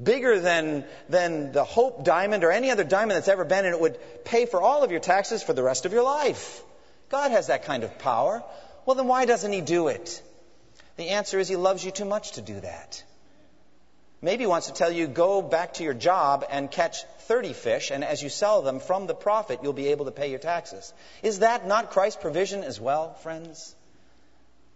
bigger 0.02 0.40
than, 0.40 0.86
than 1.08 1.52
the 1.52 1.64
Hope 1.64 2.04
diamond 2.04 2.44
or 2.44 2.52
any 2.52 2.72
other 2.72 2.84
diamond 2.84 3.12
that's 3.12 3.28
ever 3.28 3.46
been, 3.46 3.66
and 3.66 3.76
it 3.76 3.80
would 3.80 3.98
pay 4.26 4.46
for 4.46 4.62
all 4.62 4.84
of 4.84 4.92
your 4.92 5.00
taxes 5.00 5.44
for 5.44 5.54
the 5.54 5.64
rest 5.64 5.86
of 5.86 5.94
your 5.94 6.04
life. 6.04 6.64
God 7.10 7.32
has 7.32 7.48
that 7.48 7.66
kind 7.66 7.84
of 7.84 8.00
power. 8.00 8.44
Well, 8.86 8.96
then 8.96 9.08
why 9.08 9.26
doesn't 9.26 9.52
He 9.52 9.62
do 9.62 9.88
it? 9.88 10.22
The 10.98 11.10
answer 11.10 11.40
is 11.40 11.48
He 11.48 11.56
loves 11.56 11.84
you 11.84 11.92
too 11.92 12.06
much 12.06 12.34
to 12.34 12.42
do 12.42 12.60
that. 12.60 13.04
Maybe 14.22 14.44
He 14.44 14.48
wants 14.48 14.68
to 14.68 14.74
tell 14.74 14.92
you, 14.92 15.08
go 15.08 15.42
back 15.42 15.74
to 15.76 15.84
your 15.84 15.94
job 15.94 16.46
and 16.50 16.72
catch 16.72 17.04
30 17.28 17.54
fish, 17.54 17.92
and 17.92 18.04
as 18.04 18.22
you 18.22 18.30
sell 18.30 18.62
them 18.62 18.80
from 18.80 19.08
the 19.08 19.16
profit, 19.16 19.60
you'll 19.64 19.74
be 19.74 19.88
able 19.88 20.06
to 20.06 20.12
pay 20.12 20.30
your 20.30 20.40
taxes. 20.40 20.94
Is 21.22 21.40
that 21.40 21.68
not 21.68 21.92
Christ's 21.92 22.22
provision 22.22 22.64
as 22.64 22.80
well, 22.80 23.14
friends? 23.16 23.76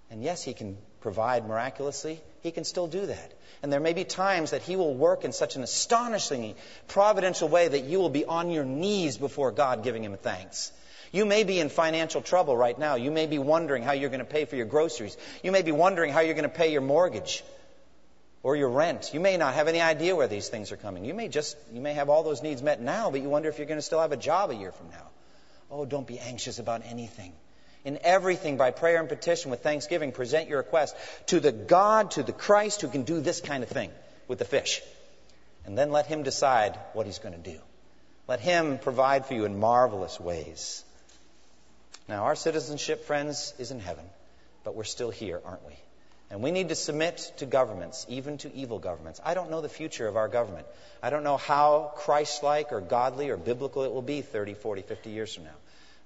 And 0.09 0.23
yes, 0.23 0.43
He 0.43 0.53
can 0.53 0.77
provide 1.01 1.47
miraculously. 1.47 2.19
He 2.41 2.51
can 2.51 2.63
still 2.63 2.87
do 2.87 3.05
that. 3.05 3.33
And 3.61 3.71
there 3.71 3.79
may 3.79 3.93
be 3.93 4.03
times 4.03 4.51
that 4.51 4.61
He 4.61 4.75
will 4.75 4.93
work 4.93 5.23
in 5.23 5.31
such 5.31 5.55
an 5.55 5.63
astonishingly 5.63 6.55
providential 6.87 7.47
way 7.47 7.67
that 7.67 7.83
you 7.83 7.99
will 7.99 8.09
be 8.09 8.25
on 8.25 8.49
your 8.49 8.65
knees 8.65 9.17
before 9.17 9.51
God 9.51 9.83
giving 9.83 10.03
Him 10.03 10.17
thanks. 10.17 10.71
You 11.11 11.25
may 11.25 11.43
be 11.43 11.59
in 11.59 11.69
financial 11.69 12.21
trouble 12.21 12.55
right 12.55 12.77
now. 12.77 12.95
You 12.95 13.11
may 13.11 13.27
be 13.27 13.39
wondering 13.39 13.83
how 13.83 13.93
you're 13.93 14.09
going 14.09 14.19
to 14.19 14.25
pay 14.25 14.45
for 14.45 14.55
your 14.55 14.65
groceries. 14.65 15.17
You 15.43 15.51
may 15.51 15.61
be 15.61 15.71
wondering 15.71 16.11
how 16.11 16.19
you're 16.19 16.33
going 16.33 16.43
to 16.43 16.49
pay 16.49 16.71
your 16.71 16.81
mortgage 16.81 17.43
or 18.43 18.55
your 18.55 18.69
rent. 18.69 19.13
You 19.13 19.19
may 19.19 19.37
not 19.37 19.55
have 19.55 19.67
any 19.67 19.81
idea 19.81 20.15
where 20.15 20.27
these 20.27 20.49
things 20.49 20.71
are 20.71 20.77
coming. 20.77 21.05
You 21.05 21.13
may 21.13 21.27
just 21.27 21.57
you 21.73 21.81
may 21.81 21.93
have 21.93 22.09
all 22.09 22.23
those 22.23 22.43
needs 22.43 22.61
met 22.61 22.81
now, 22.81 23.11
but 23.11 23.21
you 23.21 23.29
wonder 23.29 23.49
if 23.49 23.57
you're 23.57 23.67
going 23.67 23.79
to 23.79 23.83
still 23.83 24.01
have 24.01 24.11
a 24.11 24.17
job 24.17 24.51
a 24.51 24.55
year 24.55 24.71
from 24.71 24.89
now. 24.89 25.07
Oh, 25.69 25.85
don't 25.85 26.07
be 26.07 26.19
anxious 26.19 26.59
about 26.59 26.83
anything. 26.85 27.33
In 27.83 27.99
everything, 28.03 28.57
by 28.57 28.71
prayer 28.71 28.99
and 28.99 29.07
petition 29.07 29.51
with 29.51 29.63
thanksgiving, 29.63 30.11
present 30.11 30.49
your 30.49 30.57
request 30.57 30.95
to 31.27 31.39
the 31.39 31.51
God, 31.51 32.11
to 32.11 32.23
the 32.23 32.33
Christ 32.33 32.81
who 32.81 32.89
can 32.89 33.03
do 33.03 33.21
this 33.21 33.41
kind 33.41 33.63
of 33.63 33.69
thing 33.69 33.91
with 34.27 34.39
the 34.39 34.45
fish. 34.45 34.81
And 35.65 35.77
then 35.77 35.91
let 35.91 36.05
Him 36.05 36.23
decide 36.23 36.77
what 36.93 37.05
He's 37.05 37.19
going 37.19 37.41
to 37.41 37.51
do. 37.51 37.59
Let 38.27 38.39
Him 38.39 38.77
provide 38.77 39.25
for 39.25 39.33
you 39.33 39.45
in 39.45 39.59
marvelous 39.59 40.19
ways. 40.19 40.83
Now, 42.07 42.23
our 42.23 42.35
citizenship, 42.35 43.03
friends, 43.03 43.53
is 43.59 43.71
in 43.71 43.79
heaven, 43.79 44.05
but 44.63 44.75
we're 44.75 44.85
still 44.85 45.11
here, 45.11 45.41
aren't 45.43 45.65
we? 45.65 45.73
And 46.29 46.41
we 46.41 46.51
need 46.51 46.69
to 46.69 46.75
submit 46.75 47.31
to 47.37 47.45
governments, 47.45 48.05
even 48.09 48.37
to 48.39 48.53
evil 48.53 48.79
governments. 48.79 49.21
I 49.23 49.33
don't 49.33 49.49
know 49.49 49.61
the 49.61 49.69
future 49.69 50.07
of 50.07 50.17
our 50.17 50.27
government. 50.27 50.67
I 51.01 51.09
don't 51.09 51.23
know 51.23 51.37
how 51.37 51.93
Christ 51.95 52.43
like 52.43 52.71
or 52.71 52.81
godly 52.81 53.29
or 53.29 53.37
biblical 53.37 53.83
it 53.83 53.91
will 53.91 54.01
be 54.01 54.21
30, 54.21 54.53
40, 54.53 54.81
50 54.81 55.09
years 55.09 55.33
from 55.33 55.45
now. 55.45 55.55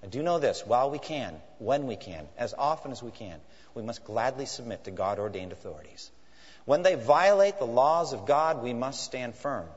I 0.04 0.08
do 0.08 0.24
know 0.24 0.40
this 0.40 0.66
while 0.66 0.90
we 0.90 1.00
can, 1.00 1.36
when 1.60 1.88
we 1.88 1.96
can, 1.96 2.28
as 2.38 2.54
often 2.58 2.92
as 2.92 3.02
we 3.02 3.12
can, 3.12 3.40
we 3.76 3.84
must 3.84 4.04
gladly 4.04 4.46
submit 4.46 4.84
to 4.86 4.92
God 4.92 5.20
ordained 5.20 5.52
authorities. 5.52 6.10
When 6.66 6.84
they 6.84 6.96
violate 6.96 7.58
the 7.58 7.66
laws 7.66 8.14
of 8.14 8.26
God, 8.26 8.64
we 8.64 8.74
must 8.74 9.04
stand 9.04 9.36
firm 9.36 9.68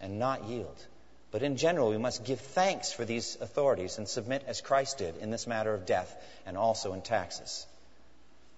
and 0.00 0.18
not 0.18 0.44
yield. 0.44 0.86
But 1.30 1.42
in 1.42 1.56
general, 1.56 1.90
we 1.90 1.98
must 1.98 2.24
give 2.24 2.40
thanks 2.40 2.92
for 2.92 3.04
these 3.04 3.36
authorities 3.40 3.98
and 3.98 4.08
submit 4.08 4.44
as 4.46 4.60
Christ 4.60 4.98
did 4.98 5.16
in 5.18 5.30
this 5.30 5.46
matter 5.46 5.72
of 5.72 5.86
death 5.86 6.12
and 6.44 6.56
also 6.56 6.92
in 6.92 7.02
taxes. 7.02 7.66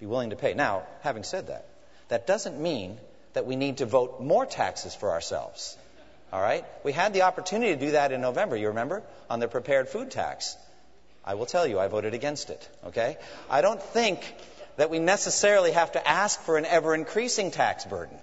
Be 0.00 0.06
willing 0.06 0.30
to 0.30 0.36
pay. 0.36 0.54
Now, 0.54 0.84
having 1.02 1.22
said 1.22 1.48
that, 1.48 1.66
that 2.08 2.26
doesn't 2.26 2.60
mean 2.60 2.98
that 3.34 3.46
we 3.46 3.56
need 3.56 3.78
to 3.78 3.86
vote 3.86 4.20
more 4.20 4.46
taxes 4.46 4.94
for 4.94 5.10
ourselves. 5.10 5.76
All 6.32 6.40
right? 6.40 6.64
We 6.82 6.92
had 6.92 7.12
the 7.12 7.22
opportunity 7.22 7.74
to 7.74 7.80
do 7.80 7.90
that 7.92 8.10
in 8.10 8.22
November, 8.22 8.56
you 8.56 8.68
remember, 8.68 9.02
on 9.28 9.38
the 9.38 9.48
prepared 9.48 9.88
food 9.88 10.10
tax. 10.10 10.56
I 11.24 11.34
will 11.34 11.46
tell 11.46 11.66
you, 11.66 11.78
I 11.78 11.88
voted 11.88 12.14
against 12.14 12.48
it. 12.50 12.68
Okay? 12.86 13.18
I 13.50 13.60
don't 13.60 13.82
think 13.82 14.20
that 14.76 14.88
we 14.90 14.98
necessarily 14.98 15.72
have 15.72 15.92
to 15.92 16.08
ask 16.08 16.40
for 16.40 16.56
an 16.56 16.64
ever 16.64 16.94
increasing 16.94 17.50
tax 17.50 17.84
burden. 17.84 18.16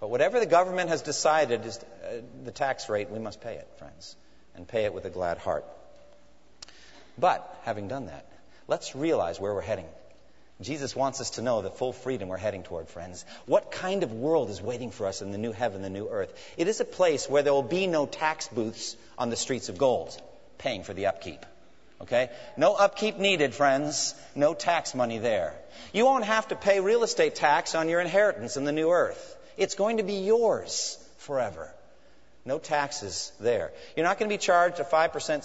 But 0.00 0.10
whatever 0.10 0.38
the 0.38 0.46
government 0.46 0.90
has 0.90 1.02
decided 1.02 1.66
is 1.66 1.78
uh, 1.78 2.20
the 2.44 2.52
tax 2.52 2.88
rate, 2.88 3.10
we 3.10 3.18
must 3.18 3.40
pay 3.40 3.54
it, 3.54 3.68
friends, 3.78 4.16
and 4.54 4.66
pay 4.66 4.84
it 4.84 4.94
with 4.94 5.04
a 5.04 5.10
glad 5.10 5.38
heart. 5.38 5.64
But, 7.18 7.58
having 7.64 7.88
done 7.88 8.06
that, 8.06 8.26
let's 8.68 8.94
realize 8.94 9.40
where 9.40 9.52
we're 9.52 9.60
heading. 9.60 9.88
Jesus 10.60 10.94
wants 10.94 11.20
us 11.20 11.30
to 11.30 11.42
know 11.42 11.62
the 11.62 11.70
full 11.70 11.92
freedom 11.92 12.28
we're 12.28 12.36
heading 12.36 12.64
toward, 12.64 12.88
friends. 12.88 13.24
What 13.46 13.70
kind 13.70 14.02
of 14.02 14.12
world 14.12 14.50
is 14.50 14.60
waiting 14.60 14.90
for 14.90 15.06
us 15.06 15.22
in 15.22 15.30
the 15.30 15.38
new 15.38 15.52
heaven, 15.52 15.82
the 15.82 15.90
new 15.90 16.08
earth? 16.08 16.32
It 16.56 16.66
is 16.66 16.80
a 16.80 16.84
place 16.84 17.28
where 17.28 17.42
there 17.42 17.52
will 17.52 17.62
be 17.62 17.86
no 17.86 18.06
tax 18.06 18.48
booths 18.48 18.96
on 19.16 19.30
the 19.30 19.36
streets 19.36 19.68
of 19.68 19.78
gold, 19.78 20.20
paying 20.58 20.82
for 20.82 20.94
the 20.94 21.06
upkeep. 21.06 21.44
Okay? 22.00 22.30
No 22.56 22.74
upkeep 22.74 23.18
needed, 23.18 23.54
friends. 23.54 24.14
No 24.34 24.54
tax 24.54 24.94
money 24.94 25.18
there. 25.18 25.54
You 25.92 26.04
won't 26.04 26.24
have 26.24 26.48
to 26.48 26.56
pay 26.56 26.80
real 26.80 27.04
estate 27.04 27.36
tax 27.36 27.74
on 27.76 27.88
your 27.88 28.00
inheritance 28.00 28.56
in 28.56 28.64
the 28.64 28.72
new 28.72 28.90
earth. 28.90 29.36
It's 29.58 29.74
going 29.74 29.96
to 29.96 30.04
be 30.04 30.20
yours 30.20 30.96
forever. 31.18 31.70
No 32.44 32.58
taxes 32.58 33.32
there. 33.40 33.72
You're 33.96 34.06
not 34.06 34.18
going 34.18 34.30
to 34.30 34.32
be 34.32 34.38
charged 34.38 34.80
a 34.80 34.84
5% 34.84 35.44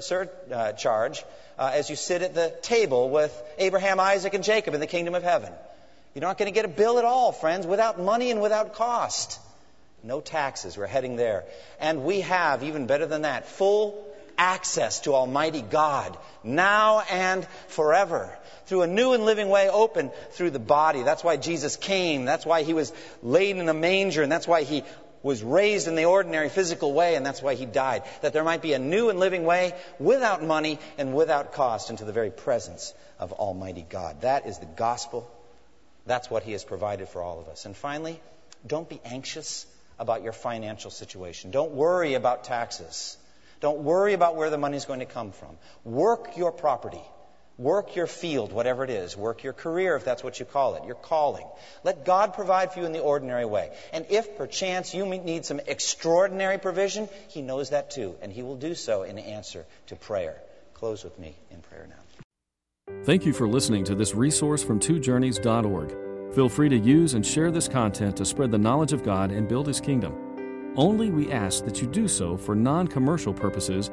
surcharge 0.00 1.18
uh, 1.18 1.62
uh, 1.62 1.70
as 1.72 1.90
you 1.90 1.96
sit 1.96 2.22
at 2.22 2.34
the 2.34 2.54
table 2.62 3.10
with 3.10 3.32
Abraham, 3.58 3.98
Isaac, 3.98 4.34
and 4.34 4.44
Jacob 4.44 4.74
in 4.74 4.80
the 4.80 4.86
kingdom 4.86 5.14
of 5.14 5.22
heaven. 5.22 5.52
You're 6.14 6.22
not 6.22 6.38
going 6.38 6.52
to 6.52 6.54
get 6.54 6.64
a 6.64 6.68
bill 6.68 6.98
at 6.98 7.04
all, 7.04 7.32
friends, 7.32 7.66
without 7.66 7.98
money 7.98 8.30
and 8.30 8.40
without 8.40 8.74
cost. 8.74 9.40
No 10.02 10.20
taxes. 10.20 10.76
We're 10.76 10.86
heading 10.86 11.16
there. 11.16 11.44
And 11.80 12.04
we 12.04 12.20
have, 12.20 12.62
even 12.62 12.86
better 12.86 13.06
than 13.06 13.22
that, 13.22 13.48
full 13.48 14.06
access 14.36 15.00
to 15.00 15.14
Almighty 15.14 15.62
God 15.62 16.16
now 16.42 17.00
and 17.10 17.46
forever 17.68 18.36
through 18.66 18.82
a 18.82 18.86
new 18.86 19.12
and 19.12 19.24
living 19.24 19.48
way 19.48 19.68
open 19.68 20.10
through 20.32 20.50
the 20.50 20.58
body. 20.58 21.02
That's 21.02 21.24
why 21.24 21.36
Jesus 21.36 21.76
came. 21.76 22.24
That's 22.24 22.46
why 22.46 22.62
he 22.62 22.74
was 22.74 22.92
laid 23.22 23.56
in 23.56 23.68
a 23.68 23.74
manger, 23.74 24.22
and 24.22 24.30
that's 24.32 24.48
why 24.48 24.62
he 24.62 24.84
was 25.22 25.42
raised 25.42 25.88
in 25.88 25.94
the 25.94 26.04
ordinary 26.04 26.50
physical 26.50 26.92
way, 26.92 27.14
and 27.14 27.24
that's 27.24 27.40
why 27.40 27.54
he 27.54 27.64
died. 27.64 28.02
That 28.20 28.34
there 28.34 28.44
might 28.44 28.60
be 28.60 28.74
a 28.74 28.78
new 28.78 29.08
and 29.08 29.18
living 29.18 29.44
way 29.44 29.72
without 29.98 30.44
money 30.44 30.78
and 30.98 31.14
without 31.14 31.52
cost 31.54 31.90
into 31.90 32.04
the 32.04 32.12
very 32.12 32.30
presence 32.30 32.92
of 33.18 33.32
Almighty 33.32 33.86
God. 33.88 34.20
That 34.20 34.46
is 34.46 34.58
the 34.58 34.66
gospel. 34.66 35.30
That's 36.06 36.28
what 36.30 36.42
he 36.42 36.52
has 36.52 36.62
provided 36.62 37.08
for 37.08 37.22
all 37.22 37.40
of 37.40 37.48
us. 37.48 37.64
And 37.64 37.74
finally, 37.74 38.20
don't 38.66 38.88
be 38.88 39.00
anxious 39.04 39.66
about 39.98 40.22
your 40.22 40.32
financial 40.32 40.90
situation. 40.90 41.50
Don't 41.50 41.72
worry 41.72 42.14
about 42.14 42.44
taxes. 42.44 43.16
Don't 43.60 43.80
worry 43.80 44.12
about 44.12 44.36
where 44.36 44.50
the 44.50 44.58
money 44.58 44.76
is 44.76 44.84
going 44.84 45.00
to 45.00 45.06
come 45.06 45.32
from. 45.32 45.56
Work 45.84 46.36
your 46.36 46.52
property. 46.52 47.00
Work 47.56 47.94
your 47.94 48.08
field, 48.08 48.52
whatever 48.52 48.82
it 48.82 48.90
is. 48.90 49.16
Work 49.16 49.44
your 49.44 49.52
career, 49.52 49.94
if 49.94 50.04
that's 50.04 50.24
what 50.24 50.40
you 50.40 50.46
call 50.46 50.74
it, 50.74 50.84
your 50.86 50.96
calling. 50.96 51.46
Let 51.84 52.04
God 52.04 52.34
provide 52.34 52.72
for 52.72 52.80
you 52.80 52.86
in 52.86 52.92
the 52.92 53.00
ordinary 53.00 53.44
way. 53.44 53.70
And 53.92 54.06
if 54.10 54.36
perchance 54.36 54.92
you 54.92 55.06
need 55.06 55.44
some 55.44 55.60
extraordinary 55.64 56.58
provision, 56.58 57.08
He 57.28 57.42
knows 57.42 57.70
that 57.70 57.92
too, 57.92 58.16
and 58.22 58.32
He 58.32 58.42
will 58.42 58.56
do 58.56 58.74
so 58.74 59.04
in 59.04 59.18
answer 59.18 59.64
to 59.86 59.96
prayer. 59.96 60.36
Close 60.74 61.04
with 61.04 61.16
me 61.16 61.36
in 61.52 61.60
prayer 61.60 61.86
now. 61.88 61.94
Thank 63.04 63.24
you 63.24 63.32
for 63.32 63.46
listening 63.46 63.84
to 63.84 63.94
this 63.94 64.14
resource 64.14 64.64
from 64.64 64.80
twojourneys.org. 64.80 66.34
Feel 66.34 66.48
free 66.48 66.68
to 66.68 66.76
use 66.76 67.14
and 67.14 67.24
share 67.24 67.52
this 67.52 67.68
content 67.68 68.16
to 68.16 68.24
spread 68.24 68.50
the 68.50 68.58
knowledge 68.58 68.92
of 68.92 69.04
God 69.04 69.30
and 69.30 69.46
build 69.46 69.68
His 69.68 69.80
kingdom. 69.80 70.74
Only 70.76 71.08
we 71.08 71.30
ask 71.30 71.64
that 71.66 71.80
you 71.80 71.86
do 71.86 72.08
so 72.08 72.36
for 72.36 72.56
non 72.56 72.88
commercial 72.88 73.32
purposes 73.32 73.92